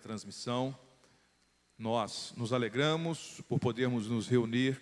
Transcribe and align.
transmissão. 0.00 0.76
Nós 1.78 2.34
nos 2.36 2.52
alegramos 2.52 3.40
por 3.48 3.60
podermos 3.60 4.08
nos 4.08 4.26
reunir 4.26 4.80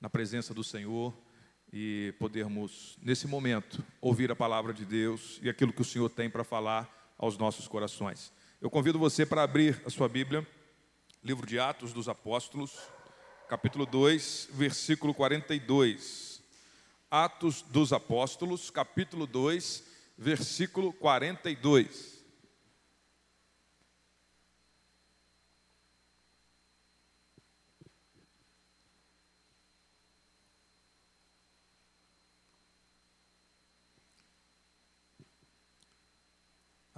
na 0.00 0.10
presença 0.10 0.52
do 0.52 0.62
Senhor 0.62 1.16
e 1.72 2.14
podermos, 2.18 2.98
nesse 3.02 3.26
momento, 3.26 3.82
ouvir 4.00 4.30
a 4.30 4.36
palavra 4.36 4.74
de 4.74 4.84
Deus 4.84 5.40
e 5.42 5.48
aquilo 5.48 5.72
que 5.72 5.82
o 5.82 5.84
Senhor 5.84 6.10
tem 6.10 6.28
para 6.28 6.44
falar 6.44 7.14
aos 7.16 7.38
nossos 7.38 7.66
corações. 7.66 8.32
Eu 8.60 8.70
convido 8.70 8.98
você 8.98 9.24
para 9.24 9.42
abrir 9.42 9.80
a 9.86 9.90
sua 9.90 10.08
Bíblia, 10.08 10.46
livro 11.22 11.46
de 11.46 11.58
Atos 11.58 11.92
dos 11.92 12.08
Apóstolos, 12.08 12.76
capítulo 13.48 13.86
2, 13.86 14.48
versículo 14.52 15.14
42. 15.14 16.42
Atos 17.10 17.62
dos 17.62 17.92
Apóstolos, 17.92 18.70
capítulo 18.70 19.26
2, 19.26 19.84
versículo 20.18 20.92
42. 20.92 22.15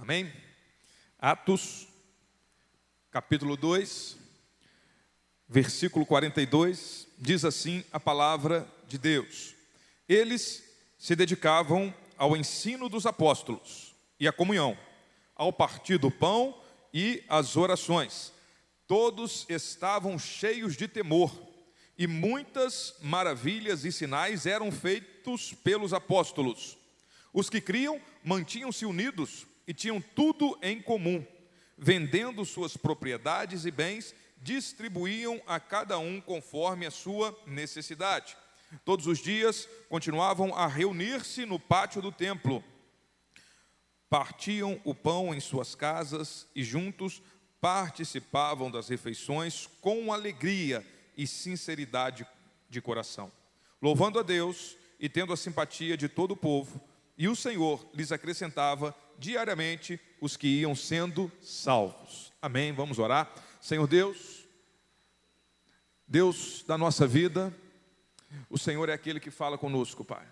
Amém? 0.09 0.33
Atos, 1.19 1.87
capítulo 3.11 3.55
2, 3.55 4.17
versículo 5.47 6.03
42, 6.03 7.07
diz 7.19 7.45
assim 7.45 7.83
a 7.91 7.99
palavra 7.99 8.67
de 8.87 8.97
Deus: 8.97 9.53
Eles 10.07 10.63
se 10.97 11.15
dedicavam 11.15 11.93
ao 12.17 12.35
ensino 12.35 12.89
dos 12.89 13.05
apóstolos 13.05 13.93
e 14.19 14.27
à 14.27 14.33
comunhão, 14.33 14.75
ao 15.35 15.53
partir 15.53 15.99
do 15.99 16.09
pão 16.09 16.59
e 16.91 17.23
às 17.29 17.55
orações. 17.55 18.33
Todos 18.87 19.45
estavam 19.47 20.17
cheios 20.17 20.75
de 20.75 20.87
temor, 20.87 21.31
e 21.95 22.07
muitas 22.07 22.95
maravilhas 22.99 23.85
e 23.85 23.91
sinais 23.91 24.47
eram 24.47 24.71
feitos 24.71 25.53
pelos 25.53 25.93
apóstolos. 25.93 26.79
Os 27.31 27.47
que 27.47 27.61
criam 27.61 28.01
mantinham-se 28.23 28.87
unidos 28.87 29.45
e 29.69 29.73
tinham 29.73 30.01
tudo 30.01 30.57
em 30.63 30.81
comum. 30.81 31.23
Vendendo 31.77 32.43
suas 32.43 32.75
propriedades 32.75 33.65
e 33.65 33.71
bens, 33.71 34.15
distribuíam 34.41 35.39
a 35.45 35.59
cada 35.59 35.99
um 35.99 36.19
conforme 36.19 36.87
a 36.87 36.91
sua 36.91 37.37
necessidade. 37.45 38.35
Todos 38.83 39.05
os 39.05 39.19
dias 39.19 39.69
continuavam 39.87 40.55
a 40.55 40.65
reunir-se 40.65 41.45
no 41.45 41.59
pátio 41.59 42.01
do 42.01 42.11
templo. 42.11 42.63
Partiam 44.09 44.81
o 44.83 44.95
pão 44.95 45.35
em 45.35 45.39
suas 45.39 45.75
casas 45.75 46.47
e 46.55 46.63
juntos 46.63 47.21
participavam 47.61 48.71
das 48.71 48.89
refeições 48.89 49.69
com 49.81 50.11
alegria 50.11 50.83
e 51.15 51.27
sinceridade 51.27 52.25
de 52.67 52.81
coração, 52.81 53.31
louvando 53.79 54.17
a 54.17 54.23
Deus 54.23 54.75
e 54.99 55.07
tendo 55.07 55.31
a 55.31 55.37
simpatia 55.37 55.95
de 55.95 56.09
todo 56.09 56.31
o 56.31 56.37
povo. 56.37 56.81
E 57.15 57.27
o 57.27 57.35
Senhor 57.35 57.85
lhes 57.93 58.11
acrescentava 58.11 58.95
diariamente 59.19 59.99
os 60.21 60.37
que 60.37 60.47
iam 60.47 60.73
sendo 60.73 61.31
salvos. 61.41 62.31
Amém? 62.41 62.71
Vamos 62.71 62.97
orar. 62.97 63.31
Senhor 63.61 63.85
Deus, 63.85 64.47
Deus 66.07 66.63
da 66.65 66.77
nossa 66.77 67.05
vida, 67.05 67.53
o 68.49 68.57
Senhor 68.57 68.87
é 68.87 68.93
aquele 68.93 69.19
que 69.19 69.29
fala 69.29 69.57
conosco, 69.57 70.05
Pai. 70.05 70.25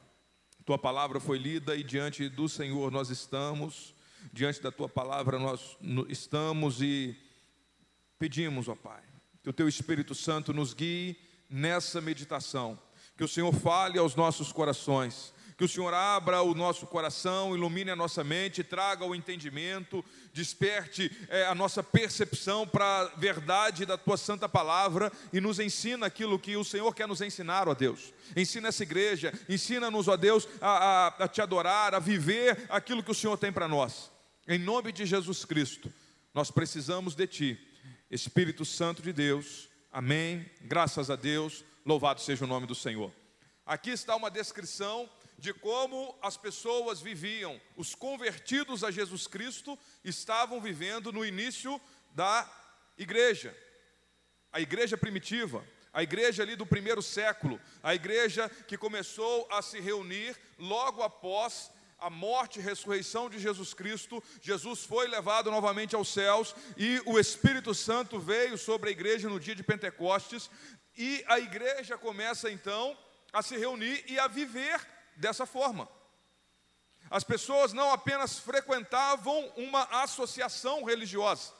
Tua 0.65 0.77
palavra 0.77 1.19
foi 1.19 1.37
lida 1.37 1.75
e 1.75 1.83
diante 1.83 2.29
do 2.29 2.47
Senhor 2.47 2.91
nós 2.91 3.09
estamos, 3.09 3.93
diante 4.31 4.61
da 4.61 4.71
tua 4.71 4.89
palavra 4.89 5.37
nós 5.37 5.77
estamos 6.09 6.81
e 6.81 7.15
pedimos, 8.17 8.67
ó 8.67 8.75
Pai, 8.75 9.01
que 9.43 9.49
o 9.49 9.53
teu 9.53 9.67
Espírito 9.67 10.15
Santo 10.15 10.53
nos 10.53 10.73
guie 10.73 11.17
nessa 11.49 12.01
meditação, 12.01 12.79
que 13.17 13.23
o 13.23 13.27
Senhor 13.27 13.53
fale 13.53 13.99
aos 13.99 14.15
nossos 14.15 14.51
corações 14.51 15.33
que 15.57 15.63
o 15.63 15.67
Senhor 15.67 15.91
abra 15.91 16.43
o 16.43 16.53
nosso 16.53 16.85
coração, 16.85 17.55
ilumine 17.55 17.89
a 17.89 17.95
nossa 17.95 18.23
mente, 18.23 18.63
traga 18.63 19.03
o 19.03 19.15
entendimento, 19.15 20.05
desperte 20.31 21.11
é, 21.29 21.47
a 21.47 21.55
nossa 21.55 21.81
percepção 21.81 22.67
para 22.67 22.85
a 22.85 23.05
verdade 23.17 23.83
da 23.83 23.97
tua 23.97 24.17
santa 24.17 24.47
palavra 24.47 25.11
e 25.33 25.41
nos 25.41 25.59
ensina 25.59 26.05
aquilo 26.05 26.37
que 26.37 26.55
o 26.55 26.63
Senhor 26.63 26.93
quer 26.93 27.07
nos 27.07 27.21
ensinar, 27.21 27.67
ó 27.67 27.73
Deus. 27.73 28.13
Ensina 28.35 28.67
essa 28.67 28.83
igreja, 28.83 29.33
ensina-nos, 29.49 30.07
ó 30.07 30.15
Deus, 30.15 30.47
a, 30.61 30.67
a, 30.69 31.07
a 31.23 31.27
te 31.27 31.41
adorar, 31.41 31.95
a 31.95 31.99
viver 31.99 32.67
aquilo 32.69 33.01
que 33.01 33.11
o 33.11 33.15
Senhor 33.15 33.35
tem 33.35 33.51
para 33.51 33.67
nós. 33.67 34.11
Em 34.47 34.59
nome 34.59 34.91
de 34.91 35.07
Jesus 35.07 35.43
Cristo, 35.43 35.91
nós 36.35 36.51
precisamos 36.51 37.15
de 37.15 37.25
Ti, 37.25 37.59
Espírito 38.11 38.63
Santo 38.63 39.01
de 39.01 39.11
Deus. 39.11 39.67
Amém. 39.91 40.45
Graças 40.61 41.09
a 41.09 41.15
Deus. 41.15 41.65
Louvado 41.83 42.21
seja 42.21 42.45
o 42.45 42.47
nome 42.47 42.67
do 42.67 42.75
Senhor. 42.75 43.11
Aqui 43.65 43.89
está 43.89 44.15
uma 44.15 44.31
descrição 44.31 45.09
de 45.37 45.53
como 45.53 46.17
as 46.21 46.35
pessoas 46.35 46.99
viviam, 46.99 47.61
os 47.75 47.93
convertidos 47.93 48.83
a 48.83 48.89
Jesus 48.89 49.27
Cristo 49.27 49.77
estavam 50.03 50.59
vivendo 50.59 51.11
no 51.11 51.23
início 51.23 51.79
da 52.11 52.49
igreja, 52.97 53.55
a 54.51 54.59
igreja 54.59 54.97
primitiva, 54.97 55.63
a 55.93 56.01
igreja 56.01 56.41
ali 56.41 56.55
do 56.55 56.65
primeiro 56.65 57.01
século, 57.01 57.61
a 57.83 57.93
igreja 57.93 58.49
que 58.67 58.77
começou 58.77 59.47
a 59.51 59.61
se 59.61 59.79
reunir 59.79 60.35
logo 60.57 61.03
após 61.03 61.71
a 61.99 62.09
morte 62.09 62.59
e 62.59 62.61
ressurreição 62.61 63.29
de 63.29 63.39
Jesus 63.39 63.73
Cristo, 63.73 64.23
Jesus 64.41 64.83
foi 64.83 65.07
levado 65.07 65.49
novamente 65.49 65.95
aos 65.95 66.09
céus 66.09 66.55
e 66.75 67.01
o 67.05 67.19
Espírito 67.19 67.73
Santo 67.73 68.19
veio 68.19 68.57
sobre 68.57 68.89
a 68.89 68.91
igreja 68.91 69.29
no 69.29 69.39
dia 69.39 69.55
de 69.55 69.63
Pentecostes, 69.63 70.49
e 70.95 71.23
a 71.27 71.39
igreja 71.39 71.97
começa 71.97 72.49
então 72.49 72.97
a 73.31 73.41
se 73.41 73.55
reunir 73.55 74.03
e 74.07 74.19
a 74.19 74.27
viver 74.27 74.79
dessa 75.17 75.45
forma. 75.45 75.89
As 77.09 77.23
pessoas 77.23 77.73
não 77.73 77.91
apenas 77.91 78.37
frequentavam 78.37 79.51
uma 79.55 79.83
associação 80.03 80.83
religiosa, 80.83 81.53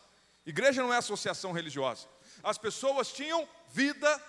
igreja 0.46 0.82
não 0.82 0.94
é 0.94 0.98
associação 0.98 1.52
religiosa, 1.52 2.08
as 2.44 2.58
pessoas 2.58 3.12
tinham 3.12 3.48
vida 3.74 4.24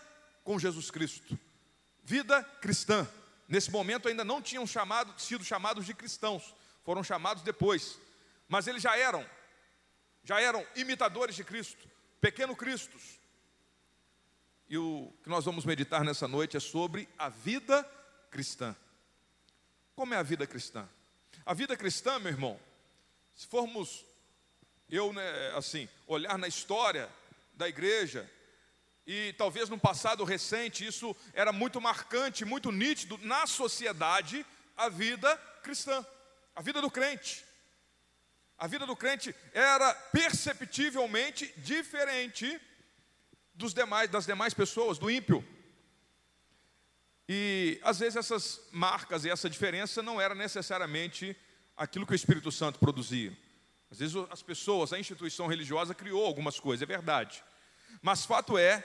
com 0.45 0.59
Jesus 0.59 0.91
Cristo, 0.91 1.39
vida 2.03 2.43
cristã. 2.61 3.07
Nesse 3.49 3.71
momento 3.71 4.09
ainda 4.09 4.25
não 4.25 4.43
tinham 4.43 4.67
chamado, 4.67 5.19
sido 5.19 5.45
chamados 5.45 5.87
de 5.87 5.95
cristãos, 5.95 6.55
foram 6.85 7.03
chamados 7.03 7.43
depois, 7.43 7.99
mas 8.47 8.67
eles 8.67 8.83
já 8.83 8.97
eram, 8.97 9.25
já 10.23 10.41
eram 10.41 10.65
imitadores 10.77 11.35
de 11.35 11.45
Cristo, 11.45 11.89
pequeno 12.21 12.55
Cristos. 12.55 13.19
E 14.69 14.77
o 14.77 15.13
que 15.23 15.31
nós 15.31 15.47
vamos 15.47 15.65
meditar 15.65 16.05
nessa 16.05 16.29
noite 16.29 16.57
é 16.57 16.61
sobre 16.61 17.09
a 17.19 17.31
vida 17.31 17.83
cristã. 18.31 18.77
Como 19.99 20.15
é 20.15 20.17
a 20.17 20.23
vida 20.23 20.47
cristã? 20.47 20.89
A 21.45 21.53
vida 21.53 21.77
cristã, 21.77 22.21
meu 22.21 22.31
irmão, 22.31 22.61
se 23.35 23.49
formos 23.49 24.05
eu, 24.89 25.13
né, 25.13 25.53
assim, 25.57 25.89
olhar 26.07 26.39
na 26.39 26.47
história 26.47 27.11
da 27.55 27.69
igreja, 27.69 28.31
e 29.05 29.33
talvez 29.33 29.69
no 29.69 29.77
passado 29.77 30.23
recente 30.23 30.87
isso 30.87 31.17
era 31.33 31.53
muito 31.53 31.81
marcante, 31.81 32.45
muito 32.45 32.71
nítido 32.71 33.19
na 33.19 33.45
sociedade, 33.49 34.47
a 34.77 34.89
vida 34.89 35.37
cristã, 35.65 36.07
a 36.55 36.63
vida 36.63 36.81
do 36.81 36.93
crente. 36.93 37.45
A 38.57 38.69
vida 38.69 38.87
do 38.87 38.95
crente 38.95 39.35
era 39.53 39.93
perceptivelmente 40.13 41.53
diferente 41.57 42.61
dos 43.53 43.75
demais, 43.75 44.09
das 44.09 44.27
demais 44.27 44.55
pessoas, 44.55 44.97
do 44.97 45.11
ímpio. 45.11 45.45
E 47.29 47.79
às 47.83 47.99
vezes 47.99 48.17
essas 48.17 48.61
marcas 48.73 49.25
e 49.25 49.31
essa 49.31 49.51
diferença 49.51 50.03
não 50.03 50.21
era 50.21 50.35
necessariamente 50.35 51.37
aquilo 51.77 52.07
que 52.07 52.13
o 52.13 52.17
Espírito 52.17 52.51
Santo 52.51 52.79
produzia. 52.79 53.37
Às 53.91 53.99
vezes 53.99 54.17
as 54.31 54.43
pessoas, 54.43 54.93
a 54.93 54.99
instituição 54.99 55.47
religiosa 55.47 55.95
criou 55.95 56.25
algumas 56.25 56.59
coisas, 56.59 56.83
é 56.83 56.87
verdade. 56.87 57.45
Mas 58.01 58.25
fato 58.25 58.57
é 58.57 58.83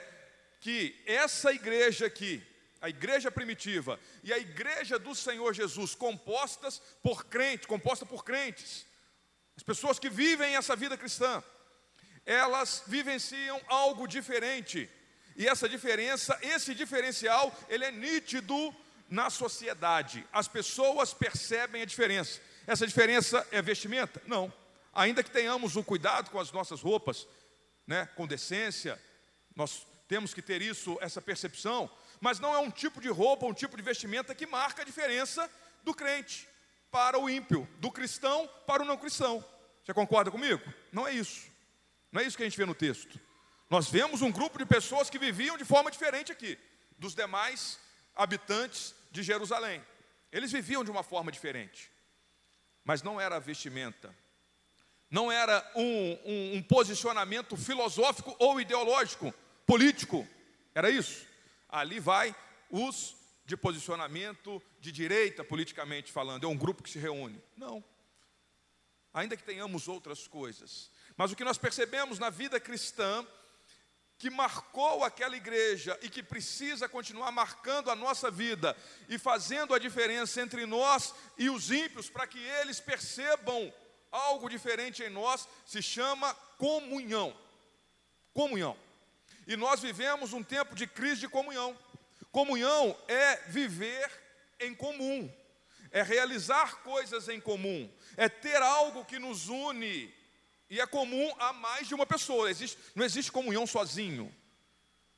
que 0.60 0.94
essa 1.06 1.52
igreja 1.52 2.06
aqui, 2.06 2.42
a 2.80 2.88
igreja 2.88 3.30
primitiva 3.30 3.98
e 4.22 4.32
a 4.32 4.38
igreja 4.38 4.98
do 4.98 5.14
Senhor 5.14 5.54
Jesus, 5.54 5.94
compostas 5.94 6.82
por 7.02 7.24
crentes, 7.26 7.66
composta 7.66 8.04
por 8.04 8.24
crentes, 8.24 8.86
as 9.56 9.62
pessoas 9.62 9.98
que 9.98 10.10
vivem 10.10 10.56
essa 10.56 10.76
vida 10.76 10.96
cristã, 10.96 11.42
elas 12.26 12.82
vivenciam 12.86 13.60
algo 13.68 14.06
diferente 14.06 14.90
e 15.36 15.48
essa 15.48 15.68
diferença, 15.68 16.38
esse 16.42 16.74
diferencial, 16.74 17.56
ele 17.68 17.84
é 17.84 17.90
nítido 17.90 18.74
na 19.08 19.30
sociedade. 19.30 20.26
As 20.32 20.48
pessoas 20.48 21.12
percebem 21.12 21.82
a 21.82 21.86
diferença. 21.86 22.40
Essa 22.66 22.86
diferença 22.86 23.46
é 23.50 23.60
vestimenta? 23.60 24.22
Não. 24.26 24.52
Ainda 24.92 25.22
que 25.22 25.30
tenhamos 25.30 25.76
o 25.76 25.82
cuidado 25.82 26.30
com 26.30 26.38
as 26.38 26.52
nossas 26.52 26.80
roupas, 26.80 27.26
né, 27.86 28.08
com 28.14 28.26
decência, 28.26 29.00
nós 29.54 29.86
temos 30.06 30.32
que 30.32 30.40
ter 30.40 30.62
isso, 30.62 30.96
essa 31.00 31.20
percepção, 31.20 31.90
mas 32.20 32.38
não 32.38 32.54
é 32.54 32.58
um 32.58 32.70
tipo 32.70 33.00
de 33.00 33.08
roupa, 33.08 33.46
um 33.46 33.52
tipo 33.52 33.76
de 33.76 33.82
vestimenta 33.82 34.34
que 34.34 34.46
marca 34.46 34.82
a 34.82 34.84
diferença 34.84 35.50
do 35.82 35.92
crente 35.92 36.48
para 36.90 37.18
o 37.18 37.28
ímpio, 37.28 37.68
do 37.80 37.90
cristão 37.90 38.48
para 38.66 38.82
o 38.82 38.86
não 38.86 38.96
cristão. 38.96 39.44
Você 39.84 39.92
concorda 39.92 40.30
comigo? 40.30 40.62
Não 40.92 41.06
é 41.06 41.12
isso. 41.12 41.48
Não 42.10 42.20
é 42.20 42.24
isso 42.24 42.36
que 42.36 42.44
a 42.44 42.46
gente 42.48 42.56
vê 42.56 42.64
no 42.64 42.74
texto. 42.74 43.18
Nós 43.68 43.88
vemos 43.88 44.22
um 44.22 44.30
grupo 44.30 44.58
de 44.58 44.66
pessoas 44.66 45.08
que 45.08 45.18
viviam 45.18 45.56
de 45.56 45.64
forma 45.64 45.90
diferente 45.90 46.30
aqui 46.30 46.58
dos 46.98 47.14
demais 47.14 47.78
habitantes 48.14 48.94
de 49.10 49.22
Jerusalém. 49.22 49.84
Eles 50.30 50.52
viviam 50.52 50.84
de 50.84 50.90
uma 50.90 51.02
forma 51.02 51.30
diferente, 51.30 51.90
mas 52.84 53.02
não 53.02 53.20
era 53.20 53.36
a 53.36 53.40
vestimenta, 53.40 54.14
não 55.10 55.30
era 55.30 55.64
um, 55.76 56.18
um, 56.24 56.56
um 56.56 56.62
posicionamento 56.62 57.56
filosófico 57.56 58.34
ou 58.38 58.60
ideológico, 58.60 59.32
político, 59.66 60.26
era 60.74 60.90
isso. 60.90 61.26
Ali 61.68 62.00
vai 62.00 62.34
os 62.70 63.16
de 63.46 63.56
posicionamento 63.56 64.62
de 64.80 64.90
direita, 64.90 65.44
politicamente 65.44 66.10
falando, 66.10 66.44
é 66.44 66.48
um 66.48 66.56
grupo 66.56 66.82
que 66.82 66.90
se 66.90 66.98
reúne. 66.98 67.40
Não. 67.56 67.84
Ainda 69.12 69.36
que 69.36 69.44
tenhamos 69.44 69.86
outras 69.86 70.26
coisas. 70.26 70.90
Mas 71.16 71.30
o 71.30 71.36
que 71.36 71.44
nós 71.44 71.58
percebemos 71.58 72.18
na 72.18 72.30
vida 72.30 72.58
cristã, 72.58 73.24
que 74.24 74.30
marcou 74.30 75.04
aquela 75.04 75.36
igreja 75.36 75.98
e 76.00 76.08
que 76.08 76.22
precisa 76.22 76.88
continuar 76.88 77.30
marcando 77.30 77.90
a 77.90 77.94
nossa 77.94 78.30
vida 78.30 78.74
e 79.06 79.18
fazendo 79.18 79.74
a 79.74 79.78
diferença 79.78 80.40
entre 80.40 80.64
nós 80.64 81.14
e 81.36 81.50
os 81.50 81.70
ímpios, 81.70 82.08
para 82.08 82.26
que 82.26 82.38
eles 82.38 82.80
percebam 82.80 83.70
algo 84.10 84.48
diferente 84.48 85.02
em 85.02 85.10
nós, 85.10 85.46
se 85.66 85.82
chama 85.82 86.32
comunhão. 86.56 87.36
Comunhão. 88.32 88.74
E 89.46 89.58
nós 89.58 89.80
vivemos 89.80 90.32
um 90.32 90.42
tempo 90.42 90.74
de 90.74 90.86
crise 90.86 91.20
de 91.20 91.28
comunhão. 91.28 91.78
Comunhão 92.32 92.96
é 93.06 93.36
viver 93.48 94.10
em 94.58 94.74
comum, 94.74 95.30
é 95.90 96.02
realizar 96.02 96.76
coisas 96.76 97.28
em 97.28 97.38
comum, 97.38 97.92
é 98.16 98.30
ter 98.30 98.62
algo 98.62 99.04
que 99.04 99.18
nos 99.18 99.50
une 99.50 100.10
e 100.74 100.80
é 100.80 100.86
comum 100.88 101.32
a 101.38 101.52
mais 101.52 101.86
de 101.86 101.94
uma 101.94 102.04
pessoa. 102.04 102.50
Existe, 102.50 102.76
não 102.96 103.04
existe 103.04 103.30
comunhão 103.30 103.64
sozinho. 103.64 104.34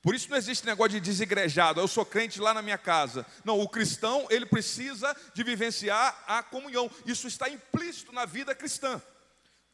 Por 0.02 0.14
isso 0.14 0.28
não 0.28 0.36
existe 0.36 0.66
negócio 0.66 0.92
de 0.92 1.00
desigrejado. 1.00 1.80
Eu 1.80 1.88
sou 1.88 2.04
crente 2.04 2.38
lá 2.38 2.52
na 2.52 2.60
minha 2.60 2.76
casa. 2.76 3.24
Não, 3.42 3.58
o 3.58 3.66
cristão 3.66 4.26
ele 4.28 4.44
precisa 4.44 5.16
de 5.32 5.42
vivenciar 5.42 6.24
a 6.26 6.42
comunhão. 6.42 6.90
Isso 7.06 7.26
está 7.26 7.48
implícito 7.48 8.12
na 8.12 8.26
vida 8.26 8.54
cristã. 8.54 9.00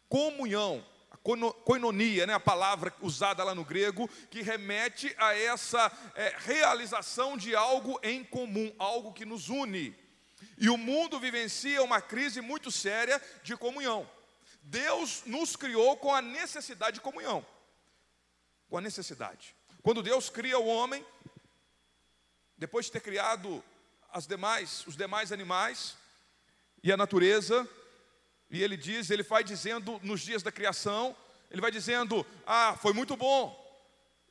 Comunhão 0.09 0.85
koinonia, 1.65 2.27
né, 2.27 2.35
a 2.35 2.41
palavra 2.41 2.93
usada 3.01 3.45
lá 3.45 3.55
no 3.55 3.65
grego, 3.65 4.09
que 4.29 4.43
remete 4.43 5.15
a 5.19 5.37
essa 5.37 5.93
é, 6.17 6.35
realização 6.39 7.37
de 7.37 7.55
algo 7.55 7.99
em 8.03 8.25
comum, 8.25 8.73
algo 8.79 9.13
que 9.13 9.25
nos 9.25 9.49
une. 9.49 9.95
E 10.59 10.69
o 10.69 10.77
mundo 10.77 11.21
vivencia 11.21 11.83
uma 11.83 12.01
crise 12.01 12.41
muito 12.41 12.71
séria 12.73 13.23
de 13.45 13.57
comunhão. 13.57 14.09
Deus 14.63 15.23
nos 15.27 15.57
criou 15.57 15.97
com 15.97 16.15
a 16.15 16.23
necessidade 16.23 16.95
de 16.95 17.01
comunhão. 17.01 17.45
Com 18.69 18.79
a 18.79 18.81
necessidade. 18.81 19.55
Quando 19.83 20.03
Deus 20.03 20.31
cria 20.31 20.59
o 20.59 20.67
homem, 20.67 21.05
depois 22.57 22.87
de 22.87 22.93
ter 22.93 23.01
criado 23.01 23.63
as 24.13 24.27
demais, 24.27 24.87
os 24.87 24.97
demais 24.97 25.33
animais 25.33 25.97
e 26.83 26.93
a 26.93 26.97
natureza, 26.97 27.69
e 28.49 28.63
ele 28.63 28.77
diz, 28.77 29.11
ele 29.11 29.23
vai 29.23 29.43
dizendo 29.43 29.99
nos 30.03 30.21
dias 30.21 30.43
da 30.43 30.53
criação, 30.53 31.17
ele 31.51 31.61
vai 31.61 31.71
dizendo: 31.71 32.25
"Ah, 32.47 32.77
foi 32.81 32.93
muito 32.93 33.17
bom. 33.17 33.61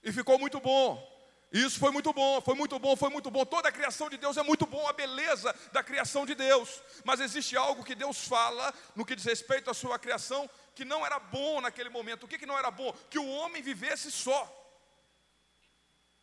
E 0.04 0.12
ficou 0.12 0.39
muito 0.39 0.60
bom. 0.60 1.11
Isso 1.51 1.77
foi 1.77 1.92
muito 1.92 2.13
bom, 2.13 2.39
foi 2.39 2.56
muito 2.56 2.80
bom, 2.80 2.95
foi 2.95 3.09
muito 3.09 3.30
bom. 3.30 3.44
Toda 3.44 3.68
a 3.68 3.71
criação 3.71 4.09
de 4.09 4.18
Deus 4.18 4.38
é 4.38 4.44
muito 4.44 4.65
bom, 4.65 4.88
a 4.88 4.94
beleza 4.94 5.53
da 5.74 5.83
criação 5.83 6.25
de 6.25 6.33
Deus. 6.33 6.81
Mas 7.03 7.19
existe 7.19 7.57
algo 7.57 7.83
que 7.83 7.94
Deus 7.94 8.25
fala 8.25 8.74
no 8.95 9.06
que 9.06 9.15
diz 9.15 9.25
respeito 9.25 9.69
à 9.69 9.74
sua 9.74 10.00
criação 10.00 10.50
que 10.74 10.86
não 10.86 11.06
era 11.06 11.19
bom 11.19 11.59
naquele 11.59 11.89
momento. 11.89 12.24
O 12.24 12.27
que, 12.27 12.38
que 12.38 12.45
não 12.45 12.57
era 12.57 12.71
bom? 12.71 12.94
Que 13.09 13.19
o 13.19 13.27
homem 13.27 13.62
vivesse 13.62 14.09
só. 14.09 14.57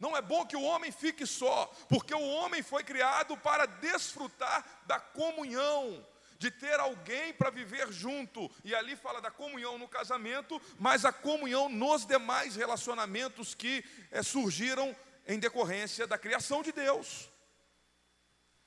Não 0.01 0.17
é 0.17 0.23
bom 0.23 0.47
que 0.47 0.57
o 0.57 0.63
homem 0.63 0.93
fique 0.93 1.27
só, 1.27 1.67
porque 1.89 2.15
o 2.15 2.29
homem 2.29 2.63
foi 2.63 2.85
criado 2.85 3.37
para 3.37 3.67
desfrutar 3.67 4.65
da 4.87 5.01
comunhão, 5.01 6.07
de 6.39 6.53
ter 6.53 6.79
alguém 6.79 7.35
para 7.35 7.51
viver 7.51 7.93
junto, 7.93 8.49
e 8.65 8.75
ali 8.77 8.95
fala 8.95 9.21
da 9.21 9.31
comunhão 9.31 9.77
no 9.77 9.89
casamento, 9.89 10.63
mas 10.79 11.05
a 11.05 11.13
comunhão 11.13 11.69
nos 11.69 12.07
demais 12.07 12.55
relacionamentos 12.55 13.57
que 13.57 13.85
é, 14.13 14.23
surgiram 14.23 14.95
em 15.29 15.39
decorrência 15.39 16.07
da 16.07 16.17
criação 16.17 16.63
de 16.63 16.73
Deus. 16.73 17.29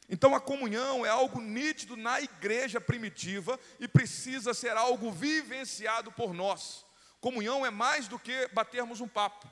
Então 0.08 0.36
a 0.36 0.40
comunhão 0.40 1.06
é 1.06 1.10
algo 1.10 1.42
nítido 1.42 1.98
na 1.98 2.22
igreja 2.22 2.80
primitiva 2.80 3.60
e 3.80 3.88
precisa 3.88 4.54
ser 4.54 4.78
algo 4.78 5.12
vivenciado 5.12 6.12
por 6.12 6.34
nós. 6.34 6.86
Comunhão 7.20 7.66
é 7.66 7.70
mais 7.70 8.08
do 8.08 8.20
que 8.20 8.48
batermos 8.50 9.02
um 9.02 9.08
papo, 9.08 9.48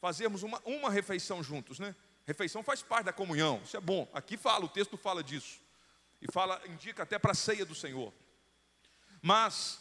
fazermos 0.00 0.42
uma, 0.42 0.60
uma 0.64 0.90
refeição 0.90 1.42
juntos, 1.42 1.78
né? 1.78 1.94
Refeição 2.26 2.62
faz 2.62 2.82
parte 2.82 3.06
da 3.06 3.12
comunhão, 3.12 3.60
isso 3.64 3.76
é 3.76 3.80
bom. 3.80 4.08
Aqui 4.12 4.36
fala, 4.36 4.64
o 4.64 4.68
texto 4.68 4.96
fala 4.96 5.22
disso 5.22 5.60
e 6.20 6.30
fala, 6.30 6.60
indica 6.66 7.02
até 7.02 7.18
para 7.18 7.32
a 7.32 7.34
ceia 7.34 7.64
do 7.64 7.74
Senhor. 7.74 8.12
Mas, 9.20 9.78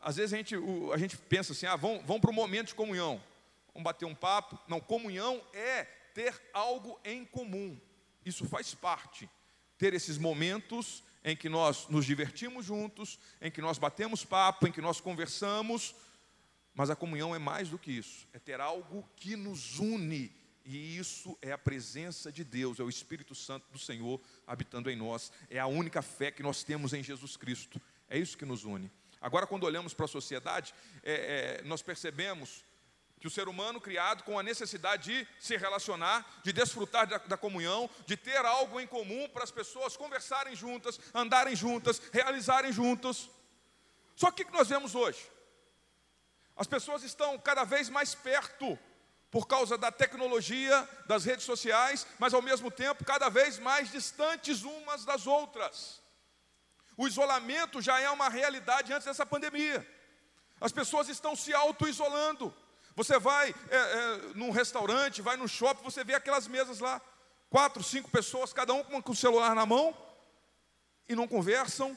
às 0.00 0.16
vezes 0.16 0.32
a 0.32 0.36
gente, 0.36 0.54
a 0.92 0.96
gente 0.96 1.16
pensa 1.16 1.52
assim, 1.52 1.66
ah, 1.66 1.76
vamos, 1.76 2.04
vamos 2.04 2.20
para 2.20 2.30
o 2.30 2.34
momento 2.34 2.68
de 2.68 2.74
comunhão, 2.74 3.22
vamos 3.72 3.84
bater 3.84 4.04
um 4.04 4.14
papo. 4.14 4.58
Não, 4.68 4.80
comunhão 4.80 5.42
é 5.52 5.86
ter 6.16 6.34
algo 6.54 6.98
em 7.04 7.26
comum, 7.26 7.78
isso 8.24 8.46
faz 8.46 8.74
parte. 8.74 9.28
Ter 9.76 9.92
esses 9.92 10.16
momentos 10.16 11.04
em 11.22 11.36
que 11.36 11.46
nós 11.46 11.88
nos 11.88 12.06
divertimos 12.06 12.64
juntos, 12.64 13.18
em 13.38 13.50
que 13.50 13.60
nós 13.60 13.76
batemos 13.76 14.24
papo, 14.24 14.66
em 14.66 14.72
que 14.72 14.80
nós 14.80 14.98
conversamos, 14.98 15.94
mas 16.74 16.88
a 16.88 16.96
comunhão 16.96 17.34
é 17.34 17.38
mais 17.38 17.68
do 17.68 17.78
que 17.78 17.92
isso, 17.92 18.26
é 18.32 18.38
ter 18.38 18.62
algo 18.62 19.06
que 19.14 19.36
nos 19.36 19.78
une 19.78 20.34
e 20.64 20.96
isso 20.96 21.36
é 21.42 21.52
a 21.52 21.58
presença 21.58 22.32
de 22.32 22.42
Deus, 22.42 22.80
é 22.80 22.82
o 22.82 22.88
Espírito 22.88 23.34
Santo 23.34 23.70
do 23.70 23.78
Senhor 23.78 24.18
habitando 24.46 24.90
em 24.90 24.96
nós. 24.96 25.30
É 25.50 25.58
a 25.58 25.66
única 25.66 26.00
fé 26.00 26.30
que 26.30 26.42
nós 26.42 26.64
temos 26.64 26.94
em 26.94 27.04
Jesus 27.04 27.36
Cristo. 27.36 27.78
É 28.08 28.18
isso 28.18 28.38
que 28.38 28.46
nos 28.46 28.64
une. 28.64 28.90
Agora, 29.20 29.46
quando 29.46 29.64
olhamos 29.64 29.92
para 29.92 30.06
a 30.06 30.08
sociedade, 30.08 30.74
é, 31.02 31.60
é, 31.60 31.62
nós 31.64 31.82
percebemos 31.82 32.64
que 33.18 33.26
o 33.26 33.30
ser 33.30 33.48
humano 33.48 33.80
criado 33.80 34.22
com 34.24 34.38
a 34.38 34.42
necessidade 34.42 35.10
de 35.10 35.28
se 35.40 35.56
relacionar, 35.56 36.40
de 36.42 36.52
desfrutar 36.52 37.06
da, 37.06 37.18
da 37.18 37.36
comunhão, 37.36 37.88
de 38.06 38.16
ter 38.16 38.44
algo 38.44 38.78
em 38.80 38.86
comum 38.86 39.28
para 39.28 39.44
as 39.44 39.50
pessoas 39.50 39.96
conversarem 39.96 40.54
juntas, 40.54 41.00
andarem 41.14 41.56
juntas, 41.56 42.00
realizarem 42.12 42.72
juntos. 42.72 43.30
Só 44.14 44.30
que 44.30 44.42
o 44.42 44.46
que 44.46 44.52
nós 44.52 44.68
vemos 44.68 44.94
hoje? 44.94 45.30
As 46.56 46.66
pessoas 46.66 47.02
estão 47.02 47.38
cada 47.38 47.64
vez 47.64 47.88
mais 47.88 48.14
perto 48.14 48.78
por 49.30 49.46
causa 49.46 49.76
da 49.76 49.92
tecnologia, 49.92 50.88
das 51.06 51.24
redes 51.24 51.44
sociais, 51.44 52.06
mas 52.18 52.32
ao 52.32 52.40
mesmo 52.40 52.70
tempo 52.70 53.04
cada 53.04 53.28
vez 53.28 53.58
mais 53.58 53.90
distantes 53.90 54.62
umas 54.62 55.04
das 55.04 55.26
outras. 55.26 56.00
O 56.96 57.06
isolamento 57.06 57.82
já 57.82 58.00
é 58.00 58.08
uma 58.08 58.28
realidade 58.28 58.92
antes 58.92 59.04
dessa 59.04 59.26
pandemia. 59.26 59.86
As 60.60 60.72
pessoas 60.72 61.08
estão 61.08 61.36
se 61.36 61.52
auto-isolando. 61.52 62.54
Você 62.96 63.18
vai 63.18 63.54
é, 63.68 63.76
é, 63.76 64.20
num 64.34 64.50
restaurante, 64.50 65.20
vai 65.20 65.36
no 65.36 65.46
shopping, 65.46 65.84
você 65.84 66.02
vê 66.02 66.14
aquelas 66.14 66.48
mesas 66.48 66.80
lá, 66.80 66.98
quatro, 67.50 67.82
cinco 67.84 68.10
pessoas, 68.10 68.54
cada 68.54 68.72
um 68.72 68.82
com 69.02 69.12
o 69.12 69.14
celular 69.14 69.54
na 69.54 69.66
mão, 69.66 69.94
e 71.06 71.14
não 71.14 71.28
conversam, 71.28 71.96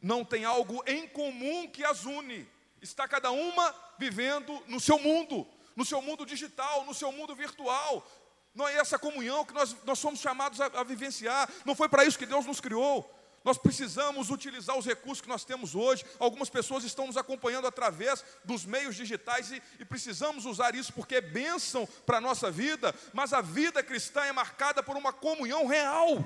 não 0.00 0.24
tem 0.24 0.44
algo 0.44 0.80
em 0.86 1.08
comum 1.08 1.68
que 1.68 1.84
as 1.84 2.04
une. 2.04 2.48
Está 2.80 3.08
cada 3.08 3.32
uma 3.32 3.74
vivendo 3.98 4.62
no 4.68 4.78
seu 4.78 4.96
mundo, 5.00 5.44
no 5.74 5.84
seu 5.84 6.00
mundo 6.00 6.24
digital, 6.24 6.84
no 6.84 6.94
seu 6.94 7.10
mundo 7.10 7.34
virtual. 7.34 8.08
Não 8.54 8.68
é 8.68 8.76
essa 8.76 8.96
comunhão 8.96 9.44
que 9.44 9.52
nós, 9.52 9.74
nós 9.84 9.98
somos 9.98 10.20
chamados 10.20 10.60
a, 10.60 10.66
a 10.66 10.84
vivenciar. 10.84 11.50
Não 11.64 11.74
foi 11.74 11.88
para 11.88 12.04
isso 12.04 12.16
que 12.18 12.24
Deus 12.24 12.46
nos 12.46 12.60
criou. 12.60 13.12
Nós 13.44 13.56
precisamos 13.56 14.30
utilizar 14.30 14.76
os 14.76 14.84
recursos 14.84 15.20
que 15.20 15.28
nós 15.28 15.44
temos 15.44 15.74
hoje. 15.74 16.04
Algumas 16.18 16.50
pessoas 16.50 16.84
estão 16.84 17.06
nos 17.06 17.16
acompanhando 17.16 17.66
através 17.66 18.24
dos 18.44 18.64
meios 18.64 18.96
digitais 18.96 19.50
e, 19.52 19.62
e 19.78 19.84
precisamos 19.84 20.44
usar 20.44 20.74
isso 20.74 20.92
porque 20.92 21.16
é 21.16 21.20
bênção 21.20 21.86
para 22.04 22.18
a 22.18 22.20
nossa 22.20 22.50
vida. 22.50 22.94
Mas 23.12 23.32
a 23.32 23.40
vida 23.40 23.82
cristã 23.82 24.22
é 24.22 24.32
marcada 24.32 24.82
por 24.82 24.96
uma 24.96 25.12
comunhão 25.12 25.66
real. 25.66 26.24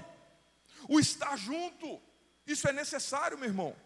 O 0.88 0.98
estar 0.98 1.36
junto. 1.36 2.00
Isso 2.46 2.66
é 2.68 2.72
necessário, 2.72 3.38
meu 3.38 3.48
irmão. 3.48 3.76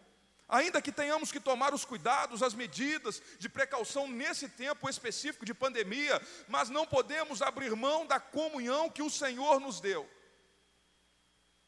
Ainda 0.49 0.81
que 0.81 0.93
tenhamos 0.93 1.29
que 1.29 1.41
tomar 1.41 1.73
os 1.73 1.83
cuidados, 1.83 2.41
as 2.41 2.53
medidas 2.53 3.21
de 3.37 3.49
precaução 3.49 4.07
nesse 4.07 4.47
tempo 4.47 4.89
específico 4.89 5.45
de 5.45 5.53
pandemia, 5.53 6.21
mas 6.47 6.69
não 6.69 6.87
podemos 6.87 7.41
abrir 7.41 7.75
mão 7.75 8.05
da 8.05 8.17
comunhão 8.19 8.89
que 8.89 9.03
o 9.03 9.09
Senhor 9.09 9.59
nos 9.59 9.81
deu. 9.81 10.09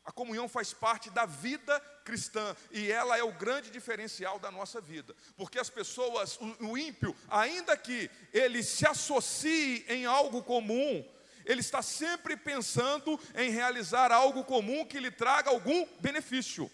A 0.10 0.12
comunhão 0.12 0.50
faz 0.50 0.74
parte 0.74 1.12
da 1.12 1.28
vida 1.28 1.80
cristã 2.04 2.56
e 2.72 2.92
ela 2.92 3.16
é 3.16 3.22
o 3.22 3.32
grande 3.32 3.70
diferencial 3.70 4.40
da 4.40 4.50
nossa 4.50 4.82
vida, 4.82 5.16
porque 5.38 5.60
as 5.60 5.70
pessoas, 5.70 6.40
o, 6.60 6.76
ímpio, 6.76 7.16
ainda 7.30 7.78
que 7.78 8.10
ele 8.34 8.64
se 8.64 8.88
associe 8.88 9.86
em 9.88 10.08
algo 10.08 10.42
comum, 10.42 11.08
ele 11.46 11.60
está 11.60 11.84
sempre 11.84 12.36
pensando 12.36 13.20
em 13.36 13.52
realizar 13.52 14.12
algo 14.12 14.44
comum 14.44 14.84
que 14.84 15.00
lhe 15.00 15.12
traga 15.12 15.52
algum 15.52 15.86
benefício. 16.00 16.72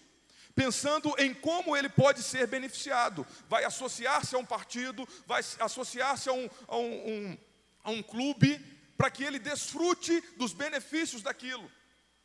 pensando 0.54 1.14
em 1.18 1.34
como 1.34 1.76
ele 1.76 1.90
pode 1.90 2.22
ser 2.22 2.46
beneficiado. 2.46 3.26
Vai 3.50 3.64
associar-se 3.64 4.34
a 4.34 4.38
um 4.38 4.46
partido, 4.46 5.06
vai 5.26 5.42
associar-se 5.60 6.30
a 6.30 6.32
um, 6.32 6.48
a 6.66 6.76
um, 6.78 7.10
um, 7.10 7.38
a 7.84 7.90
um 7.90 8.02
clube, 8.02 8.58
para 8.96 9.10
que 9.10 9.22
ele 9.22 9.38
desfrute 9.38 10.22
dos 10.38 10.54
benefícios 10.54 11.20
daquilo. 11.20 11.70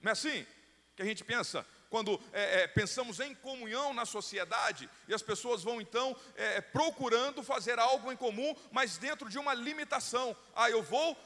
Não 0.02 0.12
é 0.12 0.14
assim 0.14 0.48
que 1.02 1.08
a 1.08 1.10
gente 1.10 1.24
pensa? 1.24 1.66
Quando 1.90 2.22
é, 2.32 2.62
é, 2.62 2.68
pensamos 2.68 3.20
em 3.20 3.36
comunhão 3.36 3.94
na 3.94 4.06
sociedade, 4.06 4.90
e 5.08 5.14
as 5.14 5.22
pessoas 5.22 5.62
vão 5.62 5.82
então 5.82 6.16
é, 6.36 6.62
procurando 6.62 7.44
fazer 7.44 7.78
algo 7.80 8.12
em 8.12 8.16
comum, 8.16 8.56
mas 8.72 8.98
dentro 8.98 9.30
de 9.30 9.38
uma 9.38 9.54
limitação. 9.54 10.36
Ah, 10.56 10.70
eu 10.70 10.82
vou 10.82 11.18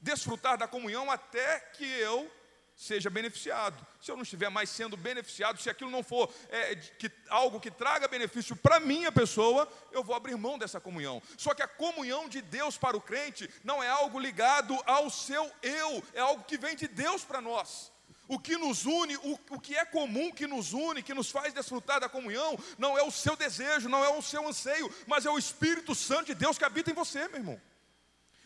desfrutar 0.00 0.58
da 0.58 0.68
comunhão 0.68 1.10
até 1.10 1.60
que 1.60 1.86
eu 1.86 2.30
seja 2.76 3.08
beneficiado. 3.08 3.86
Se 4.00 4.10
eu 4.10 4.16
não 4.16 4.22
estiver 4.22 4.50
mais 4.50 4.68
sendo 4.68 4.96
beneficiado, 4.96 5.60
se 5.60 5.70
aquilo 5.70 5.90
não 5.90 6.02
for 6.02 6.30
é, 6.50 6.74
que, 6.76 7.10
algo 7.28 7.60
que 7.60 7.70
traga 7.70 8.08
benefício 8.08 8.54
para 8.56 8.80
minha 8.80 9.10
pessoa, 9.12 9.66
eu 9.92 10.02
vou 10.02 10.14
abrir 10.14 10.36
mão 10.36 10.58
dessa 10.58 10.80
comunhão. 10.80 11.22
Só 11.38 11.54
que 11.54 11.62
a 11.62 11.68
comunhão 11.68 12.28
de 12.28 12.42
Deus 12.42 12.76
para 12.76 12.96
o 12.96 13.00
crente 13.00 13.48
não 13.62 13.82
é 13.82 13.88
algo 13.88 14.18
ligado 14.18 14.76
ao 14.84 15.08
seu 15.08 15.50
eu, 15.62 16.02
é 16.12 16.20
algo 16.20 16.44
que 16.44 16.58
vem 16.58 16.76
de 16.76 16.88
Deus 16.88 17.24
para 17.24 17.40
nós. 17.40 17.93
O 18.26 18.38
que 18.38 18.56
nos 18.56 18.86
une, 18.86 19.16
o, 19.18 19.38
o 19.50 19.60
que 19.60 19.76
é 19.76 19.84
comum 19.84 20.32
que 20.32 20.46
nos 20.46 20.72
une, 20.72 21.02
que 21.02 21.12
nos 21.12 21.30
faz 21.30 21.52
desfrutar 21.52 22.00
da 22.00 22.08
comunhão, 22.08 22.58
não 22.78 22.96
é 22.96 23.02
o 23.02 23.10
seu 23.10 23.36
desejo, 23.36 23.88
não 23.88 24.04
é 24.04 24.08
o 24.08 24.22
seu 24.22 24.46
anseio, 24.48 24.92
mas 25.06 25.26
é 25.26 25.30
o 25.30 25.38
Espírito 25.38 25.94
Santo 25.94 26.26
de 26.26 26.34
Deus 26.34 26.56
que 26.56 26.64
habita 26.64 26.90
em 26.90 26.94
você, 26.94 27.28
meu 27.28 27.38
irmão. 27.38 27.60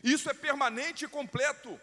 Isso 0.02 0.28
é 0.28 0.35
permanente 0.35 1.04
e 1.04 1.08
completo. 1.08 1.80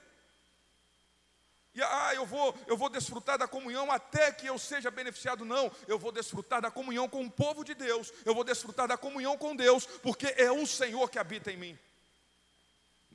E 1.73 1.81
ah, 1.83 2.11
eu 2.15 2.25
vou, 2.25 2.57
eu 2.67 2.77
vou 2.77 2.89
desfrutar 2.89 3.37
da 3.37 3.49
comunhão 3.49 3.91
até 3.91 4.31
que 4.31 4.47
eu 4.47 4.57
seja 4.57 4.89
beneficiado. 4.89 5.43
Não, 5.43 5.69
eu 5.87 5.99
vou 5.99 6.11
desfrutar 6.11 6.61
da 6.61 6.71
comunhão 6.71 7.09
com 7.09 7.23
o 7.25 7.29
povo 7.29 7.65
de 7.65 7.73
Deus. 7.73 8.13
Eu 8.23 8.33
vou 8.33 8.45
desfrutar 8.45 8.87
da 8.87 8.97
comunhão 8.97 9.37
com 9.37 9.53
Deus, 9.53 9.85
porque 9.85 10.33
é 10.37 10.49
o 10.49 10.65
Senhor 10.65 11.09
que 11.09 11.19
habita 11.19 11.51
em 11.51 11.57
mim. 11.57 11.79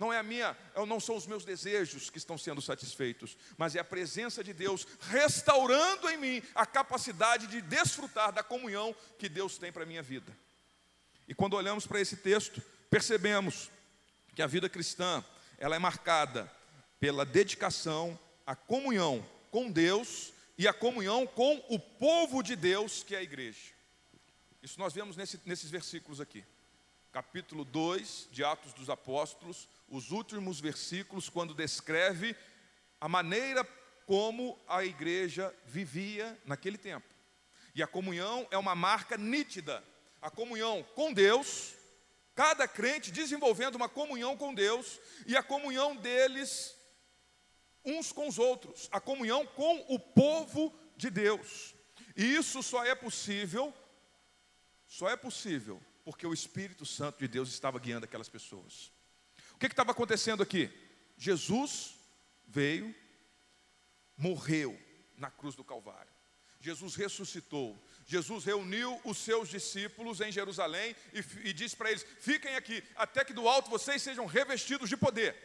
Não 0.01 0.11
é 0.11 0.19
a 0.19 0.23
minha, 0.23 0.57
não 0.89 0.99
são 0.99 1.15
os 1.15 1.27
meus 1.27 1.45
desejos 1.45 2.09
que 2.09 2.17
estão 2.17 2.39
sendo 2.39 2.63
satisfeitos, 2.63 3.37
mas 3.59 3.77
é 3.77 3.81
a 3.81 3.85
presença 3.85 4.43
de 4.43 4.55
Deus 4.55 4.87
restaurando 4.99 6.09
em 6.09 6.17
mim 6.17 6.43
a 6.55 6.65
capacidade 6.65 7.47
de 7.47 7.61
desfrutar 7.61 8.33
da 8.33 8.43
comunhão 8.43 8.97
que 9.19 9.29
Deus 9.29 9.59
tem 9.59 9.71
para 9.71 9.83
a 9.83 9.87
minha 9.87 10.03
vida. 10.03 10.35
E 11.29 11.35
quando 11.35 11.53
olhamos 11.53 11.87
para 11.87 12.01
esse 12.01 12.17
texto, 12.17 12.63
percebemos 12.89 13.71
que 14.35 14.41
a 14.41 14.47
vida 14.47 14.71
cristã, 14.71 15.23
ela 15.59 15.77
é 15.77 15.79
marcada 15.79 16.51
pela 16.99 17.27
dedicação 17.27 18.19
a 18.47 18.57
comunhão 18.57 19.23
com 19.51 19.71
Deus 19.71 20.33
e 20.57 20.67
a 20.67 20.73
comunhão 20.73 21.27
com 21.27 21.63
o 21.69 21.79
povo 21.79 22.43
de 22.43 22.57
Deus, 22.57 23.03
que 23.03 23.15
é 23.15 23.19
a 23.19 23.23
igreja. 23.23 23.75
Isso 24.63 24.81
nós 24.81 24.95
vemos 24.95 25.15
nesse, 25.15 25.39
nesses 25.45 25.71
versículos 25.71 26.23
aqui. 26.23 26.43
Capítulo 27.13 27.65
2 27.65 28.29
de 28.31 28.45
Atos 28.45 28.73
dos 28.73 28.89
Apóstolos, 28.89 29.69
os 29.91 30.13
últimos 30.13 30.61
versículos, 30.61 31.29
quando 31.29 31.53
descreve 31.53 32.37
a 33.01 33.09
maneira 33.09 33.65
como 34.07 34.59
a 34.67 34.85
igreja 34.85 35.55
vivia 35.67 36.39
naquele 36.45 36.79
tempo. 36.79 37.07
E 37.75 37.83
a 37.83 37.87
comunhão 37.87 38.47
é 38.51 38.57
uma 38.57 38.75
marca 38.75 39.17
nítida. 39.17 39.85
A 40.23 40.31
comunhão 40.31 40.83
com 40.95 41.13
Deus, 41.13 41.75
cada 42.35 42.69
crente 42.69 43.11
desenvolvendo 43.11 43.75
uma 43.75 43.89
comunhão 43.89 44.37
com 44.37 44.55
Deus, 44.55 45.01
e 45.27 45.37
a 45.37 45.43
comunhão 45.43 45.97
deles 45.97 46.77
uns 47.85 48.13
com 48.13 48.29
os 48.29 48.39
outros, 48.39 48.89
a 48.93 49.01
comunhão 49.01 49.47
com 49.47 49.85
o 49.89 49.99
povo 49.99 50.75
de 50.97 51.11
Deus. 51.11 51.75
E 52.17 52.25
isso 52.35 52.63
só 52.63 52.85
é 52.85 52.95
possível, 52.95 53.73
só 54.87 55.09
é 55.09 55.17
possível, 55.17 55.81
porque 56.05 56.27
o 56.27 56.35
Espírito 56.35 56.85
Santo 56.85 57.19
de 57.19 57.29
Deus 57.29 57.49
estava 57.49 57.79
guiando 57.79 58.05
aquelas 58.05 58.29
pessoas. 58.29 58.93
Que 59.61 59.67
estava 59.67 59.91
acontecendo 59.91 60.43
aqui? 60.43 60.71
Jesus 61.19 61.95
veio, 62.49 62.95
morreu 64.17 64.77
na 65.19 65.31
cruz 65.31 65.55
do 65.55 65.63
Calvário. 65.63 66.11
Jesus 66.61 66.95
ressuscitou. 66.95 67.79
Jesus 68.07 68.47
reuniu 68.47 68.99
os 69.05 69.19
seus 69.19 69.51
discípulos 69.51 70.23
em 70.23 70.33
Jerusalém 70.33 70.97
e, 71.13 71.49
e 71.49 71.53
disse 71.53 71.77
para 71.77 71.91
eles: 71.91 72.07
Fiquem 72.21 72.57
aqui, 72.57 72.83
até 72.97 73.23
que 73.23 73.35
do 73.35 73.47
alto 73.47 73.69
vocês 73.69 74.01
sejam 74.01 74.25
revestidos 74.25 74.89
de 74.89 74.97
poder. 74.97 75.37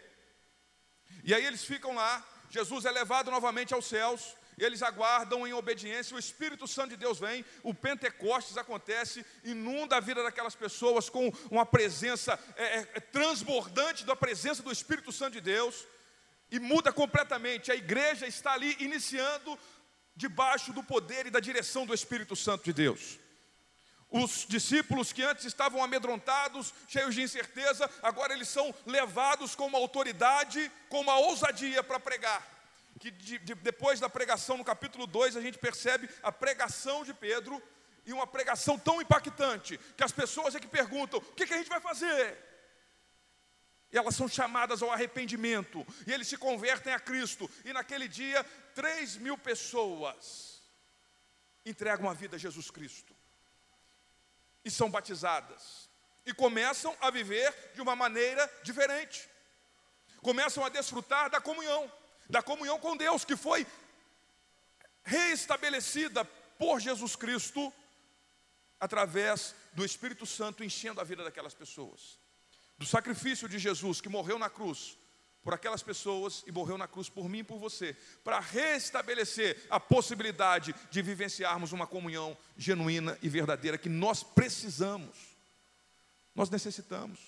E 1.22 1.34
aí 1.34 1.46
eles 1.46 1.66
ficam 1.66 1.94
lá, 1.94 2.26
Jesus 2.50 2.86
é 2.86 2.92
levado 2.92 3.30
novamente 3.30 3.74
aos 3.74 3.86
céus, 3.86 4.34
eles 4.58 4.82
aguardam 4.82 5.46
em 5.46 5.54
obediência, 5.54 6.16
o 6.16 6.20
Espírito 6.20 6.68
Santo 6.68 6.92
de 6.92 6.98
Deus 6.98 7.20
vem, 7.20 7.44
o 7.64 7.74
Pentecostes 7.74 8.58
acontece, 8.58 9.26
inunda 9.44 9.98
a 9.98 10.00
vida 10.00 10.24
daquelas 10.24 10.56
pessoas 10.56 11.10
com 11.10 11.32
uma 11.52 11.66
presença 11.66 12.40
é, 12.56 12.64
é, 12.64 12.92
é, 12.96 13.00
transbordante 13.00 14.06
da 14.06 14.16
presença 14.16 14.64
do 14.64 14.72
Espírito 14.72 15.12
Santo 15.12 15.34
de 15.34 15.42
Deus, 15.42 15.86
e 16.52 16.60
muda 16.60 16.94
completamente. 16.94 17.72
A 17.72 17.76
igreja 17.76 18.28
está 18.28 18.54
ali 18.54 18.76
iniciando 18.80 19.58
debaixo 20.16 20.72
do 20.72 20.84
poder 20.84 21.26
e 21.26 21.32
da 21.32 21.40
direção 21.40 21.86
do 21.86 21.94
Espírito 21.94 22.36
Santo 22.36 22.64
de 22.64 22.74
Deus. 22.74 23.20
Os 24.10 24.46
discípulos 24.48 25.12
que 25.12 25.24
antes 25.24 25.44
estavam 25.44 25.84
amedrontados, 25.84 26.74
cheios 26.88 27.16
de 27.16 27.22
incerteza, 27.22 27.90
agora 28.02 28.34
eles 28.34 28.48
são 28.48 28.74
levados 28.86 29.56
com 29.56 29.66
uma 29.66 29.80
autoridade, 29.80 30.72
com 30.88 31.02
uma 31.02 31.18
ousadia 31.18 31.84
para 31.84 32.00
pregar. 32.00 32.55
Que 33.00 33.12
de, 33.12 33.40
de, 33.40 33.56
depois 33.56 34.00
da 34.00 34.10
pregação 34.10 34.58
no 34.58 34.64
capítulo 34.64 35.06
2, 35.06 35.36
a 35.36 35.42
gente 35.42 35.58
percebe 35.58 36.10
a 36.24 36.32
pregação 36.32 37.04
de 37.04 37.14
Pedro 37.14 37.62
e 38.06 38.14
uma 38.14 38.28
pregação 38.28 38.78
tão 38.78 39.02
impactante 39.02 39.78
que 39.98 40.04
as 40.04 40.12
pessoas 40.12 40.56
é 40.56 40.60
que 40.60 40.68
perguntam: 40.68 41.20
o 41.20 41.34
que, 41.34 41.46
que 41.46 41.54
a 41.54 41.58
gente 41.58 41.70
vai 41.70 41.82
fazer? 41.82 42.38
E 43.92 43.98
elas 43.98 44.16
são 44.16 44.28
chamadas 44.28 44.82
ao 44.82 44.92
arrependimento, 44.92 45.86
e 46.06 46.12
eles 46.12 46.28
se 46.28 46.38
convertem 46.38 46.94
a 46.94 47.00
Cristo, 47.00 47.50
e 47.64 47.72
naquele 47.72 48.08
dia, 48.08 48.44
3 48.74 49.18
mil 49.18 49.38
pessoas 49.38 50.62
entregam 51.66 52.10
a 52.10 52.14
vida 52.14 52.36
a 52.36 52.40
Jesus 52.40 52.70
Cristo 52.70 53.16
e 54.66 54.72
são 54.72 54.90
batizadas. 54.90 55.88
E 56.26 56.34
começam 56.34 56.98
a 57.00 57.12
viver 57.12 57.54
de 57.76 57.82
uma 57.82 57.96
maneira 57.96 58.52
diferente. 58.64 59.30
Começam 60.24 60.66
a 60.66 60.70
desfrutar 60.70 61.30
da 61.30 61.40
comunhão, 61.40 61.92
da 62.30 62.42
comunhão 62.42 62.80
com 62.80 62.98
Deus, 62.98 63.24
que 63.26 63.36
foi 63.36 63.66
reestabelecida 65.04 66.26
por 66.58 66.80
Jesus 66.80 67.16
Cristo 67.16 67.72
através 68.80 69.56
do 69.74 69.86
Espírito 69.86 70.26
Santo 70.26 70.64
enchendo 70.64 71.00
a 71.00 71.04
vida 71.04 71.24
daquelas 71.24 71.54
pessoas. 71.54 72.20
Do 72.78 72.86
sacrifício 72.86 73.48
de 73.48 73.58
Jesus 73.60 74.02
que 74.02 74.10
morreu 74.10 74.38
na 74.38 74.50
cruz 74.50 74.98
por 75.46 75.54
aquelas 75.54 75.84
pessoas 75.84 76.44
e 76.48 76.52
morreu 76.52 76.76
na 76.76 76.88
cruz 76.88 77.08
por 77.08 77.30
mim 77.30 77.40
e 77.40 77.44
por 77.44 77.60
você, 77.60 77.96
para 78.24 78.40
restabelecer 78.40 79.64
a 79.70 79.80
possibilidade 79.80 80.74
de 80.90 81.02
vivenciarmos 81.04 81.72
uma 81.72 81.86
comunhão 81.86 82.36
genuína 82.58 83.16
e 83.22 83.30
verdadeira 83.30 83.78
que 83.78 83.88
nós 83.88 84.24
precisamos. 84.24 85.38
Nós 86.34 86.50
necessitamos. 86.50 87.20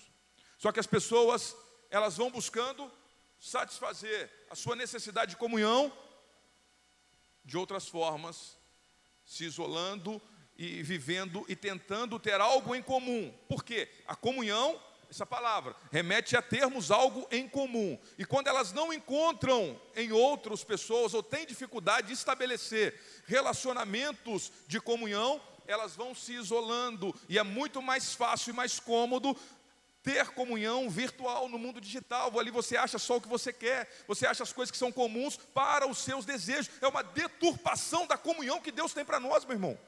Só 0.58 0.72
que 0.72 0.80
as 0.80 0.86
pessoas, 0.86 1.54
elas 1.90 2.16
vão 2.16 2.28
buscando 2.28 2.90
satisfazer 3.38 4.30
a 4.50 4.54
sua 4.54 4.74
necessidade 4.74 5.32
de 5.32 5.36
comunhão 5.36 5.92
de 7.44 7.56
outras 7.56 7.88
formas, 7.88 8.56
se 9.24 9.44
isolando 9.44 10.20
e 10.56 10.82
vivendo 10.82 11.44
e 11.48 11.56
tentando 11.56 12.18
ter 12.18 12.40
algo 12.40 12.74
em 12.74 12.82
comum. 12.82 13.32
Por 13.48 13.64
quê? 13.64 13.88
A 14.06 14.14
comunhão 14.14 14.80
essa 15.10 15.24
palavra, 15.24 15.74
remete 15.90 16.36
a 16.36 16.42
termos 16.42 16.90
algo 16.90 17.26
em 17.30 17.48
comum. 17.48 17.98
E 18.18 18.24
quando 18.24 18.48
elas 18.48 18.72
não 18.72 18.92
encontram 18.92 19.80
em 19.96 20.12
outras 20.12 20.62
pessoas 20.62 21.14
ou 21.14 21.22
têm 21.22 21.46
dificuldade 21.46 22.08
de 22.08 22.12
estabelecer 22.12 23.00
relacionamentos 23.26 24.52
de 24.66 24.80
comunhão, 24.80 25.40
elas 25.66 25.94
vão 25.96 26.14
se 26.14 26.34
isolando 26.34 27.14
e 27.28 27.38
é 27.38 27.42
muito 27.42 27.80
mais 27.82 28.14
fácil 28.14 28.50
e 28.50 28.56
mais 28.56 28.80
cômodo 28.80 29.36
ter 30.02 30.28
comunhão 30.28 30.88
virtual 30.88 31.48
no 31.48 31.58
mundo 31.58 31.80
digital. 31.80 32.38
Ali 32.38 32.50
você 32.50 32.76
acha 32.76 32.98
só 32.98 33.16
o 33.16 33.20
que 33.20 33.28
você 33.28 33.52
quer, 33.52 33.88
você 34.06 34.26
acha 34.26 34.42
as 34.42 34.52
coisas 34.52 34.70
que 34.70 34.78
são 34.78 34.92
comuns 34.92 35.36
para 35.36 35.86
os 35.86 35.98
seus 35.98 36.24
desejos. 36.24 36.70
É 36.80 36.88
uma 36.88 37.02
deturpação 37.02 38.06
da 38.06 38.16
comunhão 38.16 38.60
que 38.60 38.72
Deus 38.72 38.92
tem 38.92 39.04
para 39.04 39.20
nós, 39.20 39.44
meu 39.44 39.54
irmão. 39.54 39.78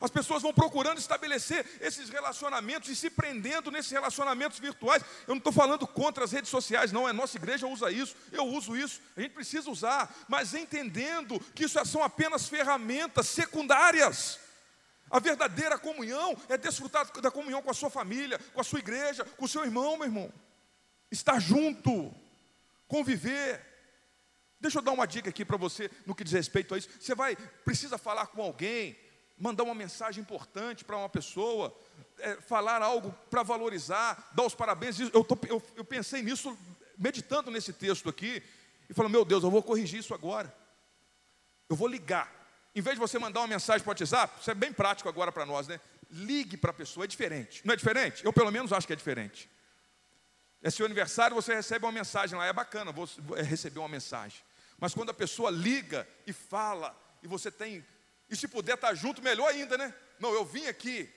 As 0.00 0.10
pessoas 0.10 0.42
vão 0.42 0.54
procurando 0.54 0.98
estabelecer 0.98 1.66
esses 1.80 2.08
relacionamentos 2.08 2.88
e 2.88 2.94
se 2.94 3.10
prendendo 3.10 3.70
nesses 3.70 3.90
relacionamentos 3.90 4.58
virtuais. 4.58 5.02
Eu 5.26 5.34
não 5.34 5.38
estou 5.38 5.52
falando 5.52 5.86
contra 5.86 6.24
as 6.24 6.30
redes 6.30 6.50
sociais, 6.50 6.92
não. 6.92 7.06
A 7.06 7.12
nossa 7.12 7.36
igreja 7.36 7.66
usa 7.66 7.90
isso, 7.90 8.14
eu 8.30 8.44
uso 8.44 8.76
isso. 8.76 9.00
A 9.16 9.20
gente 9.20 9.32
precisa 9.32 9.68
usar, 9.68 10.14
mas 10.28 10.54
entendendo 10.54 11.40
que 11.54 11.64
isso 11.64 11.84
são 11.84 12.02
apenas 12.02 12.48
ferramentas 12.48 13.26
secundárias. 13.26 14.38
A 15.10 15.18
verdadeira 15.18 15.78
comunhão 15.78 16.36
é 16.48 16.56
desfrutar 16.56 17.10
da 17.20 17.30
comunhão 17.30 17.62
com 17.62 17.70
a 17.70 17.74
sua 17.74 17.90
família, 17.90 18.38
com 18.52 18.60
a 18.60 18.64
sua 18.64 18.78
igreja, 18.78 19.24
com 19.24 19.44
o 19.44 19.48
seu 19.48 19.64
irmão, 19.64 19.96
meu 19.96 20.06
irmão. 20.06 20.32
Estar 21.10 21.38
junto, 21.40 22.14
conviver. 22.86 23.64
Deixa 24.60 24.78
eu 24.78 24.82
dar 24.82 24.92
uma 24.92 25.06
dica 25.06 25.30
aqui 25.30 25.44
para 25.44 25.56
você 25.56 25.90
no 26.04 26.14
que 26.14 26.24
diz 26.24 26.32
respeito 26.32 26.74
a 26.74 26.78
isso. 26.78 26.88
Você 27.00 27.14
vai, 27.14 27.36
precisa 27.64 27.96
falar 27.96 28.26
com 28.26 28.42
alguém, 28.42 28.98
mandar 29.38 29.62
uma 29.62 29.74
mensagem 29.74 30.20
importante 30.20 30.84
para 30.84 30.96
uma 30.96 31.08
pessoa, 31.08 31.74
é, 32.18 32.34
falar 32.42 32.82
algo 32.82 33.14
para 33.30 33.42
valorizar, 33.42 34.30
dar 34.34 34.44
os 34.44 34.54
parabéns. 34.54 34.98
Eu, 34.98 35.24
tô, 35.24 35.38
eu, 35.46 35.62
eu 35.76 35.84
pensei 35.84 36.22
nisso, 36.22 36.56
meditando 36.98 37.50
nesse 37.50 37.72
texto 37.72 38.08
aqui, 38.08 38.42
e 38.90 38.94
falando: 38.94 39.12
Meu 39.12 39.24
Deus, 39.24 39.42
eu 39.44 39.50
vou 39.50 39.62
corrigir 39.62 40.00
isso 40.00 40.12
agora. 40.12 40.52
Eu 41.68 41.76
vou 41.76 41.88
ligar. 41.88 42.37
Em 42.78 42.80
vez 42.80 42.94
de 42.94 43.00
você 43.00 43.18
mandar 43.18 43.40
uma 43.40 43.48
mensagem 43.48 43.82
para 43.82 43.90
o 43.90 43.90
WhatsApp, 43.90 44.40
isso 44.40 44.48
é 44.52 44.54
bem 44.54 44.72
prático 44.72 45.08
agora 45.08 45.32
para 45.32 45.44
nós, 45.44 45.66
né? 45.66 45.80
Ligue 46.08 46.56
para 46.56 46.70
a 46.70 46.72
pessoa, 46.72 47.02
é 47.02 47.06
diferente. 47.08 47.60
Não 47.64 47.74
é 47.74 47.76
diferente? 47.76 48.24
Eu 48.24 48.32
pelo 48.32 48.52
menos 48.52 48.72
acho 48.72 48.86
que 48.86 48.92
é 48.92 48.96
diferente. 48.96 49.50
É 50.62 50.70
seu 50.70 50.86
aniversário, 50.86 51.34
você 51.34 51.52
recebe 51.52 51.84
uma 51.84 51.90
mensagem 51.90 52.38
lá, 52.38 52.46
é 52.46 52.52
bacana 52.52 52.92
vou, 52.92 53.08
é 53.36 53.42
receber 53.42 53.80
uma 53.80 53.88
mensagem. 53.88 54.40
Mas 54.78 54.94
quando 54.94 55.10
a 55.10 55.14
pessoa 55.14 55.50
liga 55.50 56.06
e 56.24 56.32
fala, 56.32 56.96
e 57.20 57.26
você 57.26 57.50
tem, 57.50 57.84
e 58.30 58.36
se 58.36 58.46
puder 58.46 58.76
estar 58.76 58.94
junto, 58.94 59.20
melhor 59.20 59.48
ainda, 59.48 59.76
né? 59.76 59.92
Não, 60.20 60.32
eu 60.32 60.44
vim 60.44 60.68
aqui. 60.68 61.12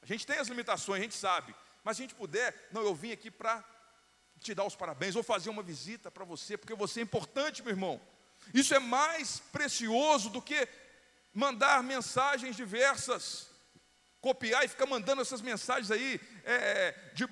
A 0.00 0.06
gente 0.06 0.26
tem 0.26 0.38
as 0.38 0.48
limitações, 0.48 1.00
a 1.00 1.02
gente 1.02 1.14
sabe. 1.14 1.54
Mas 1.84 1.98
se 1.98 2.02
a 2.02 2.06
gente 2.06 2.14
puder, 2.14 2.70
não, 2.72 2.80
eu 2.80 2.94
vim 2.94 3.12
aqui 3.12 3.30
para 3.30 3.62
te 4.40 4.54
dar 4.54 4.64
os 4.64 4.74
parabéns, 4.74 5.16
ou 5.16 5.22
fazer 5.22 5.50
uma 5.50 5.62
visita 5.62 6.10
para 6.10 6.24
você, 6.24 6.56
porque 6.56 6.74
você 6.74 7.00
é 7.00 7.02
importante, 7.02 7.62
meu 7.62 7.72
irmão. 7.72 8.00
Isso 8.52 8.74
é 8.74 8.78
mais 8.78 9.40
precioso 9.52 10.30
do 10.30 10.40
que 10.40 10.68
mandar 11.32 11.82
mensagens 11.82 12.56
diversas, 12.56 13.48
copiar 14.20 14.64
e 14.64 14.68
ficar 14.68 14.86
mandando 14.86 15.22
essas 15.22 15.40
mensagens 15.40 15.90
aí, 15.90 16.20
é, 16.44 16.92
de, 17.14 17.26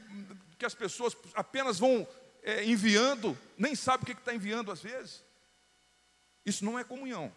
que 0.58 0.66
as 0.66 0.74
pessoas 0.74 1.16
apenas 1.34 1.78
vão 1.78 2.06
é, 2.42 2.64
enviando, 2.64 3.36
nem 3.58 3.74
sabe 3.74 4.04
o 4.04 4.06
que 4.06 4.12
está 4.12 4.34
enviando 4.34 4.70
às 4.70 4.80
vezes. 4.80 5.24
Isso 6.44 6.64
não 6.64 6.78
é 6.78 6.84
comunhão. 6.84 7.34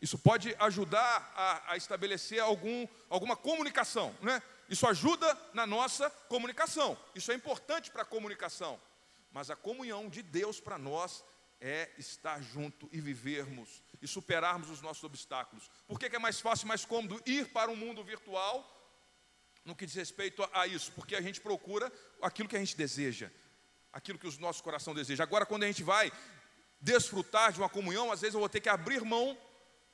Isso 0.00 0.18
pode 0.18 0.54
ajudar 0.58 1.32
a, 1.34 1.72
a 1.72 1.76
estabelecer 1.76 2.40
algum, 2.40 2.86
alguma 3.08 3.36
comunicação, 3.36 4.14
né? 4.22 4.42
Isso 4.68 4.86
ajuda 4.86 5.36
na 5.52 5.66
nossa 5.66 6.08
comunicação. 6.28 6.96
Isso 7.14 7.32
é 7.32 7.34
importante 7.34 7.90
para 7.90 8.02
a 8.02 8.06
comunicação. 8.06 8.80
Mas 9.32 9.50
a 9.50 9.56
comunhão 9.56 10.08
de 10.08 10.22
Deus 10.22 10.60
para 10.60 10.78
nós 10.78 11.24
é 11.60 11.90
estar 11.98 12.40
junto 12.42 12.88
e 12.90 13.00
vivermos 13.00 13.82
e 14.00 14.08
superarmos 14.08 14.70
os 14.70 14.80
nossos 14.80 15.04
obstáculos. 15.04 15.70
Por 15.86 15.98
que, 15.98 16.06
é 16.06 16.18
mais 16.18 16.40
fácil, 16.40 16.66
mais 16.66 16.84
cômodo 16.84 17.20
ir 17.26 17.48
para 17.48 17.70
um 17.70 17.76
mundo 17.76 18.02
virtual 18.02 18.66
no 19.64 19.76
que 19.76 19.84
diz 19.84 19.94
respeito 19.94 20.48
a 20.52 20.66
isso? 20.66 20.90
Porque 20.92 21.14
a 21.14 21.20
gente 21.20 21.40
procura 21.40 21.92
aquilo 22.22 22.48
que 22.48 22.56
a 22.56 22.60
gente 22.60 22.76
deseja, 22.76 23.30
aquilo 23.92 24.18
que 24.18 24.26
o 24.26 24.40
nosso 24.40 24.62
coração 24.62 24.94
deseja. 24.94 25.22
Agora, 25.22 25.44
quando 25.44 25.64
a 25.64 25.66
gente 25.66 25.82
vai 25.82 26.10
desfrutar 26.80 27.52
de 27.52 27.58
uma 27.58 27.68
comunhão, 27.68 28.10
às 28.10 28.22
vezes 28.22 28.34
eu 28.34 28.40
vou 28.40 28.48
ter 28.48 28.60
que 28.60 28.68
abrir 28.68 29.02
mão 29.02 29.36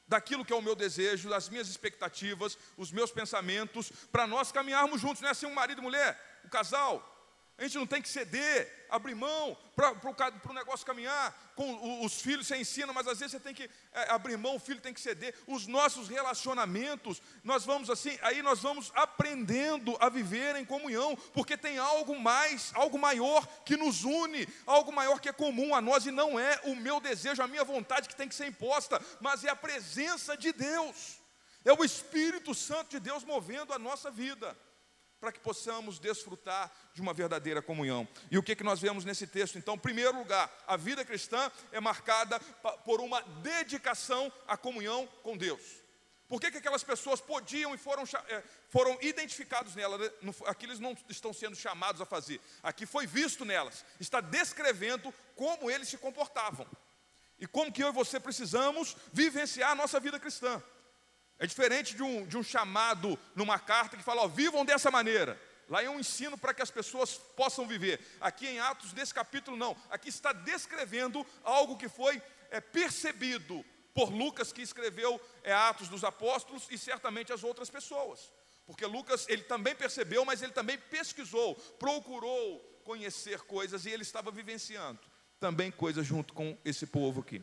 daquilo 0.06 0.44
que 0.44 0.52
é 0.52 0.56
o 0.56 0.62
meu 0.62 0.76
desejo, 0.76 1.28
das 1.28 1.48
minhas 1.48 1.68
expectativas, 1.68 2.56
os 2.76 2.92
meus 2.92 3.10
pensamentos, 3.10 3.90
para 4.12 4.24
nós 4.24 4.52
caminharmos 4.52 5.00
juntos, 5.00 5.20
não 5.20 5.28
é 5.28 5.32
assim 5.32 5.46
um 5.46 5.54
marido 5.54 5.80
e 5.80 5.82
mulher, 5.82 6.40
o 6.44 6.46
um 6.46 6.50
casal, 6.50 7.15
a 7.58 7.62
gente 7.62 7.78
não 7.78 7.86
tem 7.86 8.02
que 8.02 8.08
ceder, 8.08 8.86
abrir 8.90 9.14
mão 9.14 9.56
para 9.74 9.90
o 9.90 10.52
negócio 10.52 10.84
caminhar. 10.84 11.34
Com 11.54 12.04
os 12.04 12.20
filhos 12.20 12.46
você 12.46 12.58
ensina, 12.58 12.92
mas 12.92 13.08
às 13.08 13.18
vezes 13.18 13.32
você 13.32 13.40
tem 13.40 13.54
que 13.54 13.70
é, 13.94 14.10
abrir 14.10 14.36
mão, 14.36 14.56
o 14.56 14.60
filho 14.60 14.80
tem 14.80 14.92
que 14.92 15.00
ceder. 15.00 15.34
Os 15.46 15.66
nossos 15.66 16.06
relacionamentos, 16.06 17.22
nós 17.42 17.64
vamos 17.64 17.88
assim, 17.88 18.18
aí 18.20 18.42
nós 18.42 18.60
vamos 18.60 18.92
aprendendo 18.94 19.96
a 20.00 20.10
viver 20.10 20.54
em 20.56 20.66
comunhão, 20.66 21.16
porque 21.32 21.56
tem 21.56 21.78
algo 21.78 22.20
mais, 22.20 22.72
algo 22.74 22.98
maior 22.98 23.46
que 23.64 23.74
nos 23.74 24.04
une, 24.04 24.46
algo 24.66 24.92
maior 24.92 25.18
que 25.18 25.30
é 25.30 25.32
comum 25.32 25.74
a 25.74 25.80
nós, 25.80 26.04
e 26.04 26.10
não 26.10 26.38
é 26.38 26.60
o 26.64 26.76
meu 26.76 27.00
desejo, 27.00 27.42
a 27.42 27.48
minha 27.48 27.64
vontade 27.64 28.06
que 28.06 28.16
tem 28.16 28.28
que 28.28 28.34
ser 28.34 28.48
imposta, 28.48 29.00
mas 29.18 29.44
é 29.44 29.48
a 29.48 29.56
presença 29.56 30.36
de 30.36 30.52
Deus, 30.52 31.18
é 31.64 31.72
o 31.72 31.82
Espírito 31.82 32.54
Santo 32.54 32.90
de 32.90 33.00
Deus 33.00 33.24
movendo 33.24 33.72
a 33.72 33.78
nossa 33.78 34.10
vida 34.10 34.54
para 35.20 35.32
que 35.32 35.40
possamos 35.40 35.98
desfrutar 35.98 36.70
de 36.94 37.00
uma 37.00 37.14
verdadeira 37.14 37.62
comunhão. 37.62 38.06
E 38.30 38.38
o 38.38 38.42
que, 38.42 38.56
que 38.56 38.64
nós 38.64 38.80
vemos 38.80 39.04
nesse 39.04 39.26
texto? 39.26 39.58
Então, 39.58 39.74
em 39.74 39.78
primeiro 39.78 40.16
lugar, 40.16 40.52
a 40.66 40.76
vida 40.76 41.04
cristã 41.04 41.50
é 41.72 41.80
marcada 41.80 42.38
por 42.84 43.00
uma 43.00 43.20
dedicação 43.42 44.32
à 44.46 44.56
comunhão 44.56 45.08
com 45.22 45.36
Deus. 45.36 45.86
Por 46.28 46.40
que, 46.40 46.50
que 46.50 46.58
aquelas 46.58 46.82
pessoas 46.82 47.20
podiam 47.20 47.72
e 47.74 47.78
foram, 47.78 48.02
é, 48.28 48.42
foram 48.68 48.98
identificados 49.00 49.76
nela? 49.76 49.96
Né? 49.96 50.10
Aqui 50.46 50.66
eles 50.66 50.80
não 50.80 50.96
estão 51.08 51.32
sendo 51.32 51.54
chamados 51.54 52.00
a 52.00 52.06
fazer. 52.06 52.40
Aqui 52.62 52.84
foi 52.84 53.06
visto 53.06 53.44
nelas. 53.44 53.84
Está 54.00 54.20
descrevendo 54.20 55.14
como 55.36 55.70
eles 55.70 55.88
se 55.88 55.96
comportavam. 55.96 56.66
E 57.38 57.46
como 57.46 57.70
que 57.70 57.82
eu 57.82 57.88
e 57.88 57.92
você 57.92 58.18
precisamos 58.18 58.96
vivenciar 59.12 59.70
a 59.70 59.74
nossa 59.74 60.00
vida 60.00 60.18
cristã. 60.18 60.60
É 61.38 61.46
diferente 61.46 61.94
de 61.94 62.02
um, 62.02 62.26
de 62.26 62.36
um 62.36 62.42
chamado 62.42 63.18
numa 63.34 63.58
carta 63.58 63.96
que 63.96 64.02
fala, 64.02 64.22
ó, 64.22 64.28
vivam 64.28 64.64
dessa 64.64 64.90
maneira. 64.90 65.40
Lá 65.68 65.82
é 65.82 65.90
um 65.90 65.98
ensino 65.98 66.38
para 66.38 66.54
que 66.54 66.62
as 66.62 66.70
pessoas 66.70 67.14
possam 67.14 67.66
viver. 67.66 68.00
Aqui 68.20 68.46
em 68.46 68.58
Atos, 68.58 68.92
desse 68.92 69.12
capítulo, 69.12 69.56
não. 69.56 69.76
Aqui 69.90 70.08
está 70.08 70.32
descrevendo 70.32 71.26
algo 71.42 71.76
que 71.76 71.88
foi 71.88 72.22
é, 72.50 72.60
percebido 72.60 73.64
por 73.92 74.10
Lucas, 74.10 74.52
que 74.52 74.62
escreveu 74.62 75.20
é, 75.42 75.52
Atos 75.52 75.88
dos 75.88 76.04
Apóstolos, 76.04 76.66
e 76.70 76.78
certamente 76.78 77.32
as 77.32 77.42
outras 77.42 77.68
pessoas. 77.68 78.30
Porque 78.64 78.86
Lucas, 78.86 79.26
ele 79.28 79.42
também 79.42 79.74
percebeu, 79.74 80.24
mas 80.24 80.42
ele 80.42 80.52
também 80.52 80.78
pesquisou, 80.78 81.54
procurou 81.78 82.60
conhecer 82.84 83.40
coisas, 83.40 83.84
e 83.86 83.90
ele 83.90 84.02
estava 84.02 84.30
vivenciando 84.30 85.00
também 85.40 85.70
coisas 85.70 86.06
junto 86.06 86.32
com 86.32 86.56
esse 86.64 86.86
povo 86.86 87.20
aqui. 87.20 87.42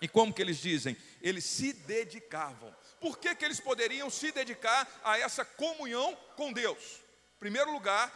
E 0.00 0.08
como 0.08 0.32
que 0.32 0.42
eles 0.42 0.58
dizem? 0.58 0.96
Eles 1.20 1.44
se 1.44 1.72
dedicavam. 1.72 2.74
Por 3.04 3.18
que, 3.18 3.34
que 3.34 3.44
eles 3.44 3.60
poderiam 3.60 4.08
se 4.08 4.32
dedicar 4.32 4.88
a 5.04 5.18
essa 5.18 5.44
comunhão 5.44 6.16
com 6.36 6.50
Deus? 6.50 7.02
Em 7.36 7.38
primeiro 7.38 7.70
lugar, 7.70 8.10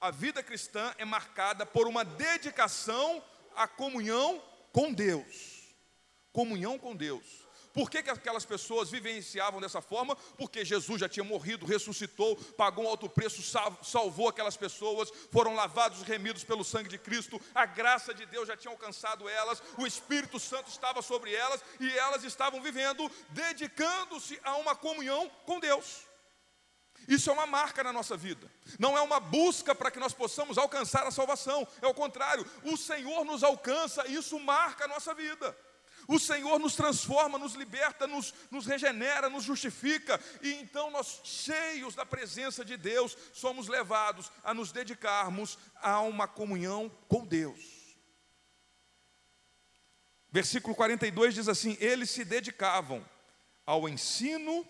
a 0.00 0.10
vida 0.10 0.42
cristã 0.42 0.94
é 0.96 1.04
marcada 1.04 1.66
por 1.66 1.86
uma 1.86 2.06
dedicação 2.06 3.22
à 3.54 3.68
comunhão 3.68 4.42
com 4.72 4.90
Deus. 4.94 5.76
Comunhão 6.32 6.78
com 6.78 6.96
Deus. 6.96 7.43
Por 7.74 7.90
que, 7.90 8.04
que 8.04 8.10
aquelas 8.10 8.44
pessoas 8.44 8.88
vivenciavam 8.88 9.60
dessa 9.60 9.82
forma? 9.82 10.14
Porque 10.14 10.64
Jesus 10.64 11.00
já 11.00 11.08
tinha 11.08 11.24
morrido, 11.24 11.66
ressuscitou, 11.66 12.36
pagou 12.56 12.84
um 12.84 12.88
alto 12.88 13.08
preço, 13.08 13.42
salvou 13.82 14.28
aquelas 14.28 14.56
pessoas, 14.56 15.10
foram 15.32 15.56
lavados 15.56 16.02
remidos 16.02 16.44
pelo 16.44 16.62
sangue 16.62 16.88
de 16.88 16.98
Cristo, 16.98 17.40
a 17.52 17.66
graça 17.66 18.14
de 18.14 18.24
Deus 18.26 18.46
já 18.46 18.56
tinha 18.56 18.70
alcançado 18.70 19.28
elas, 19.28 19.60
o 19.76 19.84
Espírito 19.84 20.38
Santo 20.38 20.70
estava 20.70 21.02
sobre 21.02 21.34
elas 21.34 21.64
e 21.80 21.90
elas 21.98 22.22
estavam 22.22 22.62
vivendo, 22.62 23.10
dedicando-se 23.30 24.38
a 24.44 24.54
uma 24.56 24.76
comunhão 24.76 25.28
com 25.44 25.58
Deus. 25.58 26.02
Isso 27.08 27.28
é 27.28 27.32
uma 27.32 27.44
marca 27.44 27.82
na 27.82 27.92
nossa 27.92 28.16
vida, 28.16 28.48
não 28.78 28.96
é 28.96 29.00
uma 29.00 29.18
busca 29.18 29.74
para 29.74 29.90
que 29.90 29.98
nós 29.98 30.14
possamos 30.14 30.56
alcançar 30.56 31.04
a 31.08 31.10
salvação, 31.10 31.66
é 31.82 31.88
o 31.88 31.92
contrário, 31.92 32.46
o 32.62 32.76
Senhor 32.76 33.24
nos 33.24 33.42
alcança 33.42 34.06
e 34.06 34.14
isso 34.14 34.38
marca 34.38 34.84
a 34.84 34.88
nossa 34.88 35.12
vida. 35.12 35.56
O 36.06 36.18
Senhor 36.18 36.58
nos 36.58 36.74
transforma, 36.74 37.38
nos 37.38 37.54
liberta, 37.54 38.06
nos, 38.06 38.34
nos 38.50 38.66
regenera, 38.66 39.30
nos 39.30 39.44
justifica, 39.44 40.20
e 40.42 40.52
então 40.54 40.90
nós, 40.90 41.20
cheios 41.24 41.94
da 41.94 42.04
presença 42.04 42.64
de 42.64 42.76
Deus, 42.76 43.16
somos 43.32 43.68
levados 43.68 44.30
a 44.42 44.52
nos 44.52 44.72
dedicarmos 44.72 45.58
a 45.76 46.00
uma 46.00 46.28
comunhão 46.28 46.90
com 47.08 47.24
Deus. 47.24 47.84
Versículo 50.30 50.74
42 50.74 51.34
diz 51.34 51.48
assim: 51.48 51.76
Eles 51.80 52.10
se 52.10 52.24
dedicavam 52.24 53.04
ao 53.64 53.88
ensino 53.88 54.66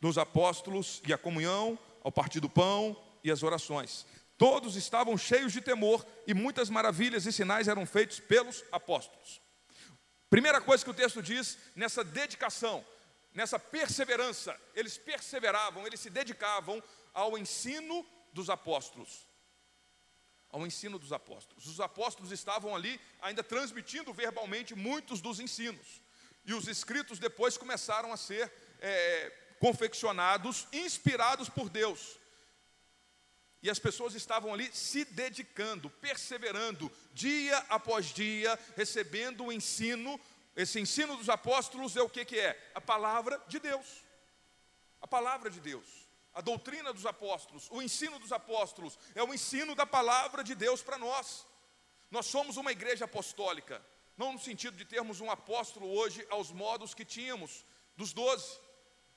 dos 0.00 0.18
apóstolos 0.18 1.02
e 1.06 1.12
à 1.12 1.18
comunhão, 1.18 1.78
ao 2.04 2.12
partir 2.12 2.38
do 2.38 2.50
pão 2.50 2.96
e 3.24 3.30
às 3.30 3.42
orações. 3.42 4.06
Todos 4.38 4.76
estavam 4.76 5.16
cheios 5.16 5.52
de 5.52 5.60
temor 5.60 6.04
e 6.26 6.34
muitas 6.34 6.68
maravilhas 6.68 7.24
e 7.24 7.32
sinais 7.32 7.68
eram 7.68 7.86
feitos 7.86 8.20
pelos 8.20 8.62
apóstolos. 8.70 9.40
Primeira 10.28 10.60
coisa 10.60 10.84
que 10.84 10.90
o 10.90 10.94
texto 10.94 11.22
diz, 11.22 11.56
nessa 11.74 12.02
dedicação, 12.02 12.84
nessa 13.32 13.58
perseverança, 13.58 14.58
eles 14.74 14.98
perseveravam, 14.98 15.86
eles 15.86 16.00
se 16.00 16.10
dedicavam 16.10 16.82
ao 17.14 17.38
ensino 17.38 18.04
dos 18.32 18.50
apóstolos. 18.50 19.26
Ao 20.50 20.66
ensino 20.66 20.98
dos 20.98 21.12
apóstolos. 21.12 21.66
Os 21.66 21.80
apóstolos 21.80 22.32
estavam 22.32 22.74
ali 22.74 23.00
ainda 23.20 23.42
transmitindo 23.42 24.12
verbalmente 24.12 24.74
muitos 24.74 25.20
dos 25.20 25.38
ensinos. 25.38 26.02
E 26.44 26.54
os 26.54 26.66
escritos 26.66 27.18
depois 27.18 27.56
começaram 27.56 28.12
a 28.12 28.16
ser 28.16 28.52
é, 28.80 29.32
confeccionados, 29.60 30.66
inspirados 30.72 31.48
por 31.48 31.68
Deus. 31.68 32.18
E 33.66 33.70
as 33.70 33.80
pessoas 33.80 34.14
estavam 34.14 34.54
ali 34.54 34.70
se 34.72 35.04
dedicando, 35.04 35.90
perseverando, 35.90 36.88
dia 37.12 37.58
após 37.68 38.14
dia, 38.14 38.56
recebendo 38.76 39.44
o 39.44 39.52
ensino. 39.52 40.20
Esse 40.54 40.78
ensino 40.78 41.16
dos 41.16 41.28
apóstolos 41.28 41.96
é 41.96 42.00
o 42.00 42.08
que, 42.08 42.24
que 42.24 42.38
é? 42.38 42.70
A 42.76 42.80
palavra 42.80 43.42
de 43.48 43.58
Deus. 43.58 44.04
A 45.02 45.08
palavra 45.08 45.50
de 45.50 45.58
Deus. 45.58 45.84
A 46.32 46.40
doutrina 46.40 46.92
dos 46.92 47.04
apóstolos, 47.06 47.68
o 47.72 47.82
ensino 47.82 48.20
dos 48.20 48.30
apóstolos, 48.30 48.96
é 49.16 49.22
o 49.24 49.34
ensino 49.34 49.74
da 49.74 49.84
palavra 49.84 50.44
de 50.44 50.54
Deus 50.54 50.80
para 50.80 50.96
nós. 50.96 51.44
Nós 52.08 52.26
somos 52.26 52.56
uma 52.56 52.70
igreja 52.70 53.06
apostólica. 53.06 53.84
não 54.16 54.34
no 54.34 54.38
sentido 54.38 54.76
de 54.76 54.84
termos 54.84 55.20
um 55.20 55.28
apóstolo 55.28 55.92
hoje 55.92 56.24
aos 56.30 56.52
modos 56.52 56.94
que 56.94 57.04
tínhamos 57.04 57.64
dos 57.96 58.12
doze, 58.12 58.60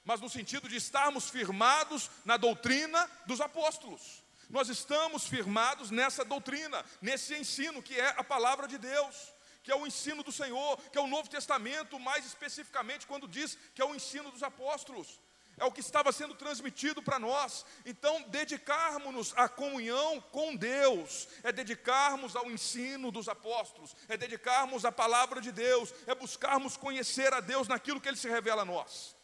mas 0.04 0.20
no 0.20 0.28
sentido 0.28 0.68
de 0.68 0.78
estarmos 0.78 1.30
firmados 1.30 2.10
na 2.26 2.36
doutrina 2.36 3.08
dos 3.28 3.40
apóstolos. 3.42 4.28
Nós 4.50 4.68
estamos 4.68 5.28
firmados 5.28 5.92
nessa 5.92 6.26
doutrina, 6.26 6.84
nesse 7.02 7.36
ensino 7.36 7.84
que 7.84 8.00
é 8.00 8.10
a 8.18 8.24
palavra 8.24 8.68
de 8.68 8.78
Deus, 8.78 9.34
que 9.62 9.72
é 9.72 9.76
o 9.76 9.86
ensino 9.86 10.24
do 10.24 10.32
Senhor, 10.32 10.78
que 10.92 10.98
é 10.98 11.02
o 11.02 11.08
Novo 11.08 11.30
Testamento, 11.30 12.00
mais 12.00 12.26
especificamente 12.26 13.06
quando 13.06 13.28
diz 13.28 13.58
que 13.76 13.82
é 13.82 13.86
o 13.86 13.96
ensino 13.96 14.32
dos 14.32 14.42
apóstolos 14.42 15.20
é 15.60 15.66
o 15.66 15.72
que 15.72 15.82
estava 15.82 16.12
sendo 16.12 16.34
transmitido 16.34 17.04
para 17.04 17.20
nós. 17.20 17.66
Então, 17.86 18.24
dedicarmos-nos 18.30 19.34
à 19.38 19.48
comunhão 19.48 20.22
com 20.22 20.56
Deus, 20.56 21.28
é 21.44 21.52
dedicarmos 21.52 22.36
ao 22.36 22.50
ensino 22.50 23.12
dos 23.12 23.28
apóstolos, 23.28 23.96
é 24.08 24.16
dedicarmos 24.16 24.86
à 24.86 24.92
palavra 24.92 25.42
de 25.42 25.52
Deus, 25.52 25.94
é 26.08 26.16
buscarmos 26.16 26.78
conhecer 26.78 27.34
a 27.34 27.42
Deus 27.42 27.68
naquilo 27.68 28.00
que 28.00 28.08
Ele 28.08 28.18
se 28.18 28.30
revela 28.30 28.62
a 28.62 28.66
nós. 28.66 29.16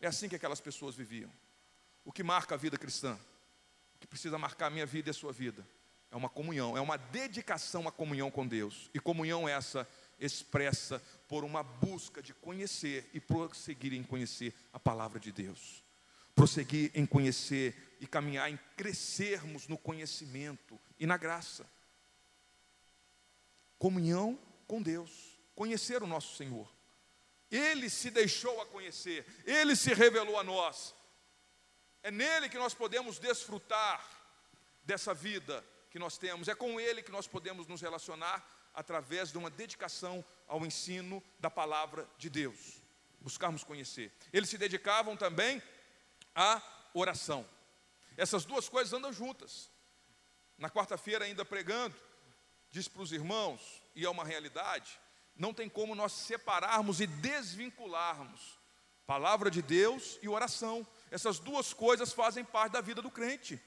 É 0.00 0.06
assim 0.06 0.28
que 0.28 0.36
aquelas 0.36 0.60
pessoas 0.60 0.94
viviam. 0.94 1.32
O 2.04 2.12
que 2.12 2.22
marca 2.22 2.54
a 2.54 2.58
vida 2.58 2.78
cristã, 2.78 3.18
que 4.02 4.06
precisa 4.08 4.36
marcar 4.36 4.66
a 4.66 4.70
minha 4.70 4.84
vida 4.84 5.08
e 5.08 5.12
a 5.12 5.14
sua 5.14 5.32
vida, 5.32 5.64
é 6.10 6.16
uma 6.16 6.28
comunhão, 6.28 6.76
é 6.76 6.80
uma 6.80 6.96
dedicação 6.96 7.86
à 7.86 7.92
comunhão 7.92 8.32
com 8.32 8.44
Deus. 8.44 8.90
E 8.92 8.98
comunhão 8.98 9.48
essa 9.48 9.88
expressa 10.18 11.00
por 11.28 11.44
uma 11.44 11.62
busca 11.62 12.20
de 12.20 12.34
conhecer 12.34 13.08
e 13.14 13.20
prosseguir 13.20 13.92
em 13.92 14.02
conhecer 14.02 14.52
a 14.72 14.80
palavra 14.80 15.20
de 15.20 15.30
Deus. 15.30 15.84
Prosseguir 16.34 16.90
em 16.94 17.06
conhecer 17.06 17.96
e 18.00 18.06
caminhar 18.06 18.50
em 18.50 18.58
crescermos 18.76 19.68
no 19.68 19.78
conhecimento 19.78 20.78
e 20.98 21.06
na 21.06 21.16
graça. 21.16 21.64
Comunhão 23.78 24.36
com 24.66 24.82
Deus, 24.82 25.38
conhecer 25.54 26.02
o 26.02 26.08
nosso 26.08 26.36
Senhor. 26.36 26.68
Ele 27.48 27.88
se 27.88 28.10
deixou 28.10 28.60
a 28.60 28.66
conhecer, 28.66 29.24
ele 29.46 29.76
se 29.76 29.94
revelou 29.94 30.38
a 30.40 30.42
nós. 30.42 30.92
É 32.02 32.10
nele 32.10 32.48
que 32.48 32.58
nós 32.58 32.74
podemos 32.74 33.18
desfrutar 33.18 34.04
dessa 34.84 35.14
vida 35.14 35.64
que 35.90 35.98
nós 35.98 36.18
temos, 36.18 36.48
é 36.48 36.54
com 36.54 36.80
ele 36.80 37.02
que 37.02 37.12
nós 37.12 37.26
podemos 37.26 37.66
nos 37.66 37.80
relacionar 37.80 38.44
através 38.74 39.30
de 39.30 39.38
uma 39.38 39.50
dedicação 39.50 40.24
ao 40.48 40.64
ensino 40.66 41.22
da 41.38 41.50
palavra 41.50 42.08
de 42.18 42.28
Deus, 42.30 42.82
buscarmos 43.20 43.62
conhecer. 43.62 44.10
Eles 44.32 44.48
se 44.48 44.58
dedicavam 44.58 45.16
também 45.16 45.62
à 46.34 46.60
oração. 46.94 47.46
Essas 48.16 48.44
duas 48.44 48.68
coisas 48.68 48.92
andam 48.92 49.12
juntas. 49.12 49.70
Na 50.58 50.70
quarta-feira, 50.70 51.24
ainda 51.24 51.44
pregando, 51.44 51.94
diz 52.70 52.88
para 52.88 53.02
os 53.02 53.12
irmãos, 53.12 53.60
e 53.94 54.04
é 54.04 54.10
uma 54.10 54.24
realidade, 54.24 54.98
não 55.36 55.54
tem 55.54 55.68
como 55.68 55.94
nós 55.94 56.12
separarmos 56.12 57.00
e 57.00 57.06
desvincularmos 57.06 58.58
palavra 59.06 59.50
de 59.50 59.60
Deus 59.60 60.18
e 60.22 60.28
oração. 60.28 60.86
Essas 61.12 61.38
duas 61.38 61.74
coisas 61.74 62.10
fazem 62.10 62.42
parte 62.42 62.72
da 62.72 62.80
vida 62.80 63.02
do 63.02 63.10
crente. 63.10 63.60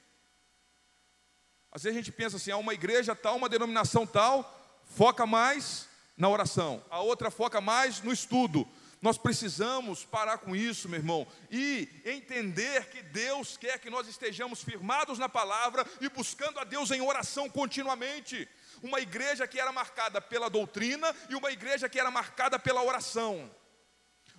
Às 1.72 1.84
vezes 1.84 1.96
a 1.96 2.02
gente 2.02 2.12
pensa 2.12 2.38
assim, 2.38 2.50
há 2.50 2.58
uma 2.58 2.74
igreja 2.74 3.16
tal, 3.16 3.36
uma 3.36 3.48
denominação 3.48 4.08
tal, 4.08 4.82
foca 4.84 5.28
mais 5.28 5.88
na 6.18 6.28
oração, 6.28 6.84
a 6.90 7.02
outra 7.02 7.30
foca 7.30 7.62
mais 7.62 8.02
no 8.02 8.12
estudo. 8.12 8.68
Nós 9.00 9.20
precisamos 9.20 10.04
parar 10.04 10.40
com 10.40 10.56
isso, 10.56 10.90
meu 10.90 11.00
irmão, 11.00 11.28
e 11.52 11.88
entender 12.04 12.90
que 12.90 13.04
Deus 13.04 13.58
quer 13.58 13.78
que 13.78 13.92
nós 13.92 14.08
estejamos 14.08 14.64
firmados 14.64 15.20
na 15.20 15.30
palavra 15.30 15.86
e 16.02 16.10
buscando 16.10 16.60
a 16.60 16.64
Deus 16.64 16.90
em 16.90 17.02
oração 17.02 17.48
continuamente. 17.48 18.50
Uma 18.82 19.00
igreja 19.00 19.48
que 19.48 19.60
era 19.60 19.72
marcada 19.72 20.20
pela 20.20 20.50
doutrina 20.50 21.16
e 21.30 21.36
uma 21.36 21.52
igreja 21.52 21.88
que 21.88 22.00
era 22.00 22.10
marcada 22.10 22.58
pela 22.58 22.82
oração. 22.82 23.52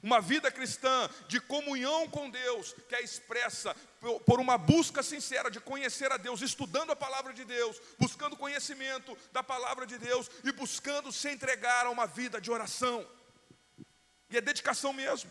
Uma 0.07 0.21
vida 0.21 0.53
cristã 0.53 1.11
de 1.27 1.40
comunhão 1.40 2.09
com 2.09 2.31
Deus, 2.31 2.77
que 2.88 2.95
é 2.95 3.03
expressa 3.03 3.75
por 4.25 4.38
uma 4.38 4.57
busca 4.57 5.03
sincera 5.03 5.51
de 5.51 5.59
conhecer 5.59 6.12
a 6.12 6.16
Deus, 6.16 6.42
estudando 6.42 6.92
a 6.92 6.95
palavra 6.95 7.33
de 7.33 7.45
Deus, 7.45 7.83
buscando 7.99 8.37
conhecimento 8.37 9.19
da 9.33 9.42
palavra 9.42 9.85
de 9.85 9.99
Deus 9.99 10.31
e 10.45 10.53
buscando 10.53 11.11
se 11.11 11.29
entregar 11.29 11.87
a 11.87 11.90
uma 11.90 12.07
vida 12.07 12.40
de 12.40 12.53
oração. 12.53 13.05
E 14.31 14.37
é 14.37 14.40
dedicação 14.40 14.92
mesmo, 14.92 15.29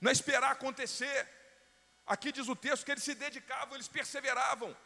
não 0.00 0.10
é 0.10 0.12
esperar 0.12 0.50
acontecer. 0.50 1.28
Aqui 2.04 2.32
diz 2.32 2.48
o 2.48 2.56
texto 2.56 2.84
que 2.84 2.90
eles 2.90 3.04
se 3.04 3.14
dedicavam, 3.14 3.76
eles 3.76 3.86
perseveravam. 3.86 4.76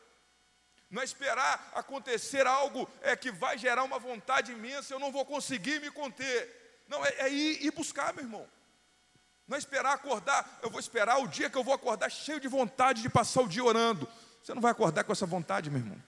Não 0.90 1.00
é 1.00 1.04
esperar 1.06 1.72
acontecer 1.74 2.46
algo 2.46 2.86
é, 3.00 3.16
que 3.16 3.30
vai 3.30 3.56
gerar 3.56 3.84
uma 3.84 3.98
vontade 3.98 4.52
imensa, 4.52 4.92
eu 4.92 4.98
não 4.98 5.10
vou 5.10 5.24
conseguir 5.24 5.80
me 5.80 5.90
conter. 5.90 6.84
Não, 6.86 7.02
é, 7.06 7.14
é 7.20 7.30
ir, 7.30 7.64
ir 7.64 7.70
buscar, 7.70 8.12
meu 8.12 8.24
irmão. 8.24 8.59
Não 9.50 9.56
é 9.56 9.58
esperar 9.58 9.94
acordar, 9.94 10.60
eu 10.62 10.70
vou 10.70 10.78
esperar 10.78 11.18
o 11.18 11.26
dia 11.26 11.50
que 11.50 11.58
eu 11.58 11.64
vou 11.64 11.74
acordar 11.74 12.08
cheio 12.08 12.38
de 12.38 12.46
vontade 12.46 13.02
de 13.02 13.10
passar 13.10 13.42
o 13.42 13.48
dia 13.48 13.64
orando. 13.64 14.08
Você 14.40 14.54
não 14.54 14.62
vai 14.62 14.70
acordar 14.70 15.02
com 15.02 15.10
essa 15.10 15.26
vontade, 15.26 15.68
meu 15.68 15.80
irmão. 15.80 16.00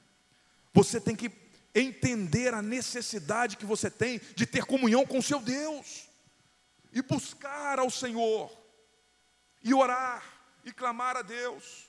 Você 0.72 1.00
tem 1.00 1.16
que 1.16 1.28
entender 1.74 2.55
a 2.55 2.62
necessidade 2.62 3.57
que 3.57 3.66
você 3.66 3.90
tem 3.90 4.20
de 4.37 4.46
ter 4.46 4.64
comunhão 4.64 5.05
com 5.05 5.18
o 5.18 5.22
seu 5.22 5.40
Deus, 5.40 6.09
e 6.92 7.02
buscar 7.02 7.81
ao 7.81 7.90
Senhor, 7.90 8.57
e 9.61 9.74
orar, 9.74 10.22
e 10.64 10.72
clamar 10.72 11.16
a 11.16 11.22
Deus. 11.22 11.88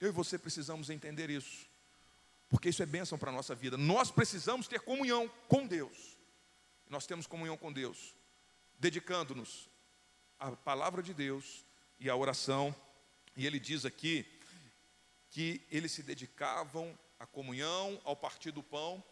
Eu 0.00 0.08
e 0.08 0.12
você 0.12 0.38
precisamos 0.38 0.88
entender 0.88 1.28
isso, 1.28 1.66
porque 2.48 2.70
isso 2.70 2.82
é 2.82 2.86
bênção 2.86 3.18
para 3.18 3.28
a 3.28 3.34
nossa 3.34 3.54
vida. 3.54 3.76
Nós 3.76 4.10
precisamos 4.10 4.66
ter 4.66 4.80
comunhão 4.80 5.30
com 5.46 5.66
Deus. 5.66 6.16
Nós 6.88 7.06
temos 7.06 7.26
comunhão 7.26 7.58
com 7.58 7.70
Deus, 7.70 8.14
dedicando-nos 8.78 9.69
a 10.40 10.52
palavra 10.52 11.02
de 11.02 11.12
Deus 11.12 11.64
e 11.98 12.08
a 12.08 12.16
oração. 12.16 12.74
E 13.36 13.46
ele 13.46 13.60
diz 13.60 13.84
aqui 13.84 14.26
que 15.28 15.64
eles 15.70 15.92
se 15.92 16.02
dedicavam 16.02 16.98
à 17.18 17.26
comunhão, 17.26 18.00
ao 18.04 18.16
partir 18.16 18.50
do 18.50 18.62
pão. 18.62 19.04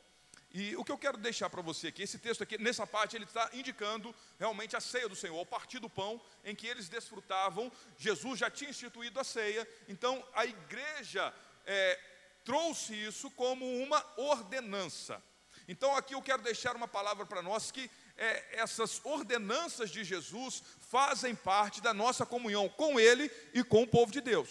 E 0.51 0.75
o 0.77 0.85
que 0.85 0.91
eu 0.91 0.97
quero 0.97 1.19
deixar 1.19 1.51
para 1.51 1.61
você 1.61 1.89
aqui, 1.89 2.03
esse 2.03 2.19
texto 2.19 2.43
aqui, 2.43 2.57
nessa 2.57 2.87
parte, 2.87 3.15
ele 3.15 3.27
está 3.27 3.51
indicando 3.53 4.15
realmente 4.39 4.75
a 4.75 4.81
ceia 4.81 5.07
do 5.07 5.15
Senhor, 5.15 5.39
ao 5.39 5.45
partir 5.45 5.79
do 5.79 5.91
pão, 5.91 6.19
em 6.43 6.55
que 6.55 6.67
eles 6.67 6.89
desfrutavam. 6.89 7.71
Jesus 7.99 8.39
já 8.39 8.51
tinha 8.51 8.71
instituído 8.71 9.21
a 9.21 9.25
ceia, 9.25 9.69
então 9.87 10.27
a 10.33 10.47
igreja 10.47 11.35
é, 11.67 12.01
trouxe 12.45 12.95
isso 12.95 13.31
como 13.33 13.67
uma 13.83 14.03
ordenança. 14.17 15.23
Então 15.69 15.95
aqui 15.95 16.15
eu 16.15 16.23
quero 16.23 16.41
deixar 16.41 16.75
uma 16.75 16.89
palavra 16.89 17.27
para 17.27 17.43
nós 17.43 17.71
que 17.71 17.91
é, 18.17 18.59
essas 18.59 19.05
ordenanças 19.05 19.91
de 19.91 20.03
Jesus 20.03 20.63
fazem 20.81 21.35
parte 21.35 21.83
da 21.83 21.93
nossa 21.93 22.25
comunhão 22.25 22.71
com 22.71 22.99
Ele 22.99 23.31
e 23.53 23.63
com 23.63 23.83
o 23.83 23.87
povo 23.87 24.11
de 24.11 24.23
Deus. 24.23 24.49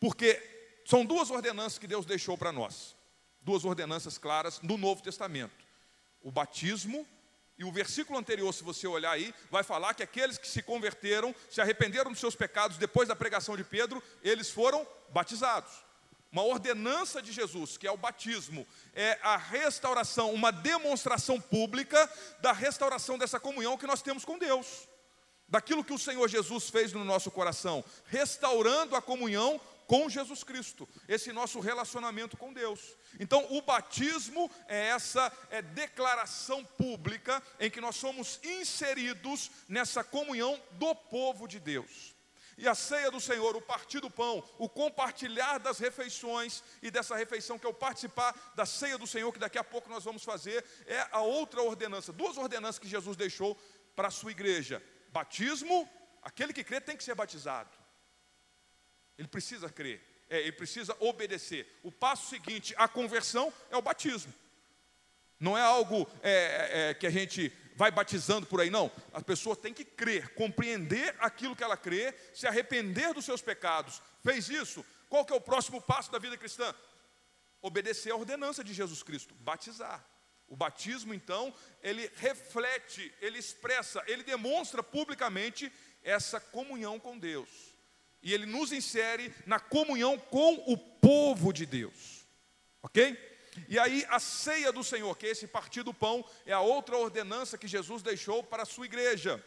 Porque 0.00 0.42
são 0.84 1.06
duas 1.06 1.30
ordenanças 1.30 1.78
que 1.78 1.86
Deus 1.86 2.04
deixou 2.04 2.36
para 2.36 2.50
nós, 2.50 2.96
duas 3.40 3.64
ordenanças 3.64 4.18
claras 4.18 4.60
no 4.62 4.76
Novo 4.76 5.00
Testamento: 5.00 5.64
o 6.20 6.32
batismo 6.32 7.06
e 7.56 7.64
o 7.64 7.70
versículo 7.70 8.18
anterior, 8.18 8.52
se 8.52 8.64
você 8.64 8.86
olhar 8.88 9.12
aí, 9.12 9.32
vai 9.48 9.62
falar 9.62 9.94
que 9.94 10.02
aqueles 10.02 10.36
que 10.36 10.48
se 10.48 10.60
converteram, 10.60 11.32
se 11.48 11.60
arrependeram 11.60 12.10
dos 12.10 12.20
seus 12.20 12.34
pecados 12.34 12.78
depois 12.78 13.08
da 13.08 13.14
pregação 13.14 13.56
de 13.56 13.62
Pedro, 13.62 14.02
eles 14.22 14.50
foram 14.50 14.86
batizados 15.10 15.85
uma 16.30 16.42
ordenança 16.42 17.22
de 17.22 17.32
Jesus, 17.32 17.76
que 17.76 17.86
é 17.86 17.90
o 17.90 17.96
batismo, 17.96 18.66
é 18.94 19.18
a 19.22 19.36
restauração, 19.36 20.32
uma 20.32 20.50
demonstração 20.50 21.40
pública 21.40 22.10
da 22.40 22.52
restauração 22.52 23.16
dessa 23.16 23.40
comunhão 23.40 23.78
que 23.78 23.86
nós 23.86 24.02
temos 24.02 24.24
com 24.24 24.38
Deus, 24.38 24.88
daquilo 25.48 25.84
que 25.84 25.92
o 25.92 25.98
Senhor 25.98 26.28
Jesus 26.28 26.68
fez 26.68 26.92
no 26.92 27.04
nosso 27.04 27.30
coração, 27.30 27.84
restaurando 28.06 28.96
a 28.96 29.02
comunhão 29.02 29.60
com 29.86 30.08
Jesus 30.08 30.42
Cristo, 30.42 30.88
esse 31.08 31.32
nosso 31.32 31.60
relacionamento 31.60 32.36
com 32.36 32.52
Deus. 32.52 32.80
Então, 33.20 33.46
o 33.50 33.62
batismo 33.62 34.50
é 34.66 34.88
essa 34.88 35.32
é 35.48 35.62
declaração 35.62 36.64
pública 36.64 37.42
em 37.60 37.70
que 37.70 37.80
nós 37.80 37.96
somos 37.96 38.40
inseridos 38.42 39.50
nessa 39.68 40.02
comunhão 40.02 40.60
do 40.72 40.94
povo 40.94 41.46
de 41.46 41.60
Deus. 41.60 42.15
E 42.58 42.66
a 42.66 42.74
ceia 42.74 43.10
do 43.10 43.20
Senhor, 43.20 43.54
o 43.54 43.60
partir 43.60 44.00
do 44.00 44.10
pão, 44.10 44.42
o 44.56 44.68
compartilhar 44.68 45.58
das 45.58 45.78
refeições 45.78 46.62
e 46.82 46.90
dessa 46.90 47.14
refeição 47.14 47.58
que 47.58 47.66
é 47.66 47.68
o 47.68 47.74
participar 47.74 48.34
da 48.54 48.64
ceia 48.64 48.96
do 48.96 49.06
Senhor, 49.06 49.30
que 49.30 49.38
daqui 49.38 49.58
a 49.58 49.64
pouco 49.64 49.90
nós 49.90 50.04
vamos 50.04 50.24
fazer, 50.24 50.64
é 50.86 51.06
a 51.12 51.20
outra 51.20 51.62
ordenança, 51.62 52.12
duas 52.12 52.38
ordenanças 52.38 52.78
que 52.78 52.88
Jesus 52.88 53.14
deixou 53.14 53.54
para 53.94 54.08
a 54.08 54.10
sua 54.10 54.30
igreja: 54.30 54.82
batismo, 55.12 55.88
aquele 56.22 56.54
que 56.54 56.64
crê 56.64 56.80
tem 56.80 56.96
que 56.96 57.04
ser 57.04 57.14
batizado, 57.14 57.76
ele 59.18 59.28
precisa 59.28 59.68
crer, 59.68 60.00
é, 60.30 60.40
ele 60.40 60.52
precisa 60.52 60.96
obedecer. 60.98 61.66
O 61.82 61.92
passo 61.92 62.30
seguinte, 62.30 62.74
a 62.78 62.88
conversão, 62.88 63.52
é 63.70 63.76
o 63.76 63.82
batismo. 63.82 64.32
Não 65.38 65.58
é 65.58 65.62
algo 65.62 66.08
é, 66.22 66.88
é, 66.90 66.94
que 66.94 67.06
a 67.06 67.10
gente 67.10 67.52
vai 67.76 67.90
batizando 67.90 68.46
por 68.46 68.60
aí, 68.60 68.70
não. 68.70 68.90
A 69.12 69.20
pessoa 69.20 69.54
tem 69.54 69.72
que 69.72 69.84
crer, 69.84 70.34
compreender 70.34 71.14
aquilo 71.20 71.54
que 71.54 71.62
ela 71.62 71.76
crê, 71.76 72.12
se 72.34 72.46
arrepender 72.46 73.12
dos 73.12 73.24
seus 73.24 73.42
pecados. 73.42 74.02
Fez 74.24 74.48
isso? 74.48 74.84
Qual 75.08 75.24
que 75.24 75.32
é 75.32 75.36
o 75.36 75.40
próximo 75.40 75.80
passo 75.80 76.10
da 76.10 76.18
vida 76.18 76.36
cristã? 76.36 76.74
Obedecer 77.60 78.10
à 78.12 78.16
ordenança 78.16 78.64
de 78.64 78.72
Jesus 78.72 79.02
Cristo, 79.02 79.34
batizar. 79.34 80.04
O 80.48 80.56
batismo, 80.56 81.12
então, 81.12 81.52
ele 81.82 82.10
reflete, 82.16 83.12
ele 83.20 83.38
expressa, 83.38 84.02
ele 84.06 84.22
demonstra 84.22 84.82
publicamente 84.82 85.70
essa 86.02 86.40
comunhão 86.40 86.98
com 86.98 87.18
Deus. 87.18 87.48
E 88.22 88.32
ele 88.32 88.46
nos 88.46 88.72
insere 88.72 89.34
na 89.44 89.60
comunhão 89.60 90.18
com 90.18 90.54
o 90.66 90.78
povo 90.78 91.52
de 91.52 91.66
Deus. 91.66 92.24
Ok? 92.82 93.35
E 93.68 93.78
aí 93.78 94.06
a 94.08 94.18
ceia 94.18 94.72
do 94.72 94.84
Senhor, 94.84 95.16
que 95.16 95.26
é 95.26 95.30
esse 95.30 95.46
partir 95.46 95.82
do 95.82 95.94
pão, 95.94 96.24
é 96.44 96.52
a 96.52 96.60
outra 96.60 96.96
ordenança 96.96 97.58
que 97.58 97.68
Jesus 97.68 98.02
deixou 98.02 98.42
para 98.42 98.62
a 98.62 98.66
sua 98.66 98.86
igreja. 98.86 99.42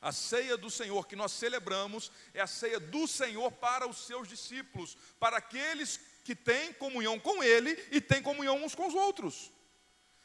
A 0.00 0.12
ceia 0.12 0.56
do 0.56 0.70
Senhor 0.70 1.06
que 1.06 1.16
nós 1.16 1.32
celebramos 1.32 2.12
é 2.34 2.40
a 2.40 2.46
ceia 2.46 2.78
do 2.78 3.06
Senhor 3.06 3.50
para 3.52 3.88
os 3.88 4.06
seus 4.06 4.28
discípulos, 4.28 4.96
para 5.18 5.38
aqueles 5.38 5.98
que 6.24 6.34
têm 6.34 6.72
comunhão 6.72 7.18
com 7.18 7.42
Ele 7.42 7.72
e 7.90 8.00
têm 8.00 8.22
comunhão 8.22 8.62
uns 8.62 8.74
com 8.74 8.86
os 8.86 8.94
outros. 8.94 9.52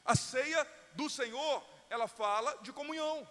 A 0.04 0.16
ceia 0.16 0.68
do 0.94 1.10
Senhor, 1.10 1.64
ela 1.90 2.08
fala 2.08 2.58
de 2.62 2.74
comunhão, 2.74 3.28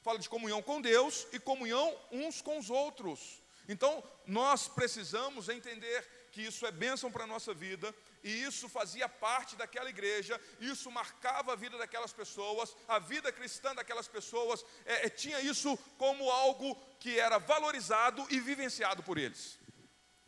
fala 0.00 0.18
de 0.18 0.28
comunhão 0.28 0.62
com 0.62 0.80
Deus 0.80 1.26
e 1.32 1.38
comunhão 1.38 1.96
uns 2.10 2.40
com 2.40 2.58
os 2.58 2.70
outros. 2.70 3.42
Então, 3.68 4.02
nós 4.26 4.68
precisamos 4.68 5.48
entender 5.48 6.06
que 6.30 6.42
isso 6.42 6.66
é 6.66 6.70
bênção 6.70 7.10
para 7.10 7.24
a 7.24 7.26
nossa 7.26 7.54
vida, 7.54 7.94
e 8.24 8.42
isso 8.42 8.70
fazia 8.70 9.06
parte 9.06 9.54
daquela 9.54 9.90
igreja, 9.90 10.40
isso 10.58 10.90
marcava 10.90 11.52
a 11.52 11.56
vida 11.56 11.76
daquelas 11.76 12.10
pessoas, 12.10 12.74
a 12.88 12.98
vida 12.98 13.30
cristã 13.30 13.74
daquelas 13.74 14.08
pessoas, 14.08 14.64
é, 14.86 15.06
é, 15.06 15.10
tinha 15.10 15.38
isso 15.40 15.76
como 15.98 16.30
algo 16.30 16.74
que 16.98 17.18
era 17.18 17.38
valorizado 17.38 18.26
e 18.30 18.40
vivenciado 18.40 19.02
por 19.02 19.18
eles, 19.18 19.58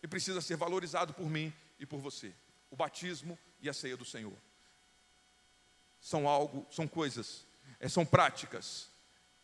e 0.03 0.07
precisa 0.07 0.43
ser 0.43 0.57
valorizado 0.57 1.15
por 1.15 1.27
mim 1.27 1.51
e 1.81 1.87
por 1.87 1.99
você. 1.99 2.35
O 2.71 2.77
batismo 2.77 3.39
e 3.63 3.69
a 3.69 3.73
ceia 3.73 3.97
do 3.97 4.05
Senhor 4.05 4.37
são 5.99 6.29
algo, 6.29 6.67
são 6.71 6.87
coisas, 6.87 7.47
é, 7.81 7.89
são 7.89 8.05
práticas 8.05 8.91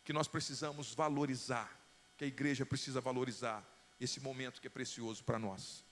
que 0.03 0.13
nós 0.13 0.27
precisamos 0.27 0.93
valorizar, 0.93 1.75
que 2.15 2.23
a 2.23 2.27
igreja 2.27 2.67
precisa 2.67 3.01
valorizar 3.01 3.67
esse 3.99 4.19
momento 4.19 4.61
que 4.61 4.67
é 4.67 4.69
precioso 4.69 5.23
para 5.23 5.39
nós. 5.39 5.83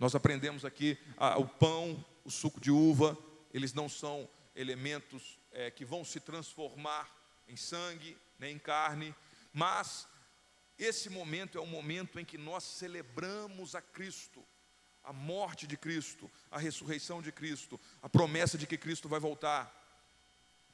Nós 0.00 0.14
aprendemos 0.14 0.64
aqui 0.64 0.98
o 1.36 1.44
pão, 1.44 2.02
o 2.24 2.30
suco 2.30 2.58
de 2.58 2.70
uva, 2.70 3.16
eles 3.52 3.74
não 3.74 3.86
são 3.86 4.26
elementos 4.56 5.38
é, 5.52 5.70
que 5.70 5.84
vão 5.84 6.02
se 6.04 6.18
transformar 6.18 7.14
em 7.46 7.54
sangue, 7.54 8.16
nem 8.38 8.56
em 8.56 8.58
carne, 8.58 9.14
mas 9.52 10.08
esse 10.78 11.10
momento 11.10 11.58
é 11.58 11.60
o 11.60 11.66
momento 11.66 12.18
em 12.18 12.24
que 12.24 12.38
nós 12.38 12.64
celebramos 12.64 13.74
a 13.74 13.82
Cristo, 13.82 14.42
a 15.04 15.12
morte 15.12 15.66
de 15.66 15.76
Cristo, 15.76 16.30
a 16.50 16.58
ressurreição 16.58 17.20
de 17.20 17.30
Cristo, 17.30 17.78
a 18.00 18.08
promessa 18.08 18.56
de 18.56 18.66
que 18.66 18.78
Cristo 18.78 19.06
vai 19.06 19.20
voltar. 19.20 19.76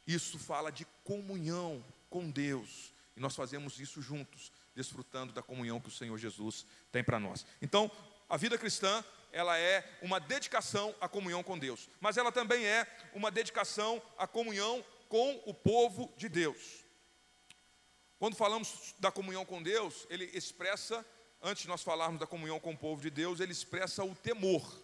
Isso 0.07 0.39
fala 0.39 0.71
de 0.71 0.85
comunhão 1.03 1.85
com 2.09 2.31
Deus, 2.31 2.95
e 3.17 3.21
nós 3.21 3.35
fazemos 3.35 3.81
isso 3.81 4.01
juntos, 4.01 4.53
desfrutando 4.73 5.33
da 5.33 5.43
comunhão 5.43 5.81
que 5.81 5.89
o 5.89 5.93
Senhor 5.93 6.17
Jesus 6.17 6.65
tem 6.93 7.03
para 7.03 7.19
nós. 7.19 7.45
Então, 7.61 7.91
a 8.29 8.37
vida 8.37 8.59
cristã, 8.59 9.05
ela 9.33 9.59
é 9.59 9.99
uma 10.03 10.19
dedicação 10.19 10.95
à 11.01 11.09
comunhão 11.09 11.43
com 11.43 11.59
Deus, 11.59 11.89
mas 12.01 12.17
ela 12.17 12.33
também 12.33 12.65
é 12.65 12.87
uma 13.13 13.31
dedicação 13.31 14.03
à 14.17 14.27
comunhão 14.27 14.85
com 15.09 15.43
o 15.47 15.55
povo 15.55 16.13
de 16.17 16.29
Deus. 16.29 16.85
Quando 18.19 18.37
falamos 18.37 18.95
da 18.99 19.11
comunhão 19.11 19.45
com 19.45 19.63
Deus, 19.63 20.07
ele 20.09 20.25
expressa, 20.33 21.05
antes 21.43 21.63
de 21.63 21.69
nós 21.69 21.83
falarmos 21.83 22.19
da 22.19 22.27
comunhão 22.27 22.59
com 22.59 22.73
o 22.73 22.79
povo 22.79 23.03
de 23.03 23.11
Deus, 23.11 23.41
ele 23.41 23.53
expressa 23.53 24.03
o 24.03 24.15
temor. 24.15 24.83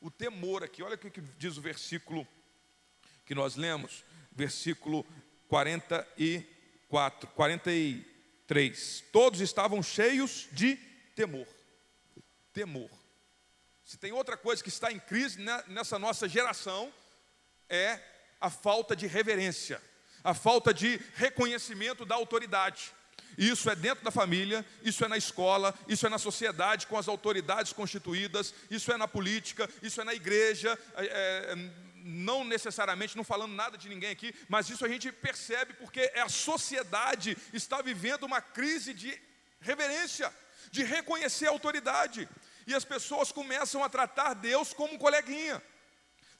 O 0.00 0.10
temor 0.10 0.64
aqui, 0.64 0.82
olha 0.82 0.96
o 0.96 0.98
que 0.98 1.20
diz 1.20 1.56
o 1.56 1.60
versículo 1.60 2.26
que 3.24 3.34
nós 3.34 3.56
lemos, 3.56 4.04
versículo 4.32 5.06
44, 5.48 7.28
43. 7.30 9.04
Todos 9.12 9.40
estavam 9.40 9.82
cheios 9.82 10.48
de 10.52 10.76
temor 11.14 11.46
temor. 12.58 12.90
Se 13.88 13.96
tem 13.96 14.12
outra 14.12 14.36
coisa 14.36 14.62
que 14.62 14.68
está 14.68 14.92
em 14.92 14.98
crise 14.98 15.38
nessa 15.66 15.98
nossa 15.98 16.28
geração, 16.28 16.92
é 17.70 17.98
a 18.38 18.50
falta 18.50 18.94
de 18.94 19.06
reverência, 19.06 19.80
a 20.22 20.34
falta 20.34 20.74
de 20.74 21.00
reconhecimento 21.14 22.04
da 22.04 22.14
autoridade. 22.14 22.92
Isso 23.38 23.70
é 23.70 23.74
dentro 23.74 24.04
da 24.04 24.10
família, 24.10 24.62
isso 24.82 25.06
é 25.06 25.08
na 25.08 25.16
escola, 25.16 25.74
isso 25.88 26.06
é 26.06 26.10
na 26.10 26.18
sociedade 26.18 26.86
com 26.86 26.98
as 26.98 27.08
autoridades 27.08 27.72
constituídas, 27.72 28.52
isso 28.70 28.92
é 28.92 28.98
na 28.98 29.08
política, 29.08 29.66
isso 29.80 30.02
é 30.02 30.04
na 30.04 30.12
igreja. 30.12 30.78
É, 30.94 31.06
é, 31.06 31.56
não 32.04 32.44
necessariamente, 32.44 33.16
não 33.16 33.24
falando 33.24 33.54
nada 33.54 33.78
de 33.78 33.88
ninguém 33.88 34.10
aqui, 34.10 34.34
mas 34.50 34.68
isso 34.68 34.84
a 34.84 34.88
gente 34.88 35.10
percebe 35.10 35.72
porque 35.72 36.12
a 36.14 36.28
sociedade 36.28 37.38
está 37.54 37.80
vivendo 37.80 38.24
uma 38.24 38.42
crise 38.42 38.92
de 38.92 39.18
reverência, 39.62 40.30
de 40.70 40.84
reconhecer 40.84 41.46
a 41.46 41.52
autoridade 41.52 42.28
e 42.68 42.74
as 42.74 42.84
pessoas 42.84 43.32
começam 43.32 43.82
a 43.82 43.88
tratar 43.88 44.34
Deus 44.34 44.74
como 44.74 44.92
um 44.94 44.98
coleguinha. 44.98 45.60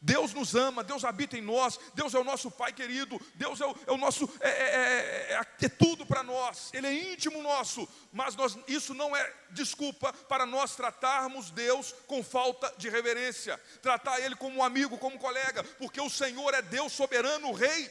Deus 0.01 0.33
nos 0.33 0.55
ama, 0.55 0.85
Deus 0.85 1.05
habita 1.05 1.37
em 1.37 1.41
nós, 1.41 1.81
Deus 1.95 2.15
é 2.15 2.19
o 2.19 2.23
nosso 2.23 2.51
Pai 2.51 2.73
querido, 2.73 3.21
Deus 3.35 3.61
é 3.61 3.67
o, 3.67 3.77
é 3.87 3.91
o 3.91 3.97
nosso, 3.97 4.31
é, 4.41 4.49
é, 4.49 5.33
é, 5.33 5.41
é 5.63 5.69
tudo 5.69 6.07
para 6.07 6.23
nós, 6.23 6.71
Ele 6.73 6.87
é 6.87 7.13
íntimo 7.13 7.43
nosso, 7.43 7.89
mas 8.13 8.37
nós, 8.37 8.57
isso 8.69 8.95
não 8.95 9.17
é 9.17 9.35
desculpa 9.51 10.13
para 10.13 10.47
nós 10.47 10.77
tratarmos 10.77 11.51
Deus 11.51 11.93
com 12.07 12.23
falta 12.23 12.73
de 12.77 12.89
reverência, 12.89 13.59
tratar 13.83 14.21
Ele 14.21 14.37
como 14.37 14.59
um 14.59 14.63
amigo, 14.63 14.99
como 14.99 15.17
um 15.17 15.19
colega, 15.19 15.65
porque 15.65 16.01
o 16.01 16.11
Senhor 16.11 16.55
é 16.55 16.63
Deus 16.63 16.93
soberano, 16.93 17.53
Rei, 17.53 17.91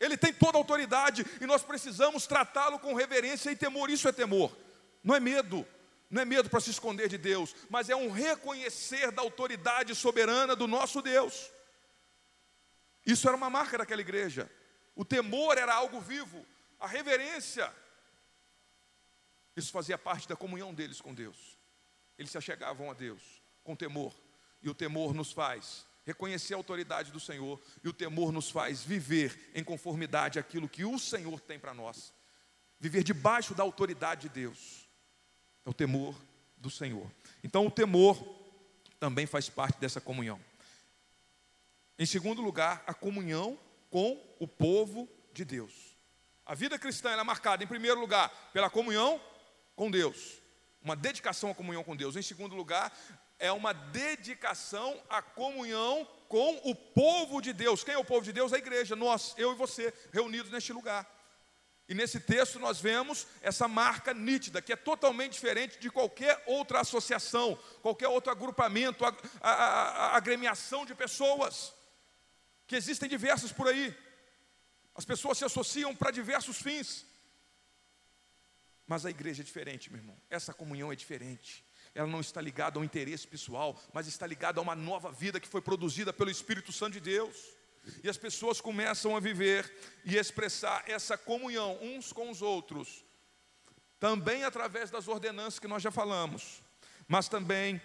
Ele 0.00 0.16
tem 0.16 0.32
toda 0.32 0.58
a 0.58 0.60
autoridade 0.60 1.24
e 1.40 1.46
nós 1.46 1.62
precisamos 1.62 2.26
tratá-lo 2.26 2.80
com 2.80 2.94
reverência 2.94 3.50
e 3.50 3.56
temor, 3.56 3.90
isso 3.90 4.08
é 4.08 4.12
temor, 4.12 4.50
não 5.04 5.14
é 5.14 5.20
medo, 5.20 5.64
não 6.10 6.22
é 6.22 6.24
medo 6.24 6.48
para 6.48 6.60
se 6.60 6.70
esconder 6.70 7.08
de 7.08 7.18
Deus, 7.18 7.54
mas 7.68 7.88
é 7.88 7.96
um 7.96 8.10
reconhecer 8.10 9.10
da 9.10 9.22
autoridade 9.22 9.94
soberana 9.94 10.54
do 10.54 10.66
nosso 10.66 11.02
Deus. 11.02 11.50
Isso 13.04 13.26
era 13.26 13.36
uma 13.36 13.50
marca 13.50 13.78
daquela 13.78 14.00
igreja. 14.00 14.50
O 14.94 15.04
temor 15.04 15.58
era 15.58 15.74
algo 15.74 16.00
vivo, 16.00 16.44
a 16.78 16.86
reverência. 16.86 17.72
Isso 19.56 19.72
fazia 19.72 19.98
parte 19.98 20.28
da 20.28 20.36
comunhão 20.36 20.72
deles 20.72 21.00
com 21.00 21.14
Deus. 21.14 21.58
Eles 22.18 22.30
se 22.30 22.38
achegavam 22.38 22.90
a 22.90 22.94
Deus 22.94 23.42
com 23.62 23.74
temor, 23.74 24.14
e 24.62 24.68
o 24.68 24.74
temor 24.74 25.14
nos 25.14 25.32
faz 25.32 25.86
reconhecer 26.04 26.52
a 26.52 26.58
autoridade 26.58 27.10
do 27.10 27.18
Senhor, 27.18 27.60
e 27.82 27.88
o 27.88 27.92
temor 27.92 28.30
nos 28.30 28.50
faz 28.50 28.82
viver 28.82 29.50
em 29.54 29.64
conformidade 29.64 30.38
àquilo 30.38 30.68
que 30.68 30.84
o 30.84 30.98
Senhor 30.98 31.40
tem 31.40 31.58
para 31.58 31.72
nós. 31.72 32.12
Viver 32.78 33.02
debaixo 33.02 33.54
da 33.54 33.62
autoridade 33.62 34.22
de 34.22 34.28
Deus. 34.28 34.83
É 35.64 35.70
o 35.70 35.74
temor 35.74 36.14
do 36.56 36.70
Senhor. 36.70 37.10
Então, 37.42 37.66
o 37.66 37.70
temor 37.70 38.16
também 38.98 39.26
faz 39.26 39.48
parte 39.48 39.78
dessa 39.78 40.00
comunhão. 40.00 40.40
Em 41.98 42.06
segundo 42.06 42.42
lugar, 42.42 42.82
a 42.86 42.94
comunhão 42.94 43.58
com 43.90 44.20
o 44.40 44.48
povo 44.48 45.08
de 45.32 45.44
Deus. 45.44 45.72
A 46.44 46.54
vida 46.54 46.78
cristã 46.78 47.10
é 47.10 47.22
marcada, 47.22 47.62
em 47.62 47.66
primeiro 47.66 48.00
lugar, 48.00 48.28
pela 48.52 48.68
comunhão 48.68 49.20
com 49.76 49.90
Deus, 49.90 50.38
uma 50.82 50.94
dedicação 50.94 51.50
à 51.50 51.54
comunhão 51.54 51.82
com 51.82 51.96
Deus. 51.96 52.16
Em 52.16 52.22
segundo 52.22 52.54
lugar, 52.54 52.92
é 53.38 53.50
uma 53.52 53.72
dedicação 53.72 55.00
à 55.08 55.22
comunhão 55.22 56.06
com 56.28 56.60
o 56.64 56.74
povo 56.74 57.40
de 57.40 57.52
Deus. 57.52 57.84
Quem 57.84 57.94
é 57.94 57.98
o 57.98 58.04
povo 58.04 58.24
de 58.24 58.32
Deus? 58.32 58.52
A 58.52 58.58
igreja, 58.58 58.96
nós, 58.96 59.34
eu 59.36 59.52
e 59.52 59.56
você, 59.56 59.92
reunidos 60.12 60.50
neste 60.50 60.72
lugar. 60.72 61.08
E 61.88 61.94
nesse 61.94 62.18
texto 62.18 62.58
nós 62.58 62.80
vemos 62.80 63.26
essa 63.42 63.68
marca 63.68 64.14
nítida, 64.14 64.62
que 64.62 64.72
é 64.72 64.76
totalmente 64.76 65.32
diferente 65.32 65.78
de 65.78 65.90
qualquer 65.90 66.42
outra 66.46 66.80
associação, 66.80 67.58
qualquer 67.82 68.08
outro 68.08 68.32
agrupamento, 68.32 69.04
agremiação 69.42 70.86
de 70.86 70.94
pessoas, 70.94 71.74
que 72.66 72.74
existem 72.74 73.08
diversas 73.08 73.52
por 73.52 73.68
aí. 73.68 73.94
As 74.94 75.04
pessoas 75.04 75.36
se 75.36 75.44
associam 75.44 75.94
para 75.94 76.10
diversos 76.10 76.56
fins. 76.56 77.04
Mas 78.86 79.04
a 79.04 79.10
igreja 79.10 79.42
é 79.42 79.44
diferente, 79.44 79.90
meu 79.90 80.00
irmão. 80.00 80.16
Essa 80.30 80.54
comunhão 80.54 80.92
é 80.92 80.96
diferente. 80.96 81.64
Ela 81.94 82.06
não 82.06 82.20
está 82.20 82.40
ligada 82.40 82.78
ao 82.78 82.84
interesse 82.84 83.26
pessoal, 83.26 83.80
mas 83.92 84.06
está 84.06 84.26
ligada 84.26 84.58
a 84.58 84.62
uma 84.62 84.74
nova 84.74 85.12
vida 85.12 85.38
que 85.38 85.48
foi 85.48 85.60
produzida 85.60 86.12
pelo 86.12 86.30
Espírito 86.30 86.72
Santo 86.72 86.94
de 86.94 87.00
Deus. 87.00 87.53
E 88.02 88.08
as 88.08 88.16
pessoas 88.16 88.60
começam 88.60 89.16
a 89.16 89.20
viver 89.20 89.72
e 90.04 90.16
expressar 90.16 90.84
essa 90.86 91.16
comunhão 91.16 91.78
uns 91.82 92.12
com 92.12 92.30
os 92.30 92.42
outros, 92.42 93.04
também 93.98 94.44
através 94.44 94.90
das 94.90 95.08
ordenanças 95.08 95.58
que 95.58 95.68
nós 95.68 95.82
já 95.82 95.90
falamos, 95.90 96.62
mas 97.08 97.28
também 97.28 97.80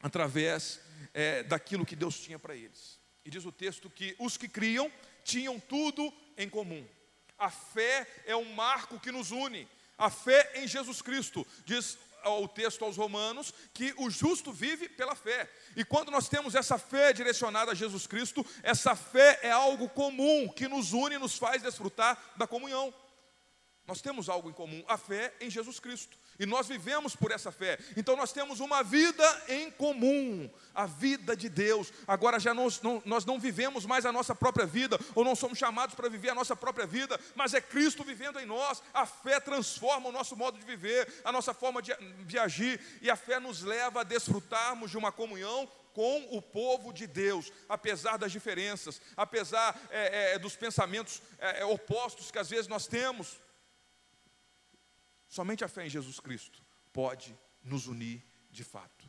através 0.00 0.80
é, 1.12 1.42
daquilo 1.42 1.86
que 1.86 1.96
Deus 1.96 2.20
tinha 2.20 2.38
para 2.38 2.54
eles. 2.54 2.98
E 3.24 3.30
diz 3.30 3.44
o 3.44 3.52
texto 3.52 3.90
que 3.90 4.14
os 4.18 4.36
que 4.36 4.48
criam 4.48 4.90
tinham 5.24 5.58
tudo 5.60 6.12
em 6.36 6.48
comum. 6.48 6.86
A 7.38 7.50
fé 7.50 8.06
é 8.24 8.34
um 8.34 8.54
marco 8.54 8.98
que 8.98 9.12
nos 9.12 9.30
une. 9.30 9.68
A 9.96 10.10
fé 10.10 10.52
em 10.54 10.66
Jesus 10.66 11.02
Cristo, 11.02 11.46
diz 11.64 11.98
o 12.28 12.48
texto 12.48 12.84
aos 12.84 12.96
Romanos 12.96 13.52
que 13.72 13.94
o 13.98 14.10
justo 14.10 14.52
vive 14.52 14.88
pela 14.88 15.14
fé. 15.14 15.50
E 15.76 15.84
quando 15.84 16.10
nós 16.10 16.28
temos 16.28 16.54
essa 16.54 16.78
fé 16.78 17.12
direcionada 17.12 17.72
a 17.72 17.74
Jesus 17.74 18.06
Cristo, 18.06 18.44
essa 18.62 18.94
fé 18.94 19.40
é 19.42 19.50
algo 19.50 19.88
comum 19.88 20.48
que 20.48 20.68
nos 20.68 20.92
une 20.92 21.16
e 21.16 21.18
nos 21.18 21.36
faz 21.36 21.62
desfrutar 21.62 22.18
da 22.36 22.46
comunhão. 22.46 22.92
Nós 23.86 24.02
temos 24.02 24.28
algo 24.28 24.50
em 24.50 24.52
comum, 24.52 24.84
a 24.86 24.98
fé 24.98 25.34
em 25.40 25.48
Jesus 25.48 25.80
Cristo. 25.80 26.18
E 26.38 26.46
nós 26.46 26.68
vivemos 26.68 27.16
por 27.16 27.32
essa 27.32 27.50
fé. 27.50 27.78
Então 27.96 28.16
nós 28.16 28.32
temos 28.32 28.60
uma 28.60 28.82
vida 28.82 29.42
em 29.48 29.70
comum, 29.70 30.48
a 30.74 30.86
vida 30.86 31.36
de 31.36 31.48
Deus. 31.48 31.92
Agora 32.06 32.38
já 32.38 32.54
nós 32.54 32.80
não, 32.80 33.02
nós 33.04 33.24
não 33.24 33.40
vivemos 33.40 33.84
mais 33.84 34.06
a 34.06 34.12
nossa 34.12 34.34
própria 34.34 34.66
vida, 34.66 34.98
ou 35.14 35.24
não 35.24 35.34
somos 35.34 35.58
chamados 35.58 35.94
para 35.94 36.08
viver 36.08 36.30
a 36.30 36.34
nossa 36.34 36.54
própria 36.54 36.86
vida, 36.86 37.18
mas 37.34 37.54
é 37.54 37.60
Cristo 37.60 38.04
vivendo 38.04 38.38
em 38.38 38.46
nós. 38.46 38.82
A 38.94 39.04
fé 39.04 39.40
transforma 39.40 40.08
o 40.08 40.12
nosso 40.12 40.36
modo 40.36 40.58
de 40.58 40.64
viver, 40.64 41.12
a 41.24 41.32
nossa 41.32 41.52
forma 41.52 41.82
de, 41.82 41.92
de 42.24 42.38
agir, 42.38 42.80
e 43.02 43.10
a 43.10 43.16
fé 43.16 43.40
nos 43.40 43.62
leva 43.62 44.02
a 44.02 44.04
desfrutarmos 44.04 44.90
de 44.90 44.98
uma 44.98 45.10
comunhão 45.10 45.68
com 45.92 46.28
o 46.30 46.40
povo 46.40 46.92
de 46.92 47.08
Deus, 47.08 47.52
apesar 47.68 48.16
das 48.16 48.30
diferenças, 48.30 49.00
apesar 49.16 49.76
é, 49.90 50.34
é, 50.34 50.38
dos 50.38 50.54
pensamentos 50.54 51.20
é, 51.40 51.64
opostos 51.64 52.30
que 52.30 52.38
às 52.38 52.48
vezes 52.48 52.68
nós 52.68 52.86
temos. 52.86 53.36
Somente 55.28 55.64
a 55.64 55.68
fé 55.68 55.86
em 55.86 55.90
Jesus 55.90 56.18
Cristo 56.18 56.62
pode 56.92 57.36
nos 57.62 57.86
unir 57.86 58.22
de 58.50 58.64
fato. 58.64 59.08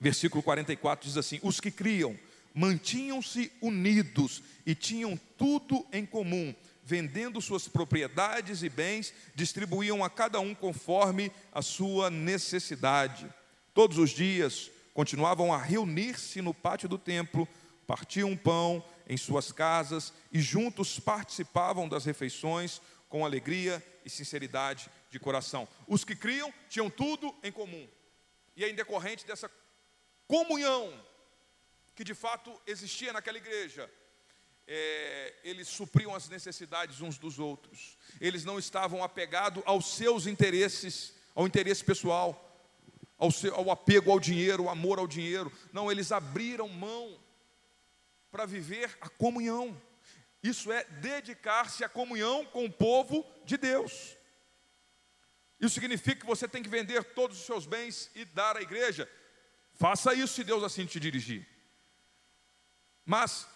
Versículo 0.00 0.42
44 0.42 1.06
diz 1.06 1.16
assim: 1.18 1.38
Os 1.42 1.60
que 1.60 1.70
criam 1.70 2.18
mantinham-se 2.54 3.52
unidos 3.60 4.42
e 4.66 4.74
tinham 4.74 5.16
tudo 5.36 5.86
em 5.92 6.04
comum, 6.04 6.54
vendendo 6.82 7.40
suas 7.40 7.68
propriedades 7.68 8.62
e 8.62 8.68
bens, 8.68 9.12
distribuíam 9.34 10.02
a 10.02 10.10
cada 10.10 10.40
um 10.40 10.54
conforme 10.54 11.30
a 11.52 11.62
sua 11.62 12.10
necessidade. 12.10 13.32
Todos 13.74 13.98
os 13.98 14.10
dias 14.10 14.70
continuavam 14.94 15.52
a 15.52 15.58
reunir-se 15.58 16.40
no 16.40 16.52
pátio 16.52 16.88
do 16.88 16.98
templo, 16.98 17.46
partiam 17.86 18.36
pão 18.36 18.84
em 19.08 19.16
suas 19.16 19.52
casas 19.52 20.12
e 20.32 20.40
juntos 20.40 20.98
participavam 20.98 21.88
das 21.88 22.04
refeições 22.04 22.80
com 23.10 23.26
alegria 23.26 23.84
e 24.04 24.08
sinceridade 24.08 24.88
de 25.10 25.18
coração. 25.18 25.68
Os 25.86 26.04
que 26.04 26.16
criam 26.16 26.54
tinham 26.70 26.88
tudo 26.88 27.34
em 27.42 27.52
comum. 27.52 27.86
E 28.56 28.64
é 28.64 28.70
em 28.70 28.74
decorrente 28.74 29.26
dessa 29.26 29.50
comunhão 30.26 30.90
que 31.94 32.04
de 32.04 32.14
fato 32.14 32.58
existia 32.66 33.12
naquela 33.12 33.36
igreja, 33.36 33.90
é, 34.66 35.34
eles 35.44 35.68
supriam 35.68 36.14
as 36.14 36.28
necessidades 36.28 37.02
uns 37.02 37.18
dos 37.18 37.38
outros. 37.38 37.98
Eles 38.18 38.44
não 38.44 38.58
estavam 38.58 39.04
apegados 39.04 39.62
aos 39.66 39.96
seus 39.96 40.26
interesses, 40.26 41.12
ao 41.34 41.46
interesse 41.46 41.84
pessoal, 41.84 42.46
ao, 43.18 43.30
seu, 43.30 43.54
ao 43.54 43.70
apego 43.70 44.10
ao 44.10 44.20
dinheiro, 44.20 44.62
ao 44.62 44.70
amor 44.70 44.98
ao 44.98 45.06
dinheiro. 45.06 45.52
Não, 45.72 45.90
eles 45.90 46.12
abriram 46.12 46.68
mão 46.68 47.20
para 48.30 48.46
viver 48.46 48.96
a 49.00 49.08
comunhão. 49.08 49.76
Isso 50.42 50.72
é 50.72 50.84
dedicar-se 50.84 51.84
à 51.84 51.88
comunhão 51.88 52.46
com 52.46 52.64
o 52.64 52.72
povo 52.72 53.26
de 53.44 53.56
Deus. 53.56 54.16
Isso 55.60 55.74
significa 55.74 56.20
que 56.20 56.26
você 56.26 56.48
tem 56.48 56.62
que 56.62 56.68
vender 56.68 57.04
todos 57.14 57.38
os 57.38 57.44
seus 57.44 57.66
bens 57.66 58.10
e 58.14 58.24
dar 58.24 58.56
à 58.56 58.62
igreja. 58.62 59.10
Faça 59.74 60.14
isso 60.14 60.34
se 60.34 60.44
Deus 60.44 60.62
assim 60.62 60.86
te 60.86 60.98
dirigir. 60.98 61.46
Mas 63.04 63.46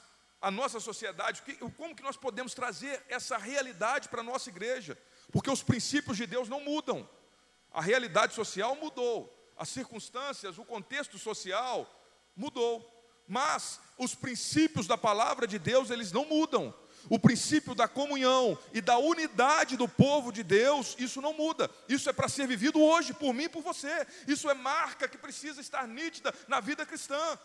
a 0.40 0.50
nossa 0.50 0.78
sociedade, 0.78 1.42
como 1.76 1.96
que 1.96 2.02
nós 2.02 2.18
podemos 2.18 2.52
trazer 2.52 3.02
essa 3.08 3.38
realidade 3.38 4.10
para 4.10 4.20
a 4.20 4.24
nossa 4.24 4.50
igreja? 4.50 4.98
Porque 5.32 5.50
os 5.50 5.62
princípios 5.62 6.18
de 6.18 6.26
Deus 6.26 6.50
não 6.50 6.60
mudam. 6.60 7.08
A 7.70 7.80
realidade 7.80 8.34
social 8.34 8.76
mudou, 8.76 9.32
as 9.56 9.70
circunstâncias, 9.70 10.58
o 10.58 10.64
contexto 10.64 11.18
social 11.18 11.90
mudou. 12.36 12.93
Mas 13.26 13.80
os 13.96 14.14
princípios 14.14 14.86
da 14.86 14.98
palavra 14.98 15.46
de 15.46 15.58
Deus, 15.58 15.90
eles 15.90 16.12
não 16.12 16.24
mudam. 16.24 16.74
O 17.08 17.18
princípio 17.18 17.74
da 17.74 17.86
comunhão 17.86 18.58
e 18.72 18.80
da 18.80 18.96
unidade 18.96 19.76
do 19.76 19.86
povo 19.86 20.32
de 20.32 20.42
Deus, 20.42 20.96
isso 20.98 21.20
não 21.20 21.34
muda. 21.34 21.70
Isso 21.88 22.08
é 22.08 22.12
para 22.12 22.28
ser 22.28 22.46
vivido 22.46 22.80
hoje, 22.80 23.12
por 23.12 23.34
mim 23.34 23.44
e 23.44 23.48
por 23.48 23.62
você. 23.62 24.06
Isso 24.26 24.48
é 24.48 24.54
marca 24.54 25.06
que 25.06 25.18
precisa 25.18 25.60
estar 25.60 25.86
nítida 25.86 26.34
na 26.48 26.60
vida 26.60 26.86
cristã. 26.86 27.38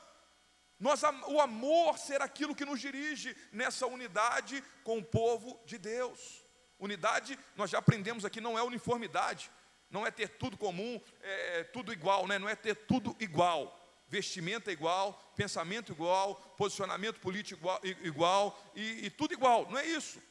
Nós, 0.80 1.02
o 1.28 1.42
amor 1.42 1.98
ser 1.98 2.22
aquilo 2.22 2.56
que 2.56 2.64
nos 2.64 2.80
dirige 2.80 3.36
nessa 3.52 3.86
unidade 3.86 4.64
com 4.84 5.00
o 5.00 5.04
povo 5.04 5.60
de 5.66 5.78
Deus. 5.78 6.42
Unidade, 6.80 7.38
nós 7.58 7.70
já 7.70 7.80
aprendemos 7.80 8.24
aqui, 8.24 8.40
não 8.40 8.58
é 8.58 8.64
uniformidade, 8.64 9.52
não 9.92 10.08
é 10.08 10.12
ter 10.12 10.30
tudo 10.30 10.56
comum, 10.56 11.02
é, 11.22 11.60
é 11.60 11.64
tudo 11.66 11.92
igual, 11.92 12.26
né? 12.26 12.40
não 12.40 12.48
é 12.48 12.56
ter 12.56 12.76
tudo 12.76 13.14
igual 13.20 13.78
vestimenta 14.10 14.72
igual, 14.72 15.14
pensamento 15.36 15.92
igual, 15.92 16.36
posicionamento 16.58 17.20
político 17.20 17.62
igual, 17.62 17.82
igual 18.04 18.72
e, 18.76 19.06
e 19.06 19.10
tudo 19.10 19.34
igual. 19.34 19.70
Não 19.70 19.78
é 19.78 19.86
isso. 19.86 20.22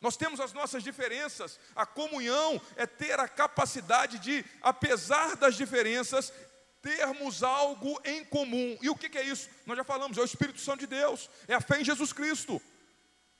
Nós 0.00 0.16
temos 0.16 0.38
as 0.38 0.52
nossas 0.52 0.82
diferenças. 0.82 1.58
A 1.74 1.84
comunhão 1.84 2.60
é 2.76 2.86
ter 2.86 3.18
a 3.18 3.28
capacidade 3.28 4.18
de, 4.20 4.44
apesar 4.62 5.36
das 5.36 5.56
diferenças, 5.56 6.32
termos 6.80 7.42
algo 7.42 8.00
em 8.04 8.24
comum. 8.24 8.78
E 8.80 8.88
o 8.88 8.94
que 8.94 9.18
é 9.18 9.24
isso? 9.24 9.50
Nós 9.66 9.76
já 9.76 9.84
falamos, 9.84 10.16
é 10.16 10.20
o 10.20 10.24
Espírito 10.24 10.60
Santo 10.60 10.80
de 10.80 10.86
Deus, 10.86 11.28
é 11.48 11.54
a 11.54 11.60
fé 11.60 11.80
em 11.80 11.84
Jesus 11.84 12.12
Cristo. 12.12 12.62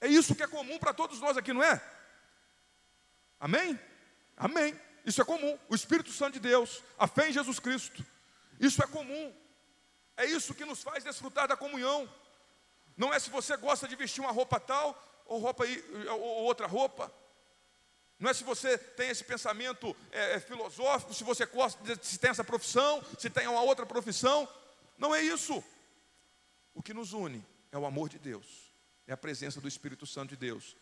É 0.01 0.09
isso 0.09 0.35
que 0.35 0.43
é 0.43 0.49
comum 0.49 0.79
para 0.79 0.93
todos 0.93 1.21
nós 1.21 1.37
aqui, 1.37 1.53
não 1.53 1.63
é? 1.63 1.81
Amém? 3.39 3.79
Amém. 4.37 4.79
Isso 5.05 5.23
é 5.23 5.25
comum. 5.25 5.57
O 5.69 5.75
Espírito 5.75 6.11
Santo 6.11 6.35
de 6.35 6.41
Deus, 6.41 6.83
a 6.99 7.07
fé 7.07 7.29
em 7.29 7.33
Jesus 7.33 7.61
Cristo. 7.61 8.05
Isso 8.59 8.83
é 8.83 8.87
comum. 8.87 9.33
É 10.19 10.27
isso 10.27 10.53
que 10.53 10.65
nos 10.65 10.83
faz 10.83 11.05
desfrutar 11.05 11.47
da 11.47 11.57
comunhão. 11.57 12.13
Não 12.97 13.15
é 13.15 13.21
se 13.21 13.31
você 13.31 13.57
gosta 13.57 13.87
de 13.87 13.95
vestir 13.95 14.21
uma 14.21 14.33
roupa 14.33 14.59
tal 14.59 15.01
ou 15.27 15.39
roupa 15.39 15.65
ou 16.11 16.43
outra 16.43 16.67
roupa. 16.67 17.11
Não 18.19 18.29
é 18.29 18.35
se 18.35 18.43
você 18.43 18.77
tem 18.77 19.11
esse 19.11 19.23
pensamento 19.23 19.97
é, 20.11 20.35
é, 20.35 20.41
filosófico, 20.41 21.15
se 21.15 21.23
você 21.23 21.47
gosta, 21.47 21.81
se 22.03 22.19
tem 22.19 22.31
essa 22.31 22.43
profissão, 22.43 23.01
se 23.17 23.31
tem 23.31 23.47
uma 23.47 23.63
outra 23.63 23.87
profissão. 23.87 24.49
Não 24.99 25.15
é 25.15 25.23
isso. 25.23 25.63
O 26.75 26.83
que 26.83 26.93
nos 26.93 27.13
une 27.13 27.47
é 27.71 27.79
o 27.79 27.87
amor 27.87 28.09
de 28.09 28.19
Deus, 28.19 28.73
é 29.07 29.13
a 29.13 29.17
presença 29.17 29.61
do 29.61 29.69
Espírito 29.69 30.05
Santo 30.05 30.31
de 30.31 30.37
Deus. 30.37 30.77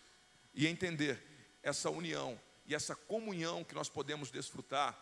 E 0.55 0.66
entender 0.66 1.22
essa 1.62 1.90
união 1.90 2.40
e 2.64 2.75
essa 2.75 2.96
comunhão 2.96 3.62
que 3.62 3.75
nós 3.75 3.90
podemos 3.90 4.31
desfrutar, 4.31 4.99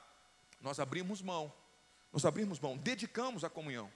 nós 0.60 0.80
abrimos 0.80 1.22
mão, 1.22 1.54
nós 2.12 2.24
abrimos 2.24 2.58
mão, 2.58 2.76
dedicamos 2.76 3.44
a 3.44 3.48
comunhão 3.48 3.88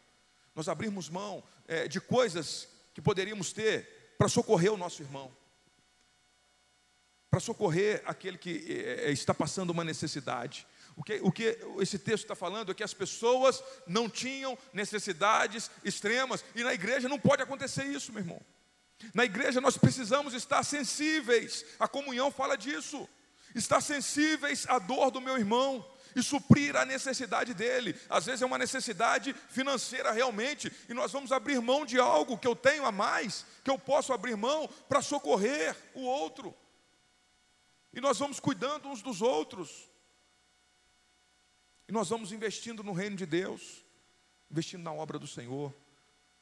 nós 0.58 0.68
abrirmos 0.68 1.08
mão 1.08 1.40
é, 1.68 1.86
de 1.86 2.00
coisas 2.00 2.66
que 2.92 3.00
poderíamos 3.00 3.52
ter 3.52 4.16
para 4.18 4.26
socorrer 4.26 4.72
o 4.72 4.76
nosso 4.76 5.00
irmão, 5.00 5.30
para 7.30 7.38
socorrer 7.38 8.02
aquele 8.04 8.36
que 8.36 8.66
é, 8.68 9.08
é, 9.08 9.12
está 9.12 9.32
passando 9.32 9.70
uma 9.70 9.84
necessidade. 9.84 10.66
O 10.96 11.04
que, 11.04 11.20
o 11.22 11.30
que 11.30 11.56
esse 11.78 11.96
texto 11.96 12.24
está 12.24 12.34
falando 12.34 12.72
é 12.72 12.74
que 12.74 12.82
as 12.82 12.92
pessoas 12.92 13.62
não 13.86 14.10
tinham 14.10 14.58
necessidades 14.72 15.70
extremas, 15.84 16.44
e 16.56 16.64
na 16.64 16.74
igreja 16.74 17.08
não 17.08 17.20
pode 17.20 17.40
acontecer 17.40 17.84
isso, 17.84 18.12
meu 18.12 18.22
irmão. 18.22 18.40
Na 19.14 19.24
igreja 19.24 19.60
nós 19.60 19.78
precisamos 19.78 20.34
estar 20.34 20.64
sensíveis, 20.64 21.64
a 21.78 21.86
comunhão 21.86 22.32
fala 22.32 22.56
disso, 22.56 23.08
estar 23.54 23.80
sensíveis 23.80 24.66
à 24.68 24.80
dor 24.80 25.12
do 25.12 25.20
meu 25.20 25.38
irmão, 25.38 25.88
e 26.14 26.22
suprir 26.22 26.76
a 26.76 26.84
necessidade 26.84 27.54
dele. 27.54 27.94
Às 28.08 28.26
vezes 28.26 28.42
é 28.42 28.46
uma 28.46 28.58
necessidade 28.58 29.34
financeira 29.50 30.12
realmente, 30.12 30.72
e 30.88 30.94
nós 30.94 31.12
vamos 31.12 31.32
abrir 31.32 31.60
mão 31.60 31.84
de 31.84 31.98
algo 31.98 32.38
que 32.38 32.46
eu 32.46 32.56
tenho 32.56 32.84
a 32.84 32.92
mais, 32.92 33.44
que 33.64 33.70
eu 33.70 33.78
posso 33.78 34.12
abrir 34.12 34.36
mão 34.36 34.68
para 34.88 35.02
socorrer 35.02 35.76
o 35.94 36.02
outro. 36.02 36.54
E 37.92 38.00
nós 38.00 38.18
vamos 38.18 38.38
cuidando 38.38 38.88
uns 38.88 39.02
dos 39.02 39.22
outros. 39.22 39.88
E 41.88 41.92
nós 41.92 42.08
vamos 42.08 42.32
investindo 42.32 42.82
no 42.82 42.92
reino 42.92 43.16
de 43.16 43.24
Deus, 43.24 43.84
investindo 44.50 44.82
na 44.82 44.92
obra 44.92 45.18
do 45.18 45.26
Senhor, 45.26 45.74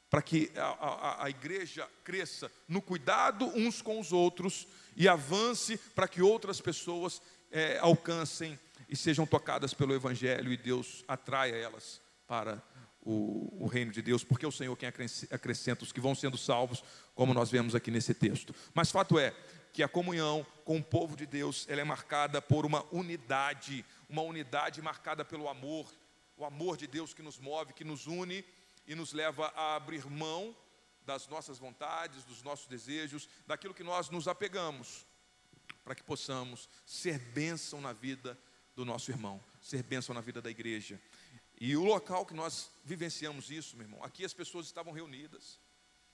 para 0.09 0.21
que 0.21 0.51
a, 0.55 0.65
a, 0.65 1.25
a 1.25 1.29
igreja 1.29 1.89
cresça 2.03 2.51
no 2.67 2.81
cuidado 2.81 3.45
uns 3.55 3.81
com 3.81 3.99
os 3.99 4.11
outros 4.11 4.67
e 4.95 5.07
avance 5.07 5.77
para 5.77 6.07
que 6.07 6.21
outras 6.21 6.61
pessoas 6.61 7.21
é, 7.51 7.77
alcancem 7.79 8.59
e 8.89 8.95
sejam 8.95 9.25
tocadas 9.25 9.73
pelo 9.73 9.93
Evangelho 9.93 10.51
e 10.51 10.57
Deus 10.57 11.03
atraia 11.07 11.55
elas 11.55 12.01
para 12.27 12.61
o, 13.01 13.63
o, 13.63 13.67
reino 13.67 13.91
de 13.91 14.01
Deus, 14.01 14.23
porque 14.23 14.45
é 14.45 14.47
o 14.47 14.51
Senhor 14.51 14.75
quem 14.75 14.89
acrescenta 15.31 15.83
os 15.83 15.91
que 15.91 16.01
vão 16.01 16.13
sendo 16.13 16.37
salvos, 16.37 16.83
como 17.15 17.33
nós 17.33 17.49
vemos 17.49 17.73
aqui 17.73 17.89
nesse 17.89 18.13
texto. 18.13 18.53
Mas 18.73 18.91
fato 18.91 19.17
é 19.17 19.33
que 19.71 19.83
a 19.83 19.87
comunhão 19.87 20.45
com 20.65 20.77
o 20.77 20.83
povo 20.83 21.15
de 21.15 21.25
Deus 21.25 21.65
ela 21.69 21.81
é 21.81 21.83
marcada 21.83 22.41
por 22.41 22.65
uma 22.65 22.83
unidade, 22.91 23.85
uma 24.09 24.21
unidade 24.21 24.81
marcada 24.81 25.23
pelo 25.23 25.47
amor, 25.47 25.89
o 26.35 26.43
amor 26.43 26.77
de 26.77 26.87
Deus 26.87 27.13
que 27.13 27.21
nos 27.21 27.39
move, 27.39 27.73
que 27.73 27.83
nos 27.83 28.07
une 28.07 28.43
e 28.85 28.95
nos 28.95 29.13
leva 29.13 29.47
a 29.55 29.75
abrir 29.75 30.05
mão 30.05 30.55
das 31.05 31.27
nossas 31.27 31.57
vontades, 31.57 32.25
dos 32.25 32.43
nossos 32.43 32.67
desejos, 32.67 33.29
daquilo 33.45 33.73
que 33.73 33.83
nós 33.83 34.09
nos 34.09 34.27
apegamos, 34.27 35.05
para 35.83 35.95
que 35.95 36.03
possamos 36.03 36.67
ser 36.85 37.17
bênção 37.17 37.79
na 37.79 37.93
vida 37.93 38.37
do 38.77 38.85
nosso 38.85 39.09
irmão, 39.09 39.43
ser 39.59 39.81
bênção 39.81 40.13
na 40.13 40.21
vida 40.21 40.39
da 40.39 40.51
igreja. 40.51 41.01
E 41.59 41.75
o 41.75 41.83
local 41.83 42.27
que 42.27 42.35
nós 42.35 42.69
vivenciamos 42.85 43.49
isso, 43.49 43.75
meu 43.75 43.85
irmão, 43.87 44.03
aqui 44.03 44.23
as 44.23 44.35
pessoas 44.35 44.67
estavam 44.67 44.93
reunidas. 44.93 45.59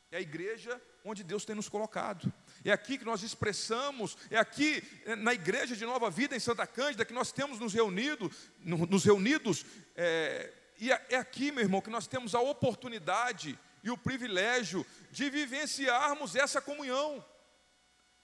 É 0.10 0.16
a 0.16 0.22
igreja 0.22 0.82
onde 1.04 1.26
Deus 1.26 1.44
tem 1.44 1.58
nos 1.58 1.68
colocado. 1.68 2.32
É 2.64 2.72
aqui 2.72 2.98
que 2.98 3.04
nós 3.04 3.22
expressamos, 3.22 4.18
é 4.32 4.38
aqui 4.38 4.82
é, 5.06 5.14
na 5.14 5.34
igreja 5.34 5.76
de 5.76 5.86
Nova 5.86 6.10
Vida 6.10 6.38
em 6.38 6.40
Santa 6.40 6.66
Cândida 6.66 7.04
que 7.04 7.12
nós 7.12 7.34
temos 7.34 7.60
nos 7.60 7.74
reunido, 7.74 8.32
nos 8.62 9.04
reunidos, 9.04 9.66
é, 9.94 10.54
e 10.80 10.90
é, 10.90 11.06
é 11.10 11.16
aqui, 11.18 11.52
meu 11.52 11.66
irmão, 11.66 11.82
que 11.82 11.90
nós 11.90 12.08
temos 12.08 12.34
a 12.34 12.40
oportunidade 12.40 13.60
e 13.84 13.92
o 13.92 13.98
privilégio 13.98 14.86
de 15.12 15.30
vivenciarmos 15.30 16.34
essa 16.34 16.62
comunhão. 16.62 17.26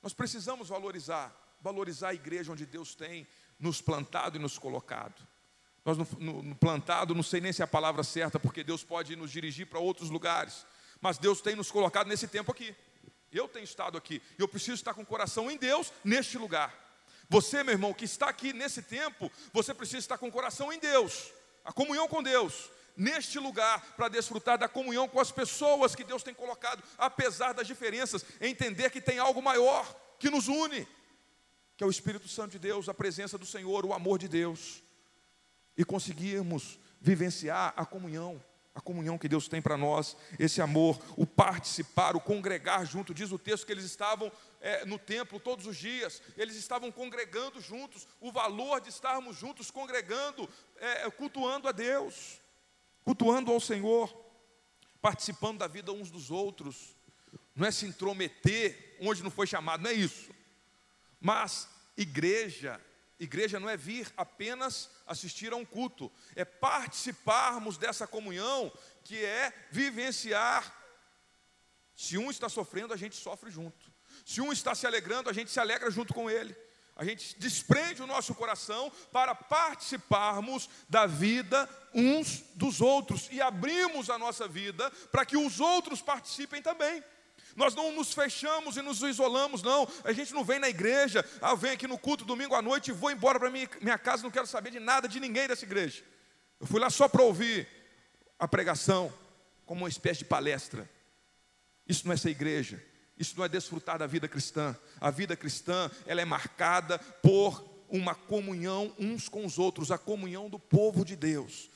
Nós 0.01 0.13
precisamos 0.13 0.69
valorizar, 0.69 1.35
valorizar 1.59 2.09
a 2.09 2.13
igreja 2.13 2.53
onde 2.53 2.65
Deus 2.65 2.95
tem 2.95 3.27
nos 3.59 3.81
plantado 3.81 4.37
e 4.37 4.39
nos 4.39 4.57
colocado. 4.57 5.27
Nós 5.83 5.97
no, 5.97 6.07
no, 6.19 6.43
no 6.43 6.55
plantado, 6.55 7.15
não 7.15 7.23
sei 7.23 7.41
nem 7.41 7.51
se 7.51 7.61
é 7.61 7.65
a 7.65 7.67
palavra 7.67 8.03
certa, 8.03 8.39
porque 8.39 8.63
Deus 8.63 8.83
pode 8.83 9.15
nos 9.15 9.31
dirigir 9.31 9.67
para 9.67 9.79
outros 9.79 10.09
lugares, 10.09 10.65
mas 11.01 11.17
Deus 11.17 11.41
tem 11.41 11.55
nos 11.55 11.71
colocado 11.71 12.07
nesse 12.07 12.27
tempo 12.27 12.51
aqui. 12.51 12.75
Eu 13.31 13.47
tenho 13.47 13.63
estado 13.63 13.97
aqui, 13.97 14.21
eu 14.37 14.47
preciso 14.47 14.75
estar 14.75 14.93
com 14.93 15.01
o 15.01 15.05
coração 15.05 15.49
em 15.51 15.57
Deus 15.57 15.91
neste 16.03 16.37
lugar. 16.37 16.73
Você, 17.29 17.63
meu 17.63 17.73
irmão, 17.73 17.93
que 17.93 18.05
está 18.05 18.27
aqui 18.27 18.53
nesse 18.53 18.81
tempo, 18.81 19.31
você 19.53 19.73
precisa 19.73 19.99
estar 19.99 20.17
com 20.17 20.27
o 20.27 20.31
coração 20.31 20.73
em 20.73 20.79
Deus, 20.79 21.31
a 21.63 21.71
comunhão 21.71 22.07
com 22.07 22.23
Deus, 22.23 22.71
neste 22.97 23.37
lugar, 23.37 23.93
para 23.95 24.09
desfrutar 24.09 24.57
da 24.57 24.67
comunhão 24.67 25.07
com 25.07 25.19
as 25.19 25.31
pessoas 25.31 25.93
que 25.93 26.03
Deus 26.03 26.23
tem 26.23 26.33
colocado, 26.33 26.83
apesar 26.97 27.53
das 27.53 27.67
diferenças, 27.67 28.25
entender 28.41 28.89
que 28.89 28.99
tem 28.99 29.19
algo 29.19 29.41
maior 29.41 29.85
que 30.17 30.29
nos 30.29 30.47
une, 30.47 30.87
que 31.79 31.83
é 31.85 31.87
o 31.87 31.89
Espírito 31.89 32.27
Santo 32.27 32.51
de 32.51 32.59
Deus, 32.59 32.89
a 32.89 32.93
presença 32.93 33.37
do 33.37 33.45
Senhor, 33.45 33.85
o 33.85 33.93
amor 33.93 34.19
de 34.19 34.27
Deus, 34.27 34.83
e 35.77 35.85
conseguirmos 35.85 36.77
vivenciar 36.99 37.73
a 37.73 37.85
comunhão 37.85 38.43
a 38.75 38.81
comunhão 38.81 39.17
que 39.17 39.27
Deus 39.27 39.47
tem 39.49 39.61
para 39.61 39.75
nós, 39.75 40.15
esse 40.37 40.61
amor, 40.61 40.97
o 41.17 41.25
participar, 41.25 42.15
o 42.15 42.21
congregar 42.21 42.85
junto. 42.85 43.13
Diz 43.13 43.29
o 43.31 43.37
texto 43.37 43.65
que 43.65 43.73
eles 43.73 43.83
estavam 43.83 44.31
é, 44.61 44.85
no 44.85 44.97
templo 44.97 45.37
todos 45.37 45.65
os 45.65 45.75
dias, 45.75 46.21
eles 46.37 46.55
estavam 46.55 46.89
congregando 46.89 47.59
juntos. 47.59 48.07
O 48.21 48.31
valor 48.31 48.79
de 48.79 48.87
estarmos 48.87 49.37
juntos, 49.37 49.69
congregando, 49.69 50.47
é, 50.77 51.09
cultuando 51.09 51.67
a 51.67 51.73
Deus, 51.73 52.39
cultuando 53.03 53.51
ao 53.51 53.59
Senhor, 53.59 54.13
participando 55.01 55.57
da 55.57 55.67
vida 55.67 55.91
uns 55.91 56.09
dos 56.09 56.31
outros. 56.31 56.95
Não 57.53 57.67
é 57.67 57.71
se 57.71 57.85
intrometer 57.85 58.97
onde 59.01 59.23
não 59.23 59.31
foi 59.31 59.47
chamado, 59.47 59.83
não 59.83 59.89
é 59.89 59.93
isso. 59.93 60.38
Mas 61.19 61.67
igreja 61.97 62.79
Igreja 63.19 63.59
não 63.59 63.69
é 63.69 63.75
vir 63.75 64.11
apenas 64.15 64.89
assistir 65.05 65.51
a 65.51 65.55
um 65.57 65.65
culto, 65.65 66.09
é 66.35 66.45
participarmos 66.45 67.77
dessa 67.77 68.07
comunhão 68.07 68.71
que 69.03 69.23
é 69.25 69.51
vivenciar. 69.71 70.73
Se 71.93 72.17
um 72.17 72.31
está 72.31 72.47
sofrendo, 72.47 72.93
a 72.93 72.97
gente 72.97 73.17
sofre 73.17 73.51
junto. 73.51 73.91
Se 74.25 74.39
um 74.39 74.53
está 74.53 74.73
se 74.73 74.87
alegrando, 74.87 75.29
a 75.29 75.33
gente 75.33 75.51
se 75.51 75.59
alegra 75.59 75.91
junto 75.91 76.13
com 76.13 76.29
ele. 76.29 76.55
A 76.95 77.03
gente 77.03 77.37
desprende 77.37 78.01
o 78.01 78.07
nosso 78.07 78.33
coração 78.33 78.89
para 79.11 79.35
participarmos 79.35 80.69
da 80.87 81.05
vida 81.05 81.69
uns 81.93 82.43
dos 82.55 82.79
outros 82.79 83.27
e 83.31 83.41
abrimos 83.41 84.09
a 84.09 84.17
nossa 84.17 84.47
vida 84.47 84.89
para 85.11 85.25
que 85.25 85.35
os 85.35 85.59
outros 85.59 86.01
participem 86.01 86.61
também. 86.61 87.03
Nós 87.59 87.75
não 87.75 87.91
nos 87.91 88.13
fechamos 88.13 88.77
e 88.77 88.81
nos 88.81 89.01
isolamos, 89.01 89.61
não. 89.61 89.85
A 90.05 90.13
gente 90.13 90.33
não 90.33 90.45
vem 90.45 90.59
na 90.59 90.69
igreja, 90.69 91.25
ah, 91.41 91.53
vem 91.55 91.71
aqui 91.71 91.87
no 91.87 91.97
culto 91.97 92.23
domingo 92.23 92.55
à 92.55 92.61
noite 92.61 92.87
e 92.87 92.93
vou 92.93 93.11
embora 93.11 93.37
para 93.37 93.51
minha, 93.51 93.97
casa, 93.97 94.23
não 94.23 94.31
quero 94.31 94.47
saber 94.47 94.71
de 94.71 94.79
nada, 94.79 95.09
de 95.09 95.19
ninguém 95.19 95.45
dessa 95.45 95.65
igreja. 95.65 96.01
Eu 96.57 96.65
fui 96.65 96.79
lá 96.79 96.89
só 96.89 97.09
para 97.09 97.21
ouvir 97.21 97.67
a 98.39 98.47
pregação, 98.47 99.13
como 99.65 99.81
uma 99.81 99.89
espécie 99.89 100.19
de 100.19 100.25
palestra. 100.25 100.89
Isso 101.85 102.07
não 102.07 102.13
é 102.13 102.17
ser 102.17 102.29
igreja, 102.29 102.81
isso 103.17 103.33
não 103.37 103.43
é 103.43 103.49
desfrutar 103.49 103.99
da 103.99 104.07
vida 104.07 104.29
cristã. 104.29 104.73
A 105.01 105.11
vida 105.11 105.35
cristã, 105.35 105.91
ela 106.05 106.21
é 106.21 106.25
marcada 106.25 106.97
por 106.97 107.61
uma 107.89 108.15
comunhão 108.15 108.95
uns 108.97 109.27
com 109.27 109.45
os 109.45 109.59
outros, 109.59 109.91
a 109.91 109.97
comunhão 109.97 110.49
do 110.49 110.57
povo 110.57 111.03
de 111.03 111.17
Deus. 111.17 111.69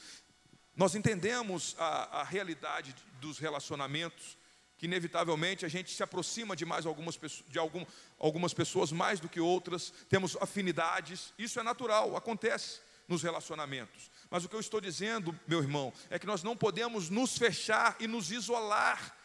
Nós 0.77 0.95
entendemos 0.95 1.75
a, 1.77 2.21
a 2.21 2.23
realidade 2.23 2.95
dos 3.19 3.37
relacionamentos 3.37 4.41
que 4.83 4.87
inevitavelmente 4.87 5.65
a 5.65 5.69
gente 5.69 5.93
se 5.93 6.03
aproxima 6.03 6.57
de 6.57 6.65
mais 6.65 6.85
algumas 6.85 7.15
pessoas, 7.15 7.49
de 7.49 7.57
algum, 7.57 7.85
algumas 8.19 8.53
pessoas 8.53 8.91
mais 8.91 9.17
do 9.17 9.29
que 9.29 9.39
outras, 9.39 9.93
temos 10.09 10.35
afinidades, 10.41 11.33
isso 11.39 11.57
é 11.57 11.63
natural, 11.63 12.17
acontece 12.17 12.81
nos 13.07 13.23
relacionamentos. 13.23 14.11
Mas 14.29 14.43
o 14.43 14.49
que 14.49 14.55
eu 14.57 14.59
estou 14.59 14.81
dizendo, 14.81 15.33
meu 15.47 15.59
irmão, 15.59 15.93
é 16.09 16.19
que 16.19 16.27
nós 16.27 16.43
não 16.43 16.57
podemos 16.57 17.09
nos 17.09 17.37
fechar 17.37 17.95
e 17.97 18.07
nos 18.07 18.29
isolar 18.29 19.15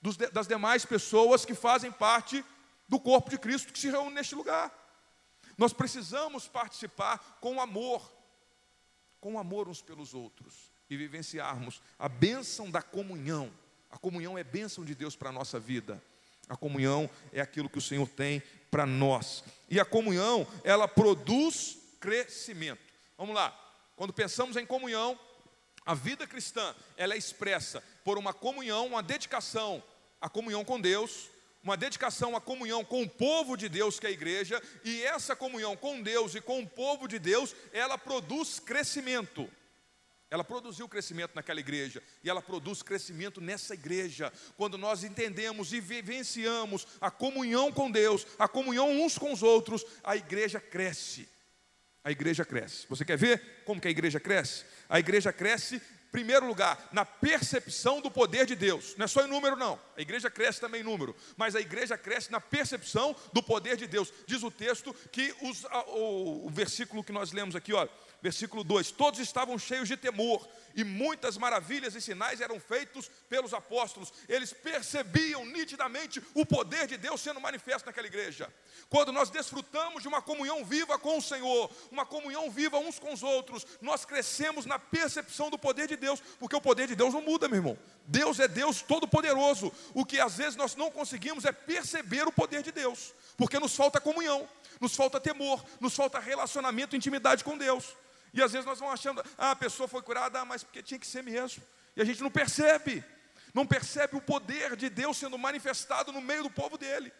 dos, 0.00 0.16
das 0.16 0.48
demais 0.48 0.86
pessoas 0.86 1.44
que 1.44 1.54
fazem 1.54 1.92
parte 1.92 2.42
do 2.88 2.98
corpo 2.98 3.28
de 3.28 3.36
Cristo 3.36 3.74
que 3.74 3.78
se 3.78 3.90
reúne 3.90 4.14
neste 4.14 4.34
lugar. 4.34 4.72
Nós 5.58 5.74
precisamos 5.74 6.48
participar 6.48 7.18
com 7.42 7.60
amor, 7.60 8.10
com 9.20 9.38
amor 9.38 9.68
uns 9.68 9.82
pelos 9.82 10.14
outros 10.14 10.72
e 10.88 10.96
vivenciarmos 10.96 11.82
a 11.98 12.08
bênção 12.08 12.70
da 12.70 12.80
comunhão 12.80 13.52
a 13.94 13.98
comunhão 13.98 14.36
é 14.36 14.42
bênção 14.42 14.84
de 14.84 14.92
Deus 14.92 15.14
para 15.14 15.28
a 15.28 15.32
nossa 15.32 15.60
vida. 15.60 16.02
A 16.48 16.56
comunhão 16.56 17.08
é 17.32 17.40
aquilo 17.40 17.70
que 17.70 17.78
o 17.78 17.80
Senhor 17.80 18.08
tem 18.08 18.42
para 18.68 18.84
nós. 18.84 19.44
E 19.70 19.78
a 19.78 19.84
comunhão, 19.84 20.44
ela 20.64 20.88
produz 20.88 21.78
crescimento. 22.00 22.82
Vamos 23.16 23.36
lá. 23.36 23.56
Quando 23.94 24.12
pensamos 24.12 24.56
em 24.56 24.66
comunhão, 24.66 25.16
a 25.86 25.94
vida 25.94 26.26
cristã, 26.26 26.74
ela 26.96 27.14
é 27.14 27.16
expressa 27.16 27.84
por 28.02 28.18
uma 28.18 28.34
comunhão, 28.34 28.88
uma 28.88 29.00
dedicação 29.00 29.80
à 30.20 30.28
comunhão 30.28 30.64
com 30.64 30.80
Deus, 30.80 31.30
uma 31.62 31.76
dedicação 31.76 32.34
à 32.34 32.40
comunhão 32.40 32.84
com 32.84 33.00
o 33.00 33.08
povo 33.08 33.56
de 33.56 33.68
Deus, 33.68 34.00
que 34.00 34.06
é 34.06 34.08
a 34.08 34.12
igreja, 34.12 34.60
e 34.82 35.04
essa 35.04 35.36
comunhão 35.36 35.76
com 35.76 36.02
Deus 36.02 36.34
e 36.34 36.40
com 36.40 36.60
o 36.60 36.66
povo 36.66 37.06
de 37.06 37.20
Deus, 37.20 37.54
ela 37.72 37.96
produz 37.96 38.58
crescimento. 38.58 39.48
Ela 40.34 40.42
produziu 40.42 40.88
crescimento 40.88 41.30
naquela 41.36 41.60
igreja 41.60 42.02
e 42.24 42.28
ela 42.28 42.42
produz 42.42 42.82
crescimento 42.82 43.40
nessa 43.40 43.72
igreja. 43.72 44.32
Quando 44.56 44.76
nós 44.76 45.04
entendemos 45.04 45.72
e 45.72 45.80
vivenciamos 45.80 46.88
a 47.00 47.08
comunhão 47.08 47.70
com 47.70 47.88
Deus, 47.88 48.26
a 48.36 48.48
comunhão 48.48 48.90
uns 48.90 49.16
com 49.16 49.32
os 49.32 49.44
outros, 49.44 49.86
a 50.02 50.16
igreja 50.16 50.58
cresce. 50.58 51.28
A 52.02 52.10
igreja 52.10 52.44
cresce. 52.44 52.84
Você 52.88 53.04
quer 53.04 53.16
ver 53.16 53.62
como 53.64 53.80
que 53.80 53.86
a 53.86 53.92
igreja 53.92 54.18
cresce? 54.18 54.64
A 54.88 54.98
igreja 54.98 55.32
cresce 55.32 55.80
primeiro 56.10 56.46
lugar, 56.46 56.88
na 56.92 57.04
percepção 57.04 58.00
do 58.00 58.08
poder 58.08 58.46
de 58.46 58.54
Deus. 58.54 58.94
Não 58.96 59.04
é 59.04 59.08
só 59.08 59.24
em 59.24 59.28
número, 59.28 59.56
não. 59.56 59.80
A 59.96 60.00
igreja 60.00 60.30
cresce 60.30 60.60
também 60.60 60.80
em 60.80 60.84
número, 60.84 61.14
mas 61.36 61.56
a 61.56 61.60
igreja 61.60 61.98
cresce 61.98 62.30
na 62.30 62.40
percepção 62.40 63.16
do 63.32 63.42
poder 63.42 63.76
de 63.76 63.88
Deus. 63.88 64.12
Diz 64.24 64.44
o 64.44 64.50
texto 64.50 64.94
que 65.10 65.34
os, 65.42 65.64
o, 65.88 66.46
o 66.46 66.50
versículo 66.50 67.02
que 67.02 67.10
nós 67.10 67.32
lemos 67.32 67.56
aqui, 67.56 67.72
olha 67.72 67.90
Versículo 68.24 68.64
2: 68.64 68.90
Todos 68.90 69.20
estavam 69.20 69.58
cheios 69.58 69.86
de 69.86 69.98
temor, 69.98 70.48
e 70.74 70.82
muitas 70.82 71.36
maravilhas 71.36 71.94
e 71.94 72.00
sinais 72.00 72.40
eram 72.40 72.58
feitos 72.58 73.10
pelos 73.28 73.52
apóstolos. 73.52 74.10
Eles 74.26 74.50
percebiam 74.50 75.44
nitidamente 75.44 76.22
o 76.32 76.46
poder 76.46 76.86
de 76.86 76.96
Deus 76.96 77.20
sendo 77.20 77.38
manifesto 77.38 77.84
naquela 77.84 78.06
igreja. 78.06 78.50
Quando 78.88 79.12
nós 79.12 79.28
desfrutamos 79.28 80.00
de 80.00 80.08
uma 80.08 80.22
comunhão 80.22 80.64
viva 80.64 80.98
com 80.98 81.18
o 81.18 81.22
Senhor, 81.22 81.70
uma 81.92 82.06
comunhão 82.06 82.50
viva 82.50 82.78
uns 82.78 82.98
com 82.98 83.12
os 83.12 83.22
outros, 83.22 83.66
nós 83.82 84.06
crescemos 84.06 84.64
na 84.64 84.78
percepção 84.78 85.50
do 85.50 85.58
poder 85.58 85.86
de 85.86 85.94
Deus, 85.94 86.18
porque 86.40 86.56
o 86.56 86.62
poder 86.62 86.86
de 86.88 86.96
Deus 86.96 87.12
não 87.12 87.20
muda, 87.20 87.46
meu 87.46 87.58
irmão. 87.58 87.78
Deus 88.06 88.40
é 88.40 88.48
Deus 88.48 88.80
todo-poderoso. 88.80 89.70
O 89.92 90.02
que 90.02 90.18
às 90.18 90.38
vezes 90.38 90.56
nós 90.56 90.74
não 90.74 90.90
conseguimos 90.90 91.44
é 91.44 91.52
perceber 91.52 92.26
o 92.26 92.32
poder 92.32 92.62
de 92.62 92.72
Deus, 92.72 93.12
porque 93.36 93.58
nos 93.58 93.76
falta 93.76 94.00
comunhão, 94.00 94.48
nos 94.80 94.96
falta 94.96 95.20
temor, 95.20 95.62
nos 95.78 95.94
falta 95.94 96.18
relacionamento, 96.18 96.96
intimidade 96.96 97.44
com 97.44 97.58
Deus. 97.58 97.94
E 98.34 98.42
às 98.42 98.50
vezes 98.50 98.66
nós 98.66 98.80
vamos 98.80 98.94
achando, 98.94 99.24
ah, 99.38 99.52
a 99.52 99.56
pessoa 99.56 99.88
foi 99.88 100.02
curada, 100.02 100.40
ah, 100.40 100.44
mas 100.44 100.64
porque 100.64 100.82
tinha 100.82 100.98
que 100.98 101.06
ser 101.06 101.22
mesmo. 101.22 101.62
E 101.94 102.02
a 102.02 102.04
gente 102.04 102.20
não 102.20 102.30
percebe, 102.30 103.02
não 103.54 103.64
percebe 103.64 104.16
o 104.16 104.20
poder 104.20 104.74
de 104.74 104.90
Deus 104.90 105.16
sendo 105.16 105.38
manifestado 105.38 106.10
no 106.10 106.20
meio 106.20 106.42
do 106.42 106.50
povo 106.50 106.76
dele. 106.76 107.12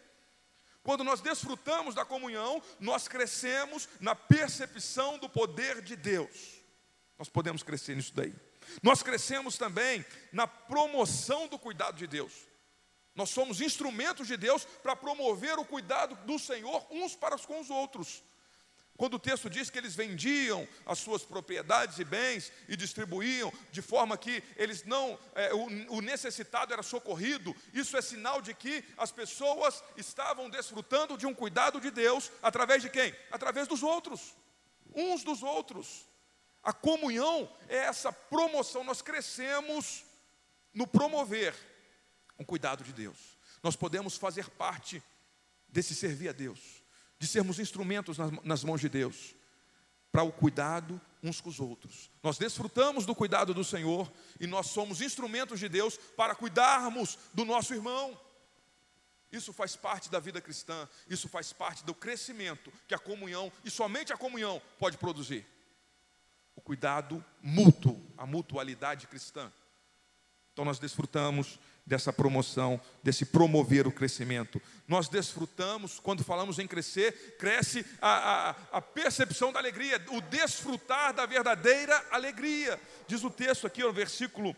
Quando 0.83 1.05
nós 1.05 1.21
desfrutamos 1.21 1.95
da 1.95 2.03
comunhão, 2.03 2.61
nós 2.81 3.07
crescemos 3.07 3.87
na 4.01 4.13
percepção 4.13 5.17
do 5.17 5.29
poder 5.29 5.81
de 5.81 5.95
Deus. 5.95 6.61
Nós 7.17 7.29
podemos 7.29 7.63
crescer 7.63 7.95
nisso 7.95 8.13
daí. 8.13 8.35
Nós 8.83 9.01
crescemos 9.01 9.57
também 9.57 10.05
na 10.33 10.45
promoção 10.45 11.47
do 11.47 11.57
cuidado 11.57 11.95
de 11.95 12.07
Deus. 12.07 12.33
Nós 13.15 13.29
somos 13.29 13.61
instrumentos 13.61 14.27
de 14.27 14.35
Deus 14.35 14.65
para 14.65 14.97
promover 14.97 15.57
o 15.57 15.63
cuidado 15.63 16.13
do 16.25 16.37
Senhor 16.37 16.85
uns 16.91 17.15
para 17.15 17.37
com 17.39 17.61
os 17.61 17.69
outros. 17.69 18.21
Quando 18.97 19.15
o 19.15 19.19
texto 19.19 19.49
diz 19.49 19.69
que 19.69 19.77
eles 19.77 19.93
vendiam 19.93 20.65
as 20.85 20.99
suas 20.99 21.23
propriedades 21.23 21.99
e 21.99 22.05
bens 22.05 22.51
e 22.67 22.77
distribuíam 22.77 23.51
de 23.69 23.81
forma 23.81 24.17
que 24.17 24.41
eles 24.55 24.85
não, 24.85 25.19
é, 25.33 25.53
o, 25.53 25.97
o 25.97 26.01
necessitado 26.01 26.71
era 26.71 26.81
socorrido, 26.81 27.53
isso 27.73 27.97
é 27.97 28.01
sinal 28.01 28.41
de 28.41 28.53
que 28.53 28.85
as 28.97 29.11
pessoas 29.11 29.83
estavam 29.97 30.49
desfrutando 30.49 31.17
de 31.17 31.25
um 31.25 31.33
cuidado 31.33 31.81
de 31.81 31.91
Deus 31.91 32.31
através 32.41 32.81
de 32.81 32.89
quem? 32.89 33.13
Através 33.31 33.67
dos 33.67 33.83
outros. 33.83 34.33
uns 34.95 35.23
dos 35.23 35.43
outros. 35.43 36.07
A 36.63 36.71
comunhão 36.71 37.53
é 37.67 37.77
essa 37.77 38.13
promoção, 38.13 38.83
nós 38.83 39.01
crescemos 39.01 40.05
no 40.73 40.87
promover 40.87 41.53
um 42.39 42.45
cuidado 42.45 42.83
de 42.83 42.93
Deus. 42.93 43.37
Nós 43.61 43.75
podemos 43.75 44.17
fazer 44.17 44.49
parte 44.51 45.03
desse 45.67 45.93
servir 45.93 46.29
a 46.29 46.31
Deus, 46.31 46.74
de 47.19 47.27
sermos 47.27 47.59
instrumentos 47.59 48.17
nas, 48.43 48.63
mãos 48.63 48.81
de 48.81 48.89
Deus, 48.89 49.35
para 50.11 50.23
o 50.23 50.31
cuidado 50.31 50.99
uns 51.21 51.41
com 51.41 51.49
os 51.49 51.59
outros. 51.59 52.11
Nós 52.21 52.37
desfrutamos 52.37 53.05
do 53.05 53.15
cuidado 53.15 53.53
do 53.53 53.63
Senhor 53.63 54.11
e 54.39 54.47
nós 54.47 54.67
somos 54.67 55.01
instrumentos 55.01 55.59
de 55.59 55.67
Deus 55.67 55.97
para 56.15 56.35
cuidarmos 56.35 57.17
do 57.33 57.43
nosso 57.43 57.73
irmão. 57.73 58.19
Isso 59.31 59.51
faz 59.51 59.75
parte 59.75 60.09
da 60.09 60.19
vida 60.19 60.39
cristã, 60.39 60.87
isso 61.09 61.27
faz 61.27 61.51
parte 61.51 61.83
do 61.83 61.93
crescimento 61.93 62.71
que 62.87 62.93
a 62.93 62.99
comunhão, 62.99 63.51
e 63.63 63.69
somente 63.69 64.13
a 64.13 64.17
comunhão, 64.17 64.61
pode 64.77 64.97
produzir 64.97 65.45
o 66.55 66.61
cuidado 66.61 67.23
mútuo, 67.41 68.01
a 68.17 68.25
mutualidade 68.25 69.07
cristã. 69.07 69.51
Então 70.53 70.63
nós 70.63 70.79
desfrutamos 70.79 71.59
dessa 71.85 72.11
promoção, 72.11 72.81
desse 73.03 73.25
promover 73.25 73.85
o 73.85 73.91
crescimento. 73.91 74.59
Nós 74.87 75.07
desfrutamos, 75.07 75.99
quando 75.99 76.23
falamos 76.23 76.57
em 76.57 76.65
crescer, 76.65 77.35
cresce 77.37 77.85
a, 78.01 78.49
a, 78.71 78.77
a, 78.77 78.81
percepção 78.81 79.53
da 79.53 79.59
alegria, 79.59 80.03
o 80.09 80.19
desfrutar 80.21 81.13
da 81.13 81.25
verdadeira 81.25 82.03
alegria. 82.09 82.79
Diz 83.07 83.23
o 83.23 83.29
texto 83.29 83.67
aqui, 83.67 83.83
no 83.83 83.93
versículo 83.93 84.55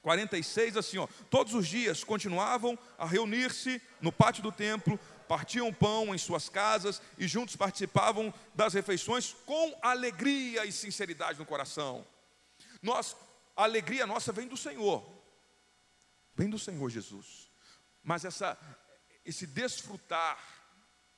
46, 0.00 0.76
assim, 0.78 0.96
ó, 0.96 1.06
todos 1.28 1.52
os 1.52 1.66
dias 1.66 2.02
continuavam 2.02 2.78
a 2.96 3.04
reunir-se 3.04 3.82
no 4.00 4.10
pátio 4.10 4.42
do 4.42 4.50
templo, 4.50 4.98
partiam 5.28 5.70
pão 5.72 6.14
em 6.14 6.18
suas 6.18 6.48
casas 6.48 7.02
e 7.18 7.28
juntos 7.28 7.56
participavam 7.56 8.32
das 8.54 8.72
refeições 8.72 9.36
com 9.44 9.76
alegria 9.82 10.64
e 10.64 10.72
sinceridade 10.72 11.38
no 11.38 11.44
coração. 11.44 12.06
Nós, 12.80 13.14
a 13.54 13.64
alegria 13.64 14.06
nossa 14.06 14.32
vem 14.32 14.48
do 14.48 14.56
Senhor, 14.56 15.17
vem 16.38 16.48
do 16.48 16.58
Senhor 16.58 16.88
Jesus. 16.88 17.50
Mas 18.02 18.24
essa, 18.24 18.56
esse 19.24 19.44
desfrutar 19.44 20.38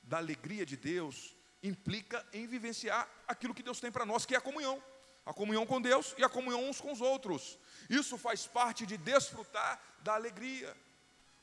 da 0.01 0.17
alegria 0.17 0.65
de 0.65 0.75
Deus 0.75 1.35
implica 1.61 2.25
em 2.33 2.47
vivenciar 2.47 3.07
aquilo 3.27 3.53
que 3.53 3.61
Deus 3.61 3.79
tem 3.79 3.91
para 3.91 4.05
nós, 4.05 4.25
que 4.25 4.33
é 4.33 4.37
a 4.39 4.41
comunhão. 4.41 4.83
A 5.23 5.31
comunhão 5.31 5.67
com 5.67 5.79
Deus 5.79 6.15
e 6.17 6.23
a 6.23 6.29
comunhão 6.29 6.67
uns 6.67 6.81
com 6.81 6.91
os 6.91 6.99
outros. 6.99 7.59
Isso 7.87 8.17
faz 8.17 8.47
parte 8.47 8.87
de 8.87 8.97
desfrutar 8.97 9.79
da 9.99 10.15
alegria. 10.15 10.75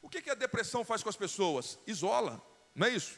O 0.03 0.09
que, 0.09 0.20
que 0.20 0.31
a 0.31 0.35
depressão 0.35 0.85
faz 0.85 1.01
com 1.01 1.09
as 1.09 1.16
pessoas? 1.16 1.79
Isola. 1.87 2.43
Não 2.74 2.89
é 2.89 2.91
isso? 2.91 3.16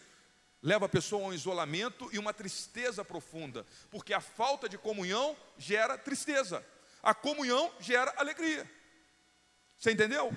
Leva 0.63 0.85
a 0.85 0.89
pessoa 0.91 1.25
a 1.25 1.29
um 1.29 1.33
isolamento 1.33 2.11
e 2.13 2.19
uma 2.19 2.35
tristeza 2.35 3.03
profunda, 3.03 3.67
porque 3.91 4.13
a 4.13 4.21
falta 4.21 4.69
de 4.69 4.77
comunhão 4.77 5.35
gera 5.57 5.97
tristeza, 5.97 6.63
a 7.03 7.15
comunhão 7.15 7.73
gera 7.81 8.13
alegria. 8.19 8.71
Você 9.79 9.93
entendeu? 9.93 10.37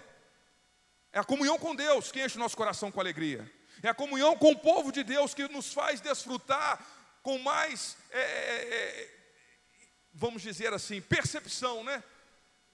É 1.13 1.19
a 1.19 1.23
comunhão 1.23 1.59
com 1.59 1.75
Deus 1.75 2.11
que 2.11 2.21
enche 2.21 2.35
o 2.35 2.39
nosso 2.39 2.57
coração 2.57 2.91
com 2.91 2.99
alegria, 2.99 3.49
é 3.83 3.87
a 3.87 3.93
comunhão 3.93 4.35
com 4.35 4.51
o 4.51 4.59
povo 4.59 4.91
de 4.91 5.03
Deus 5.03 5.33
que 5.33 5.47
nos 5.47 5.71
faz 5.71 6.01
desfrutar 6.01 6.83
com 7.21 7.37
mais, 7.37 7.95
é, 8.09 8.19
é, 8.19 8.75
é 8.75 9.11
vamos 10.13 10.41
dizer 10.41 10.73
assim, 10.73 10.99
percepção, 10.99 11.83
né? 11.83 12.03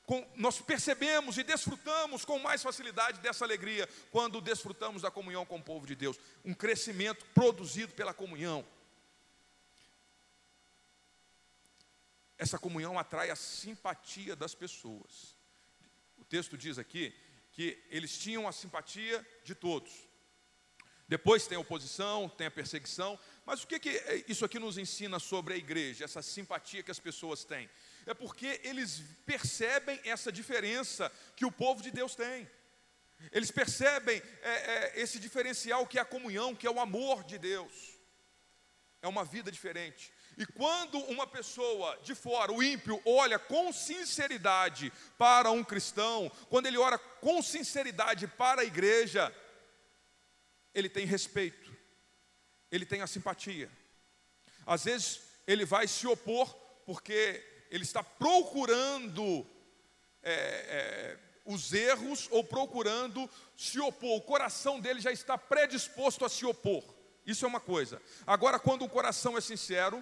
com, 0.10 0.28
nós 0.36 0.60
percebemos 0.60 1.38
e 1.38 1.44
desfrutamos 1.44 2.26
com 2.26 2.40
mais 2.40 2.64
facilidade 2.64 3.20
dessa 3.20 3.46
alegria 3.46 3.88
quando 4.10 4.42
desfrutamos 4.42 5.04
da 5.04 5.12
comunhão 5.12 5.46
com 5.46 5.58
o 5.58 5.64
povo 5.64 5.86
de 5.86 5.94
Deus. 5.94 6.20
Um 6.44 6.52
crescimento 6.52 7.24
produzido 7.28 7.94
pela 7.94 8.12
comunhão. 8.12 8.66
Essa 12.40 12.58
comunhão 12.58 12.98
atrai 12.98 13.30
a 13.30 13.36
simpatia 13.36 14.36
das 14.36 14.56
pessoas. 14.56 15.38
O 16.18 16.24
texto 16.24 16.58
diz 16.58 16.80
aqui 16.80 17.14
que 17.60 17.78
eles 17.90 18.18
tinham 18.18 18.48
a 18.48 18.54
simpatia 18.54 19.28
de 19.44 19.54
todos. 19.54 19.92
Depois 21.10 21.46
tem 21.46 21.58
a 21.58 21.60
oposição, 21.60 22.30
tem 22.30 22.48
a 22.48 22.52
perseguição, 22.52 23.20
mas 23.46 23.62
o 23.62 23.68
que, 23.68 23.78
que 23.78 24.24
isso 24.30 24.46
aqui 24.46 24.58
nos 24.58 24.78
ensina 24.78 25.20
sobre 25.20 25.56
a 25.56 25.58
igreja, 25.58 26.06
essa 26.06 26.22
simpatia 26.22 26.82
que 26.82 26.92
as 26.92 27.02
pessoas 27.02 27.44
têm? 27.44 27.70
é 28.06 28.14
porque 28.14 28.60
eles 28.64 29.04
percebem 29.26 30.00
essa 30.04 30.32
diferença 30.32 31.12
que 31.36 31.46
o 31.46 31.52
povo 31.52 31.84
de 31.84 31.92
Deus 31.92 32.16
tem. 32.16 32.50
Eles 33.32 33.52
percebem 33.52 34.22
é, 34.42 34.52
é, 34.52 35.02
esse 35.02 35.20
diferencial 35.20 35.86
que 35.86 36.00
é 36.00 36.02
a 36.02 36.06
comunhão, 36.06 36.56
que 36.56 36.66
é 36.66 36.72
o 36.72 36.80
amor 36.80 37.24
de 37.26 37.38
Deus. 37.38 38.00
É 39.02 39.08
uma 39.08 39.26
vida 39.26 39.52
diferente. 39.52 40.14
E 40.40 40.46
quando 40.46 40.98
uma 41.00 41.28
pessoa 41.28 42.00
de 42.02 42.16
fora, 42.16 42.50
o 42.50 42.64
ímpio, 42.64 43.02
olha 43.06 43.38
com 43.38 43.74
sinceridade 43.74 44.90
para 45.18 45.52
um 45.52 45.66
cristão, 45.66 46.32
quando 46.50 46.66
ele 46.66 46.78
ora 46.78 46.98
com 46.98 47.42
sinceridade 47.42 48.26
para 48.26 48.62
a 48.62 48.64
igreja, 48.66 49.36
ele 50.74 50.88
tem 50.88 51.06
respeito, 51.06 51.76
ele 52.72 52.86
tem 52.86 53.02
a 53.02 53.08
simpatia. 53.08 53.70
Às 54.66 54.86
vezes 54.86 55.20
ele 55.46 55.66
vai 55.66 55.90
se 55.90 56.08
opor 56.08 56.56
porque 56.86 57.44
ele 57.70 57.84
está 57.84 58.02
procurando 58.02 59.46
é, 60.24 60.34
é, 60.34 61.20
os 61.44 61.74
erros 61.74 62.30
ou 62.32 62.46
procurando 62.46 63.30
se 63.58 63.78
opor. 63.82 64.16
O 64.16 64.22
coração 64.22 64.80
dele 64.80 65.02
já 65.02 65.12
está 65.12 65.38
predisposto 65.38 66.24
a 66.24 66.30
se 66.30 66.46
opor. 66.46 66.82
Isso 67.26 67.44
é 67.44 67.48
uma 67.48 67.60
coisa. 67.60 68.02
Agora, 68.26 68.58
quando 68.58 68.86
o 68.86 68.90
coração 68.90 69.38
é 69.38 69.42
sincero, 69.42 70.02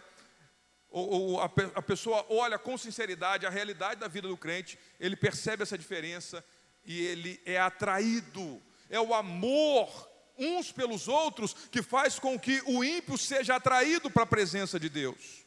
ou, 0.89 1.09
ou 1.09 1.41
a, 1.41 1.51
a 1.75 1.81
pessoa 1.81 2.25
olha 2.29 2.57
com 2.57 2.77
sinceridade 2.77 3.45
a 3.45 3.49
realidade 3.49 3.99
da 3.99 4.07
vida 4.07 4.27
do 4.27 4.37
crente, 4.37 4.79
ele 4.99 5.15
percebe 5.15 5.63
essa 5.63 5.77
diferença 5.77 6.43
e 6.85 7.01
ele 7.05 7.39
é 7.45 7.59
atraído. 7.59 8.61
É 8.89 8.99
o 8.99 9.13
amor 9.13 10.09
uns 10.37 10.71
pelos 10.71 11.07
outros 11.07 11.53
que 11.53 11.81
faz 11.81 12.19
com 12.19 12.39
que 12.39 12.61
o 12.65 12.83
ímpio 12.83 13.17
seja 13.17 13.55
atraído 13.55 14.09
para 14.09 14.23
a 14.23 14.27
presença 14.27 14.79
de 14.79 14.87
Deus. 14.87 15.45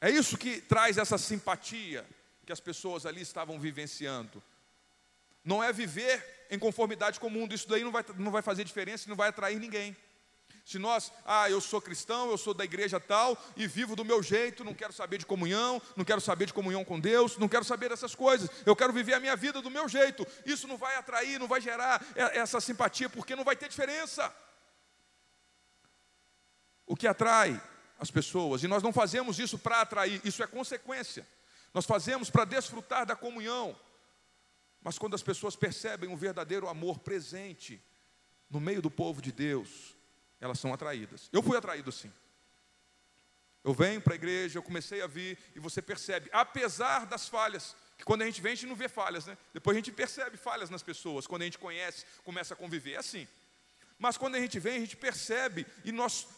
É 0.00 0.10
isso 0.10 0.36
que 0.36 0.60
traz 0.60 0.98
essa 0.98 1.16
simpatia 1.16 2.04
que 2.44 2.52
as 2.52 2.60
pessoas 2.60 3.06
ali 3.06 3.22
estavam 3.22 3.58
vivenciando. 3.58 4.42
Não 5.42 5.62
é 5.62 5.72
viver 5.72 6.46
em 6.50 6.58
conformidade 6.58 7.20
com 7.20 7.28
o 7.28 7.30
mundo, 7.30 7.54
isso 7.54 7.68
daí 7.68 7.82
não 7.82 7.92
vai, 7.92 8.04
não 8.16 8.30
vai 8.30 8.42
fazer 8.42 8.64
diferença 8.64 9.06
e 9.06 9.08
não 9.08 9.16
vai 9.16 9.28
atrair 9.28 9.58
ninguém. 9.58 9.96
Se 10.64 10.78
nós, 10.78 11.12
ah, 11.26 11.50
eu 11.50 11.60
sou 11.60 11.80
cristão, 11.80 12.30
eu 12.30 12.38
sou 12.38 12.54
da 12.54 12.64
igreja 12.64 12.98
tal 12.98 13.36
e 13.54 13.66
vivo 13.66 13.94
do 13.94 14.04
meu 14.04 14.22
jeito, 14.22 14.64
não 14.64 14.72
quero 14.72 14.94
saber 14.94 15.18
de 15.18 15.26
comunhão, 15.26 15.80
não 15.94 16.06
quero 16.06 16.22
saber 16.22 16.46
de 16.46 16.54
comunhão 16.54 16.82
com 16.82 16.98
Deus, 16.98 17.36
não 17.36 17.48
quero 17.48 17.64
saber 17.64 17.90
dessas 17.90 18.14
coisas, 18.14 18.48
eu 18.64 18.74
quero 18.74 18.90
viver 18.90 19.12
a 19.12 19.20
minha 19.20 19.36
vida 19.36 19.60
do 19.60 19.70
meu 19.70 19.86
jeito. 19.86 20.26
Isso 20.46 20.66
não 20.66 20.78
vai 20.78 20.96
atrair, 20.96 21.38
não 21.38 21.46
vai 21.46 21.60
gerar 21.60 22.02
essa 22.16 22.62
simpatia, 22.62 23.10
porque 23.10 23.36
não 23.36 23.44
vai 23.44 23.56
ter 23.56 23.68
diferença. 23.68 24.34
O 26.86 26.96
que 26.96 27.06
atrai 27.06 27.62
as 27.98 28.10
pessoas. 28.10 28.62
E 28.62 28.68
nós 28.68 28.82
não 28.82 28.92
fazemos 28.92 29.38
isso 29.38 29.58
para 29.58 29.82
atrair, 29.82 30.20
isso 30.24 30.42
é 30.42 30.46
consequência. 30.46 31.26
Nós 31.74 31.84
fazemos 31.84 32.30
para 32.30 32.46
desfrutar 32.46 33.04
da 33.04 33.14
comunhão. 33.14 33.78
Mas 34.80 34.98
quando 34.98 35.14
as 35.14 35.22
pessoas 35.22 35.56
percebem 35.56 36.08
um 36.08 36.16
verdadeiro 36.16 36.68
amor 36.68 37.00
presente 37.00 37.82
no 38.48 38.60
meio 38.60 38.80
do 38.80 38.90
povo 38.90 39.20
de 39.20 39.32
Deus, 39.32 39.93
elas 40.44 40.60
são 40.60 40.72
atraídas. 40.72 41.28
Eu 41.32 41.42
fui 41.42 41.56
atraído 41.56 41.90
sim. 41.90 42.12
Eu 43.62 43.72
venho 43.72 44.00
para 44.00 44.12
a 44.12 44.16
igreja, 44.16 44.58
eu 44.58 44.62
comecei 44.62 45.00
a 45.00 45.06
vir 45.06 45.38
e 45.56 45.58
você 45.58 45.80
percebe, 45.80 46.28
apesar 46.32 47.06
das 47.06 47.26
falhas, 47.26 47.74
que 47.96 48.04
quando 48.04 48.20
a 48.22 48.26
gente 48.26 48.42
vem 48.42 48.52
a 48.52 48.54
gente 48.54 48.66
não 48.66 48.76
vê 48.76 48.88
falhas, 48.88 49.24
né? 49.24 49.38
Depois 49.54 49.74
a 49.74 49.78
gente 49.78 49.90
percebe 49.90 50.36
falhas 50.36 50.68
nas 50.68 50.82
pessoas, 50.82 51.26
quando 51.26 51.42
a 51.42 51.44
gente 51.46 51.58
conhece, 51.58 52.04
começa 52.22 52.52
a 52.52 52.56
conviver, 52.56 52.92
é 52.92 52.98
assim. 52.98 53.26
Mas 53.98 54.18
quando 54.18 54.34
a 54.34 54.40
gente 54.40 54.60
vem, 54.60 54.76
a 54.76 54.80
gente 54.80 54.98
percebe 54.98 55.66
e 55.82 55.90
nós 55.90 56.28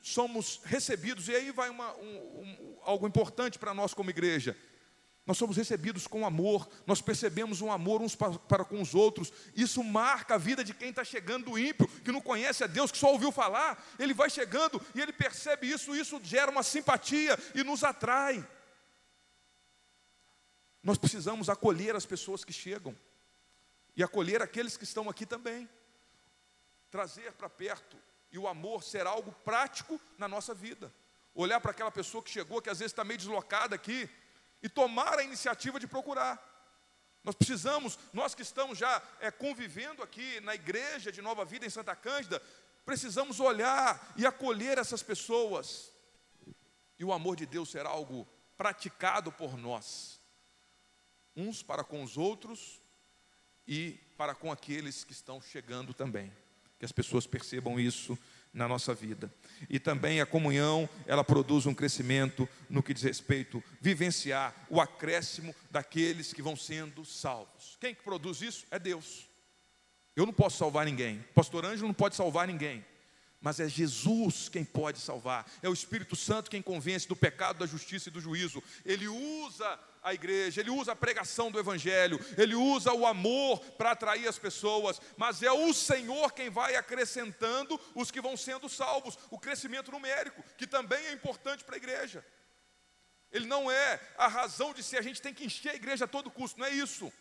somos 0.00 0.60
recebidos, 0.64 1.28
e 1.28 1.34
aí 1.34 1.50
vai 1.52 1.68
uma, 1.68 1.92
um, 1.96 2.16
um, 2.16 2.78
algo 2.82 3.06
importante 3.06 3.58
para 3.58 3.74
nós 3.74 3.92
como 3.92 4.08
igreja. 4.08 4.56
Nós 5.24 5.38
somos 5.38 5.56
recebidos 5.56 6.08
com 6.08 6.26
amor, 6.26 6.68
nós 6.84 7.00
percebemos 7.00 7.60
um 7.60 7.70
amor 7.70 8.02
uns 8.02 8.16
para, 8.16 8.32
para 8.40 8.64
com 8.64 8.82
os 8.82 8.92
outros. 8.92 9.32
Isso 9.54 9.82
marca 9.84 10.34
a 10.34 10.38
vida 10.38 10.64
de 10.64 10.74
quem 10.74 10.90
está 10.90 11.04
chegando 11.04 11.56
ímpio, 11.56 11.86
que 11.86 12.10
não 12.10 12.20
conhece 12.20 12.64
a 12.64 12.66
Deus, 12.66 12.90
que 12.90 12.98
só 12.98 13.12
ouviu 13.12 13.30
falar. 13.30 13.84
Ele 14.00 14.12
vai 14.12 14.28
chegando 14.28 14.84
e 14.94 15.00
ele 15.00 15.12
percebe 15.12 15.70
isso, 15.70 15.94
isso 15.94 16.20
gera 16.24 16.50
uma 16.50 16.64
simpatia 16.64 17.38
e 17.54 17.62
nos 17.62 17.84
atrai. 17.84 18.44
Nós 20.82 20.98
precisamos 20.98 21.48
acolher 21.48 21.94
as 21.94 22.04
pessoas 22.04 22.44
que 22.44 22.52
chegam 22.52 22.96
e 23.94 24.02
acolher 24.02 24.42
aqueles 24.42 24.76
que 24.76 24.82
estão 24.82 25.08
aqui 25.08 25.24
também, 25.24 25.68
trazer 26.90 27.32
para 27.34 27.48
perto 27.48 27.96
e 28.32 28.38
o 28.38 28.48
amor 28.48 28.82
ser 28.82 29.06
algo 29.06 29.30
prático 29.44 30.00
na 30.18 30.26
nossa 30.26 30.52
vida. 30.52 30.92
Olhar 31.32 31.60
para 31.60 31.70
aquela 31.70 31.92
pessoa 31.92 32.24
que 32.24 32.30
chegou, 32.30 32.60
que 32.60 32.68
às 32.68 32.80
vezes 32.80 32.90
está 32.90 33.04
meio 33.04 33.18
deslocada 33.18 33.76
aqui, 33.76 34.10
e 34.62 34.68
tomar 34.68 35.18
a 35.18 35.24
iniciativa 35.24 35.80
de 35.80 35.86
procurar. 35.86 36.50
Nós 37.24 37.34
precisamos, 37.34 37.98
nós 38.12 38.34
que 38.34 38.42
estamos 38.42 38.78
já 38.78 39.02
é, 39.20 39.30
convivendo 39.30 40.02
aqui 40.02 40.40
na 40.40 40.54
igreja 40.54 41.12
de 41.12 41.22
Nova 41.22 41.44
Vida 41.44 41.64
em 41.64 41.70
Santa 41.70 41.94
Cândida, 41.94 42.40
precisamos 42.84 43.40
olhar 43.40 44.12
e 44.16 44.26
acolher 44.26 44.78
essas 44.78 45.02
pessoas. 45.02 45.90
e 46.98 47.04
o 47.04 47.12
amor 47.12 47.36
de 47.36 47.46
Deus 47.46 47.70
ser 47.70 47.84
algo 47.84 48.28
praticado 48.56 49.32
por 49.32 49.56
nós, 49.56 50.20
uns 51.34 51.62
para 51.62 51.82
com 51.82 52.04
os 52.04 52.16
outros 52.16 52.80
e 53.66 53.98
para 54.16 54.36
com 54.36 54.52
aqueles 54.52 55.02
que 55.02 55.12
estão 55.12 55.40
chegando 55.40 55.92
também. 55.92 56.32
Que 56.78 56.84
as 56.84 56.92
pessoas 56.92 57.26
percebam 57.26 57.80
isso 57.80 58.16
na 58.52 58.68
nossa 58.68 58.94
vida. 58.94 59.32
E 59.68 59.78
também 59.78 60.20
a 60.20 60.26
comunhão, 60.26 60.88
ela 61.06 61.24
produz 61.24 61.66
um 61.66 61.74
crescimento 61.74 62.48
no 62.68 62.82
que 62.82 62.92
diz 62.92 63.02
respeito 63.02 63.62
vivenciar 63.80 64.54
o 64.68 64.80
acréscimo 64.80 65.54
daqueles 65.70 66.32
que 66.32 66.42
vão 66.42 66.56
sendo 66.56 67.04
salvos. 67.04 67.76
Quem 67.80 67.94
que 67.94 68.02
produz 68.02 68.42
isso? 68.42 68.66
É 68.70 68.78
Deus. 68.78 69.28
Eu 70.14 70.26
não 70.26 70.32
posso 70.32 70.58
salvar 70.58 70.84
ninguém. 70.84 71.24
Pastor 71.34 71.64
Ângelo 71.64 71.88
não 71.88 71.94
pode 71.94 72.14
salvar 72.14 72.46
ninguém 72.46 72.84
mas 73.42 73.58
é 73.58 73.68
Jesus 73.68 74.48
quem 74.48 74.64
pode 74.64 75.00
salvar, 75.00 75.50
é 75.60 75.68
o 75.68 75.72
Espírito 75.72 76.14
Santo 76.14 76.48
quem 76.48 76.62
convence 76.62 77.08
do 77.08 77.16
pecado, 77.16 77.58
da 77.58 77.66
justiça 77.66 78.08
e 78.08 78.12
do 78.12 78.20
juízo. 78.20 78.62
Ele 78.86 79.08
usa 79.08 79.78
a 80.02 80.12
igreja, 80.12 80.60
ele 80.60 80.70
usa 80.70 80.92
a 80.92 80.96
pregação 80.96 81.50
do 81.50 81.58
Evangelho, 81.58 82.18
ele 82.36 82.54
usa 82.54 82.92
o 82.92 83.06
amor 83.06 83.60
para 83.78 83.92
atrair 83.92 84.26
as 84.26 84.38
pessoas, 84.38 85.00
mas 85.16 85.42
é 85.42 85.52
o 85.52 85.72
Senhor 85.72 86.32
quem 86.32 86.50
vai 86.50 86.74
acrescentando 86.74 87.80
os 87.94 88.10
que 88.10 88.20
vão 88.20 88.36
sendo 88.36 88.68
salvos, 88.68 89.16
o 89.30 89.38
crescimento 89.38 89.92
numérico, 89.92 90.42
que 90.58 90.66
também 90.66 91.06
é 91.06 91.12
importante 91.12 91.62
para 91.62 91.76
a 91.76 91.78
igreja. 91.78 92.24
Ele 93.30 93.46
não 93.46 93.70
é 93.70 94.00
a 94.18 94.26
razão 94.26 94.74
de 94.74 94.82
ser, 94.82 94.98
a 94.98 95.02
gente 95.02 95.22
tem 95.22 95.32
que 95.32 95.44
encher 95.44 95.70
a 95.70 95.76
igreja 95.76 96.04
a 96.04 96.08
todo 96.08 96.30
custo, 96.30 96.58
não 96.58 96.66
é 96.66 96.70
isso. 96.70 97.12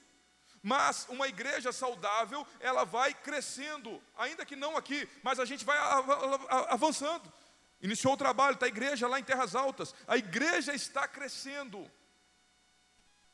Mas 0.63 1.07
uma 1.09 1.27
igreja 1.27 1.71
saudável, 1.71 2.45
ela 2.59 2.83
vai 2.83 3.13
crescendo, 3.13 4.01
ainda 4.17 4.45
que 4.45 4.55
não 4.55 4.75
aqui, 4.75 5.07
mas 5.23 5.39
a 5.39 5.45
gente 5.45 5.63
vai 5.63 5.77
avançando. 6.69 7.31
Iniciou 7.81 8.13
o 8.13 8.17
trabalho, 8.17 8.53
está 8.53 8.65
a 8.65 8.69
igreja 8.69 9.07
lá 9.07 9.19
em 9.19 9.23
Terras 9.23 9.55
Altas. 9.55 9.95
A 10.07 10.17
igreja 10.17 10.73
está 10.73 11.07
crescendo. 11.07 11.89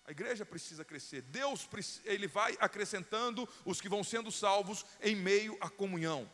A 0.07 0.11
igreja 0.11 0.45
precisa 0.45 0.85
crescer. 0.85 1.21
Deus 1.21 1.67
ele 2.05 2.27
vai 2.27 2.57
acrescentando 2.61 3.47
os 3.65 3.81
que 3.81 3.89
vão 3.89 4.05
sendo 4.05 4.31
salvos 4.31 4.85
em 5.01 5.13
meio 5.13 5.57
à 5.59 5.69
comunhão. 5.69 6.29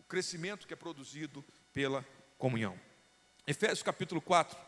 O 0.00 0.02
crescimento 0.02 0.66
que 0.66 0.74
é 0.74 0.76
produzido 0.76 1.44
pela 1.72 2.04
comunhão. 2.36 2.78
Efésios 3.46 3.84
capítulo 3.84 4.20
4, 4.20 4.58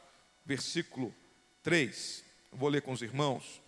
versículo 0.44 1.12
3. 1.64 2.24
Eu 2.52 2.58
vou 2.58 2.68
ler 2.68 2.80
com 2.80 2.92
os 2.92 3.02
irmãos. 3.02 3.60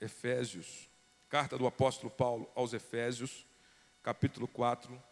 Efésios, 0.00 0.88
carta 1.28 1.58
do 1.58 1.66
apóstolo 1.66 2.10
Paulo 2.10 2.50
aos 2.54 2.72
Efésios, 2.72 3.44
capítulo 4.02 4.48
4. 4.48 5.02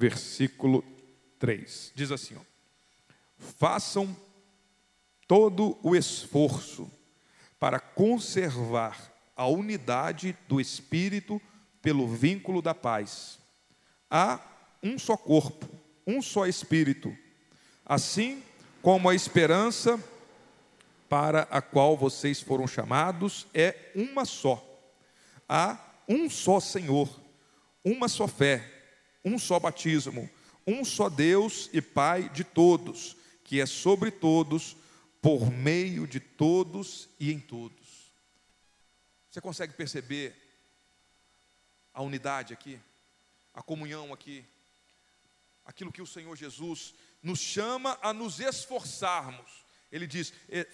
Versículo 0.00 0.82
3 1.38 1.92
diz 1.94 2.10
assim: 2.10 2.34
ó, 2.34 2.40
Façam 3.58 4.16
todo 5.28 5.78
o 5.82 5.94
esforço 5.94 6.90
para 7.58 7.78
conservar 7.78 9.12
a 9.36 9.46
unidade 9.46 10.34
do 10.48 10.58
Espírito 10.58 11.38
pelo 11.82 12.08
vínculo 12.08 12.62
da 12.62 12.74
paz. 12.74 13.38
Há 14.10 14.40
um 14.82 14.98
só 14.98 15.18
corpo, 15.18 15.68
um 16.06 16.22
só 16.22 16.46
espírito, 16.46 17.14
assim 17.84 18.42
como 18.80 19.06
a 19.06 19.14
esperança 19.14 20.02
para 21.10 21.42
a 21.50 21.60
qual 21.60 21.94
vocês 21.94 22.40
foram 22.40 22.66
chamados 22.66 23.46
é 23.52 23.92
uma 23.94 24.24
só. 24.24 24.66
Há 25.46 25.78
um 26.08 26.30
só 26.30 26.58
Senhor, 26.58 27.20
uma 27.84 28.08
só 28.08 28.26
fé, 28.26 28.79
um 29.24 29.38
só 29.38 29.58
batismo, 29.58 30.28
um 30.66 30.84
só 30.84 31.08
Deus 31.08 31.68
e 31.72 31.80
Pai 31.80 32.28
de 32.28 32.44
todos, 32.44 33.16
que 33.44 33.60
é 33.60 33.66
sobre 33.66 34.10
todos, 34.10 34.76
por 35.20 35.50
meio 35.50 36.06
de 36.06 36.20
todos 36.20 37.08
e 37.18 37.32
em 37.32 37.38
todos. 37.38 38.12
Você 39.30 39.40
consegue 39.40 39.74
perceber 39.74 40.34
a 41.92 42.02
unidade 42.02 42.52
aqui, 42.52 42.80
a 43.52 43.62
comunhão 43.62 44.12
aqui? 44.12 44.44
aquilo 45.70 45.92
que 45.92 46.02
o 46.02 46.06
Senhor 46.06 46.36
Jesus 46.36 46.94
nos 47.22 47.38
chama 47.38 47.98
a 48.02 48.12
nos 48.12 48.40
esforçarmos. 48.40 49.64
Ele 49.90 50.06
diz: 50.06 50.32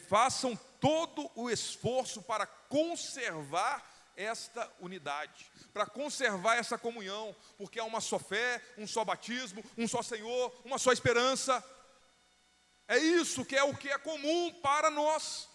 façam 0.09 0.57
todo 0.81 1.31
o 1.35 1.51
esforço 1.51 2.23
para 2.23 2.47
conservar 2.47 3.85
esta 4.17 4.71
unidade, 4.81 5.51
para 5.73 5.87
conservar 5.87 6.57
essa 6.57 6.79
comunhão, 6.79 7.37
porque 7.59 7.79
há 7.79 7.85
uma 7.85 8.01
só 8.01 8.19
fé, 8.19 8.63
um 8.79 8.87
só 8.87 9.05
batismo, 9.05 9.63
um 9.77 9.87
só 9.87 10.03
Senhor, 10.03 10.53
uma 10.65 10.79
só 10.79 10.91
esperança. 10.91 11.63
É 12.89 12.99
isso 12.99 13.45
que 13.45 13.57
é 13.57 13.63
o 13.63 13.77
que 13.77 13.89
é 13.89 13.99
comum 13.99 14.53
para 14.61 14.91
nós, 14.91 15.49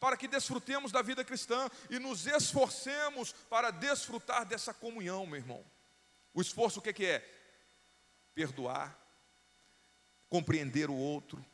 para 0.00 0.16
que 0.16 0.26
desfrutemos 0.26 0.90
da 0.90 1.02
vida 1.02 1.24
cristã 1.24 1.70
e 1.88 1.98
nos 1.98 2.26
esforcemos 2.26 3.32
para 3.48 3.70
desfrutar 3.70 4.44
dessa 4.44 4.74
comunhão, 4.74 5.24
meu 5.26 5.36
irmão. 5.36 5.64
O 6.34 6.42
esforço 6.42 6.80
o 6.80 6.82
que, 6.82 6.92
que 6.92 7.06
é? 7.06 7.34
perdoar, 8.34 8.98
compreender 10.28 10.90
o 10.90 10.96
outro, 10.96 11.44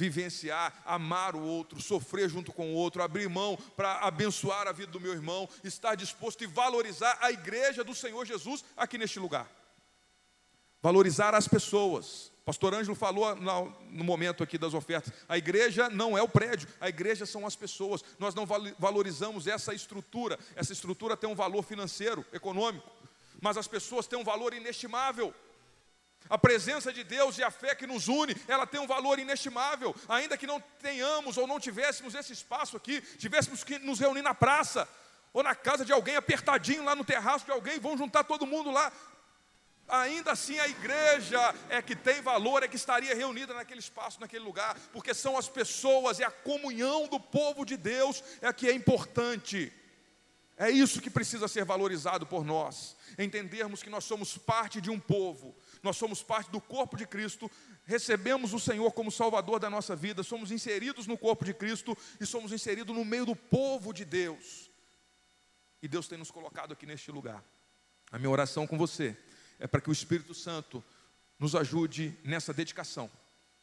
vivenciar, 0.00 0.82
amar 0.86 1.36
o 1.36 1.42
outro, 1.42 1.78
sofrer 1.80 2.30
junto 2.30 2.52
com 2.52 2.72
o 2.72 2.74
outro, 2.74 3.02
abrir 3.02 3.28
mão 3.28 3.58
para 3.76 3.98
abençoar 3.98 4.66
a 4.66 4.72
vida 4.72 4.90
do 4.90 4.98
meu 4.98 5.12
irmão, 5.12 5.46
estar 5.62 5.94
disposto 5.94 6.42
e 6.42 6.46
valorizar 6.46 7.18
a 7.20 7.30
igreja 7.30 7.84
do 7.84 7.94
Senhor 7.94 8.24
Jesus 8.24 8.64
aqui 8.74 8.96
neste 8.96 9.18
lugar. 9.18 9.46
Valorizar 10.82 11.34
as 11.34 11.46
pessoas. 11.46 12.32
Pastor 12.46 12.74
Ângelo 12.74 12.96
falou 12.96 13.36
no 13.36 14.02
momento 14.02 14.42
aqui 14.42 14.56
das 14.56 14.72
ofertas: 14.72 15.12
a 15.28 15.36
igreja 15.36 15.90
não 15.90 16.16
é 16.16 16.22
o 16.22 16.28
prédio, 16.28 16.66
a 16.80 16.88
igreja 16.88 17.26
são 17.26 17.46
as 17.46 17.54
pessoas. 17.54 18.02
Nós 18.18 18.34
não 18.34 18.46
valorizamos 18.78 19.46
essa 19.46 19.74
estrutura, 19.74 20.38
essa 20.56 20.72
estrutura 20.72 21.14
tem 21.14 21.28
um 21.28 21.34
valor 21.34 21.62
financeiro, 21.62 22.24
econômico, 22.32 22.90
mas 23.42 23.58
as 23.58 23.68
pessoas 23.68 24.06
têm 24.06 24.18
um 24.18 24.24
valor 24.24 24.54
inestimável. 24.54 25.34
A 26.28 26.38
presença 26.38 26.92
de 26.92 27.02
Deus 27.02 27.38
e 27.38 27.42
a 27.42 27.50
fé 27.50 27.74
que 27.74 27.86
nos 27.86 28.06
une, 28.08 28.36
ela 28.46 28.66
tem 28.66 28.80
um 28.80 28.86
valor 28.86 29.18
inestimável. 29.18 29.94
Ainda 30.08 30.36
que 30.36 30.46
não 30.46 30.60
tenhamos 30.80 31.36
ou 31.36 31.46
não 31.46 31.58
tivéssemos 31.58 32.14
esse 32.14 32.32
espaço 32.32 32.76
aqui, 32.76 33.00
tivéssemos 33.18 33.64
que 33.64 33.78
nos 33.78 33.98
reunir 33.98 34.22
na 34.22 34.34
praça 34.34 34.88
ou 35.32 35.42
na 35.42 35.54
casa 35.54 35.84
de 35.84 35.92
alguém, 35.92 36.16
apertadinho 36.16 36.84
lá 36.84 36.94
no 36.94 37.04
terraço 37.04 37.44
de 37.44 37.50
alguém, 37.50 37.78
vão 37.78 37.96
juntar 37.96 38.24
todo 38.24 38.46
mundo 38.46 38.70
lá. 38.70 38.92
Ainda 39.88 40.32
assim 40.32 40.58
a 40.58 40.68
igreja 40.68 41.54
é 41.68 41.82
que 41.82 41.96
tem 41.96 42.20
valor, 42.20 42.62
é 42.62 42.68
que 42.68 42.76
estaria 42.76 43.14
reunida 43.14 43.52
naquele 43.52 43.80
espaço, 43.80 44.20
naquele 44.20 44.44
lugar, 44.44 44.76
porque 44.92 45.12
são 45.12 45.36
as 45.36 45.48
pessoas, 45.48 46.20
é 46.20 46.24
a 46.24 46.30
comunhão 46.30 47.08
do 47.08 47.18
povo 47.18 47.64
de 47.64 47.76
Deus, 47.76 48.22
é 48.40 48.52
que 48.52 48.68
é 48.68 48.72
importante. 48.72 49.72
É 50.56 50.70
isso 50.70 51.00
que 51.00 51.10
precisa 51.10 51.48
ser 51.48 51.64
valorizado 51.64 52.26
por 52.26 52.44
nós, 52.44 52.96
entendermos 53.18 53.82
que 53.82 53.90
nós 53.90 54.04
somos 54.04 54.36
parte 54.36 54.80
de 54.80 54.90
um 54.90 55.00
povo, 55.00 55.56
nós 55.82 55.96
somos 55.96 56.22
parte 56.22 56.50
do 56.50 56.60
corpo 56.60 56.96
de 56.96 57.06
Cristo, 57.06 57.50
recebemos 57.84 58.52
o 58.52 58.60
Senhor 58.60 58.92
como 58.92 59.10
Salvador 59.10 59.58
da 59.58 59.70
nossa 59.70 59.96
vida, 59.96 60.22
somos 60.22 60.50
inseridos 60.50 61.06
no 61.06 61.16
corpo 61.16 61.44
de 61.44 61.54
Cristo 61.54 61.96
e 62.20 62.26
somos 62.26 62.52
inseridos 62.52 62.94
no 62.94 63.04
meio 63.04 63.26
do 63.26 63.36
povo 63.36 63.92
de 63.92 64.04
Deus. 64.04 64.70
E 65.82 65.88
Deus 65.88 66.06
tem 66.06 66.18
nos 66.18 66.30
colocado 66.30 66.72
aqui 66.72 66.84
neste 66.84 67.10
lugar. 67.10 67.42
A 68.10 68.18
minha 68.18 68.30
oração 68.30 68.66
com 68.66 68.76
você 68.76 69.16
é 69.58 69.66
para 69.66 69.80
que 69.80 69.88
o 69.88 69.92
Espírito 69.92 70.34
Santo 70.34 70.84
nos 71.38 71.54
ajude 71.54 72.18
nessa 72.24 72.52
dedicação 72.52 73.10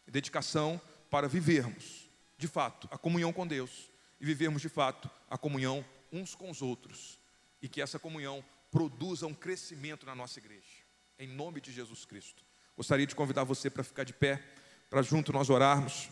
dedicação 0.09 0.80
para 1.09 1.28
vivermos, 1.28 2.09
de 2.38 2.47
fato, 2.47 2.88
a 2.89 2.97
comunhão 2.97 3.34
com 3.34 3.45
Deus 3.45 3.89
e 4.22 4.26
vivermos, 4.26 4.61
de 4.61 4.70
fato, 4.70 5.09
a 5.30 5.38
comunhão 5.38 5.86
uns 6.11 6.34
com 6.34 6.49
os 6.49 6.61
outros 6.61 7.20
e 7.61 7.68
que 7.68 7.82
essa 7.82 7.99
comunhão 7.99 8.43
produza 8.72 9.28
um 9.28 9.34
crescimento 9.34 10.05
na 10.05 10.15
nossa 10.15 10.39
igreja 10.39 10.77
em 11.20 11.28
nome 11.28 11.59
de 11.59 11.72
Jesus 11.72 12.05
Cristo. 12.05 12.43
Gostaria 12.76 13.07
de 13.07 13.15
convidar 13.15 13.43
você 13.43 13.70
para 13.70 13.84
ficar 13.84 14.03
de 14.03 14.13
pé, 14.13 14.43
para 14.89 15.01
junto 15.01 15.34
nós 15.34 15.49
orarmos. 15.49 16.09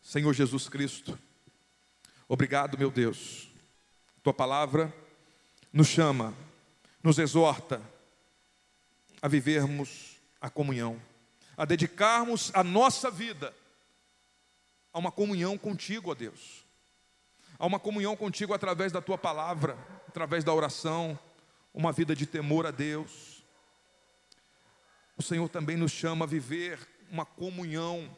Senhor 0.00 0.32
Jesus 0.32 0.68
Cristo, 0.68 1.18
obrigado, 2.28 2.78
meu 2.78 2.90
Deus. 2.90 3.48
Tua 4.22 4.32
palavra 4.32 4.94
nos 5.72 5.88
chama, 5.88 6.32
nos 7.02 7.18
exorta 7.18 7.82
a 9.20 9.26
vivermos 9.26 10.16
a 10.40 10.48
comunhão, 10.48 11.02
a 11.56 11.64
dedicarmos 11.64 12.52
a 12.54 12.62
nossa 12.62 13.10
vida 13.10 13.52
a 14.92 14.98
uma 15.00 15.10
comunhão 15.10 15.58
contigo, 15.58 16.12
ó 16.12 16.14
Deus. 16.14 16.64
A 17.58 17.66
uma 17.66 17.80
comunhão 17.80 18.16
contigo 18.16 18.54
através 18.54 18.92
da 18.92 19.02
tua 19.02 19.18
palavra, 19.18 19.76
através 20.06 20.44
da 20.44 20.54
oração, 20.54 21.18
uma 21.78 21.92
vida 21.92 22.12
de 22.16 22.26
temor 22.26 22.66
a 22.66 22.72
Deus. 22.72 23.44
O 25.16 25.22
Senhor 25.22 25.48
também 25.48 25.76
nos 25.76 25.92
chama 25.92 26.24
a 26.24 26.28
viver 26.28 26.76
uma 27.08 27.24
comunhão 27.24 28.10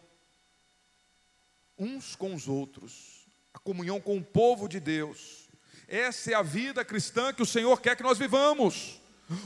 uns 1.79 2.17
com 2.17 2.35
os 2.35 2.49
outros, 2.49 3.27
a 3.53 3.59
comunhão 3.59 4.01
com 4.01 4.17
o 4.17 4.25
povo 4.25 4.67
de 4.67 4.81
Deus. 4.81 5.51
Essa 5.87 6.31
é 6.31 6.35
a 6.35 6.41
vida 6.43 6.83
cristã 6.87 7.35
que 7.35 7.43
o 7.43 7.47
Senhor 7.47 7.83
quer 7.83 7.95
que 7.97 8.03
nós 8.03 8.17
vivamos. 8.17 8.99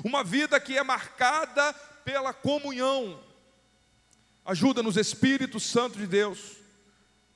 Uma 0.04 0.22
vida 0.22 0.60
que 0.60 0.78
é 0.78 0.82
marcada 0.84 1.72
pela 2.04 2.32
comunhão. 2.32 3.20
Ajuda-nos, 4.44 4.96
Espírito 4.96 5.58
Santo 5.58 5.98
de 5.98 6.06
Deus. 6.06 6.52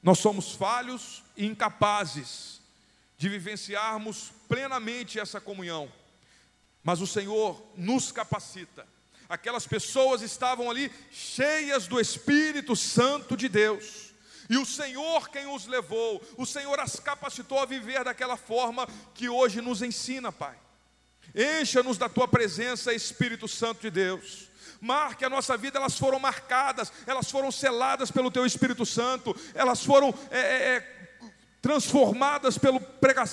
Nós 0.00 0.20
somos 0.20 0.52
falhos 0.52 1.24
e 1.36 1.44
incapazes 1.44 2.62
de 3.16 3.28
vivenciarmos 3.28 4.32
plenamente 4.48 5.18
essa 5.18 5.40
comunhão. 5.40 5.90
Mas 6.88 7.02
o 7.02 7.06
Senhor 7.06 7.62
nos 7.76 8.10
capacita. 8.10 8.86
Aquelas 9.28 9.66
pessoas 9.66 10.22
estavam 10.22 10.70
ali 10.70 10.90
cheias 11.12 11.86
do 11.86 12.00
Espírito 12.00 12.74
Santo 12.74 13.36
de 13.36 13.46
Deus. 13.46 14.14
E 14.48 14.56
o 14.56 14.64
Senhor 14.64 15.28
quem 15.28 15.46
os 15.54 15.66
levou, 15.66 16.26
o 16.38 16.46
Senhor 16.46 16.80
as 16.80 16.98
capacitou 16.98 17.58
a 17.58 17.66
viver 17.66 18.04
daquela 18.04 18.38
forma 18.38 18.88
que 19.12 19.28
hoje 19.28 19.60
nos 19.60 19.82
ensina, 19.82 20.32
Pai. 20.32 20.56
Encha-nos 21.34 21.98
da 21.98 22.08
tua 22.08 22.26
presença, 22.26 22.94
Espírito 22.94 23.46
Santo 23.46 23.82
de 23.82 23.90
Deus. 23.90 24.48
Marque 24.80 25.26
a 25.26 25.28
nossa 25.28 25.58
vida, 25.58 25.78
elas 25.78 25.98
foram 25.98 26.18
marcadas, 26.18 26.90
elas 27.06 27.30
foram 27.30 27.52
seladas 27.52 28.10
pelo 28.10 28.30
teu 28.30 28.46
Espírito 28.46 28.86
Santo, 28.86 29.36
elas 29.54 29.84
foram 29.84 30.14
é, 30.30 30.38
é, 30.38 30.76
é 30.76 30.97
transformadas 31.60 32.56
pelo 32.56 32.80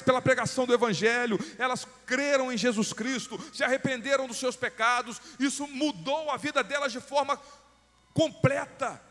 pela 0.06 0.22
pregação 0.22 0.66
do 0.66 0.74
Evangelho, 0.74 1.40
elas 1.58 1.88
creram 2.06 2.52
em 2.52 2.58
Jesus 2.58 2.94
Cristo, 2.94 3.40
se 3.54 3.64
arrependeram 3.64 4.28
dos 4.28 4.38
seus 4.38 4.56
pecados, 4.56 5.22
isso 5.40 5.68
mudou 5.68 6.32
a 6.32 6.38
vida 6.38 6.64
delas 6.64 6.92
de 6.92 7.00
forma 7.00 7.40
completa, 8.14 9.02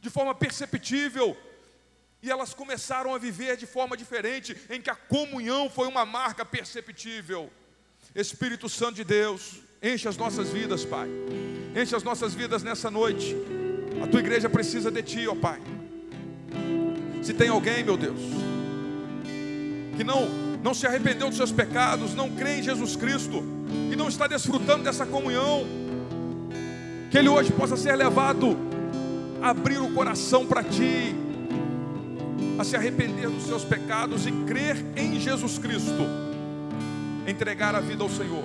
de 0.00 0.08
forma 0.10 0.34
perceptível, 0.34 1.36
e 2.22 2.30
elas 2.30 2.52
começaram 2.52 3.14
a 3.14 3.18
viver 3.18 3.56
de 3.56 3.66
forma 3.66 3.96
diferente, 3.96 4.56
em 4.68 4.80
que 4.80 4.90
a 4.90 4.94
comunhão 4.94 5.70
foi 5.70 5.88
uma 5.88 6.04
marca 6.04 6.44
perceptível. 6.44 7.50
Espírito 8.14 8.68
Santo 8.68 8.96
de 8.96 9.04
Deus, 9.04 9.60
enche 9.82 10.08
as 10.08 10.16
nossas 10.16 10.48
vidas, 10.48 10.84
Pai, 10.84 11.08
enche 11.80 11.94
as 11.94 12.02
nossas 12.02 12.34
vidas 12.34 12.62
nessa 12.62 12.90
noite. 12.90 13.36
A 14.02 14.06
tua 14.06 14.20
igreja 14.20 14.48
precisa 14.48 14.90
de 14.90 15.02
Ti, 15.02 15.28
ó 15.28 15.34
Pai. 15.34 15.60
Se 17.22 17.34
tem 17.34 17.48
alguém, 17.48 17.84
meu 17.84 17.96
Deus, 17.96 18.18
que 19.96 20.02
não, 20.02 20.26
não 20.62 20.72
se 20.72 20.86
arrependeu 20.86 21.28
dos 21.28 21.36
seus 21.36 21.52
pecados, 21.52 22.14
não 22.14 22.30
crê 22.30 22.58
em 22.58 22.62
Jesus 22.62 22.96
Cristo 22.96 23.42
e 23.92 23.96
não 23.96 24.08
está 24.08 24.26
desfrutando 24.26 24.84
dessa 24.84 25.04
comunhão, 25.04 25.66
que 27.10 27.18
ele 27.18 27.28
hoje 27.28 27.52
possa 27.52 27.76
ser 27.76 27.94
levado 27.96 28.56
a 29.42 29.50
abrir 29.50 29.78
o 29.78 29.90
coração 29.90 30.46
para 30.46 30.62
Ti, 30.62 31.14
a 32.58 32.64
se 32.64 32.76
arrepender 32.76 33.28
dos 33.28 33.44
seus 33.44 33.64
pecados 33.64 34.26
e 34.26 34.32
crer 34.46 34.76
em 34.96 35.20
Jesus 35.20 35.58
Cristo, 35.58 36.06
entregar 37.26 37.74
a 37.74 37.80
vida 37.80 38.02
ao 38.02 38.08
Senhor 38.08 38.44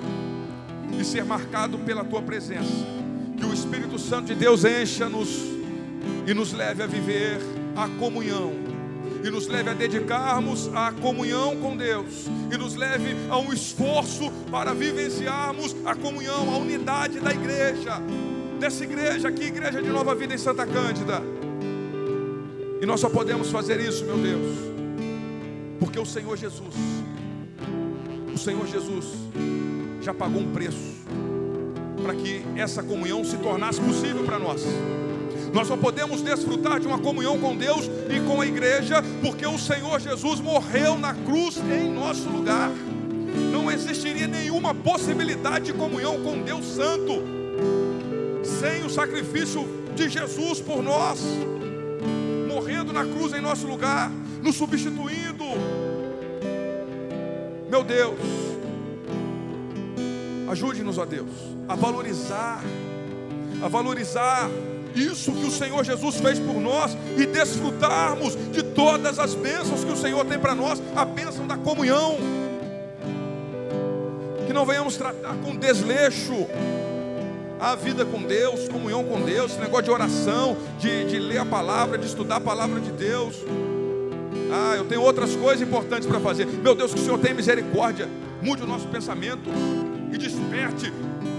e 0.99 1.03
ser 1.03 1.23
marcado 1.23 1.77
pela 1.79 2.03
Tua 2.03 2.21
presença. 2.21 2.85
Que 3.37 3.45
o 3.45 3.53
Espírito 3.53 3.99
Santo 3.99 4.27
de 4.27 4.35
Deus 4.35 4.63
encha-nos 4.63 5.29
e 6.25 6.33
nos 6.33 6.53
leve 6.53 6.81
a 6.81 6.87
viver 6.87 7.39
a 7.75 7.87
comunhão 7.99 8.53
e 9.23 9.29
nos 9.29 9.47
leve 9.47 9.69
a 9.69 9.73
dedicarmos 9.73 10.69
a 10.73 10.91
comunhão 10.91 11.55
com 11.57 11.75
Deus 11.75 12.27
e 12.51 12.57
nos 12.57 12.75
leve 12.75 13.15
a 13.29 13.37
um 13.37 13.51
esforço 13.51 14.31
para 14.51 14.73
vivenciarmos 14.73 15.75
a 15.83 15.95
comunhão, 15.95 16.53
a 16.53 16.57
unidade 16.57 17.19
da 17.19 17.31
igreja, 17.31 17.99
dessa 18.59 18.83
igreja 18.83 19.27
aqui, 19.27 19.45
igreja 19.45 19.81
de 19.81 19.89
Nova 19.89 20.13
Vida 20.13 20.33
em 20.33 20.37
Santa 20.37 20.65
Cândida. 20.65 21.21
E 22.81 22.85
nós 22.85 22.99
só 22.99 23.09
podemos 23.09 23.49
fazer 23.49 23.79
isso, 23.79 24.05
meu 24.05 24.17
Deus, 24.17 24.57
porque 25.79 25.99
o 25.99 26.05
Senhor 26.05 26.37
Jesus, 26.37 26.75
o 28.33 28.37
Senhor 28.37 28.67
Jesus 28.67 29.05
já 30.01 30.13
pagou 30.13 30.41
um 30.41 30.51
preço 30.51 30.93
para 32.03 32.13
que 32.13 32.43
essa 32.55 32.83
comunhão 32.83 33.23
se 33.23 33.37
tornasse 33.37 33.81
possível 33.81 34.23
para 34.23 34.37
nós. 34.37 34.61
Nós 35.55 35.69
só 35.69 35.77
podemos 35.77 36.21
desfrutar 36.21 36.81
de 36.81 36.85
uma 36.85 36.99
comunhão 36.99 37.39
com 37.39 37.55
Deus 37.55 37.89
e 38.09 38.19
com 38.27 38.41
a 38.41 38.45
igreja, 38.45 39.01
porque 39.21 39.47
o 39.47 39.57
Senhor 39.57 40.01
Jesus 40.01 40.41
morreu 40.41 40.97
na 40.97 41.13
cruz 41.13 41.55
em 41.59 41.89
nosso 41.89 42.27
lugar. 42.27 42.69
Não 43.53 43.71
existiria 43.71 44.27
nenhuma 44.27 44.75
possibilidade 44.75 45.67
de 45.67 45.73
comunhão 45.73 46.21
com 46.21 46.41
Deus 46.41 46.65
Santo 46.65 47.23
sem 48.43 48.83
o 48.83 48.89
sacrifício 48.89 49.65
de 49.95 50.09
Jesus 50.09 50.59
por 50.59 50.83
nós, 50.83 51.21
morrendo 52.53 52.91
na 52.91 53.05
cruz 53.05 53.31
em 53.31 53.39
nosso 53.39 53.65
lugar, 53.65 54.11
nos 54.43 54.57
substituindo. 54.57 55.45
Meu 57.69 57.81
Deus, 57.81 58.19
ajude-nos, 60.49 60.97
ó 60.97 61.05
Deus, 61.05 61.31
a 61.65 61.75
valorizar, 61.75 62.61
a 63.63 63.69
valorizar 63.69 64.49
isso 64.95 65.31
que 65.31 65.45
o 65.45 65.51
Senhor 65.51 65.83
Jesus 65.83 66.17
fez 66.17 66.39
por 66.39 66.59
nós 66.59 66.97
e 67.17 67.25
desfrutarmos 67.25 68.37
de 68.51 68.63
todas 68.63 69.19
as 69.19 69.33
bênçãos 69.33 69.83
que 69.83 69.91
o 69.91 69.97
Senhor 69.97 70.25
tem 70.25 70.39
para 70.39 70.55
nós 70.55 70.81
a 70.95 71.03
bênção 71.03 71.45
da 71.45 71.57
comunhão. 71.57 72.17
Que 74.47 74.53
não 74.53 74.65
venhamos 74.65 74.95
tratar 74.95 75.35
com 75.43 75.55
desleixo 75.55 76.47
a 77.59 77.75
vida 77.75 78.05
com 78.05 78.21
Deus, 78.21 78.67
comunhão 78.67 79.03
com 79.03 79.21
Deus, 79.21 79.51
esse 79.51 79.61
negócio 79.61 79.85
de 79.85 79.91
oração, 79.91 80.57
de, 80.79 81.05
de 81.05 81.19
ler 81.19 81.39
a 81.39 81.45
palavra, 81.45 81.97
de 81.97 82.05
estudar 82.05 82.37
a 82.37 82.41
palavra 82.41 82.79
de 82.79 82.91
Deus. 82.91 83.35
Ah, 84.51 84.75
eu 84.75 84.85
tenho 84.85 85.01
outras 85.01 85.35
coisas 85.35 85.61
importantes 85.61 86.07
para 86.07 86.19
fazer. 86.19 86.45
Meu 86.45 86.75
Deus, 86.75 86.93
que 86.93 86.99
o 86.99 87.03
Senhor 87.03 87.17
tenha 87.19 87.33
misericórdia, 87.33 88.07
mude 88.41 88.63
o 88.63 88.67
nosso 88.67 88.87
pensamento 88.87 89.49
e 90.11 90.17
desperte 90.17 90.93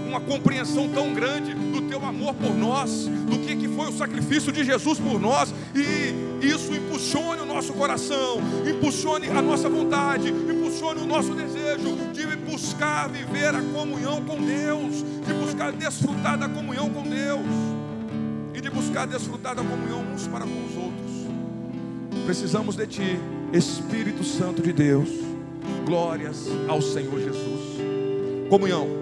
uma 0.07 0.21
compreensão 0.21 0.87
tão 0.89 1.13
grande 1.13 1.53
do 1.53 1.81
teu 1.81 2.03
amor 2.03 2.33
por 2.33 2.55
nós, 2.55 3.07
do 3.29 3.37
que, 3.39 3.55
que 3.55 3.67
foi 3.67 3.89
o 3.89 3.91
sacrifício 3.91 4.51
de 4.51 4.63
Jesus 4.63 4.99
por 4.99 5.19
nós, 5.19 5.53
e 5.75 6.45
isso 6.45 6.73
impulsione 6.73 7.41
o 7.41 7.45
nosso 7.45 7.73
coração, 7.73 8.39
impulsione 8.67 9.27
a 9.29 9.41
nossa 9.41 9.69
vontade, 9.69 10.29
impulsione 10.29 11.01
o 11.01 11.05
nosso 11.05 11.33
desejo 11.33 11.95
de 12.13 12.25
buscar 12.37 13.09
viver 13.09 13.53
a 13.53 13.61
comunhão 13.61 14.23
com 14.23 14.41
Deus, 14.41 15.03
de 15.25 15.33
buscar 15.33 15.71
desfrutar 15.71 16.37
da 16.37 16.47
comunhão 16.47 16.89
com 16.89 17.03
Deus, 17.03 17.45
e 18.53 18.61
de 18.61 18.69
buscar 18.69 19.05
desfrutar 19.05 19.55
da 19.55 19.63
comunhão 19.63 20.03
uns 20.13 20.25
para 20.27 20.45
com 20.45 20.65
os 20.65 20.75
outros. 20.75 22.25
Precisamos 22.25 22.75
de 22.75 22.87
Ti, 22.87 23.19
Espírito 23.53 24.23
Santo 24.23 24.61
de 24.61 24.73
Deus. 24.73 25.09
Glórias 25.85 26.47
ao 26.67 26.81
Senhor 26.81 27.19
Jesus. 27.19 27.77
Comunhão. 28.49 28.97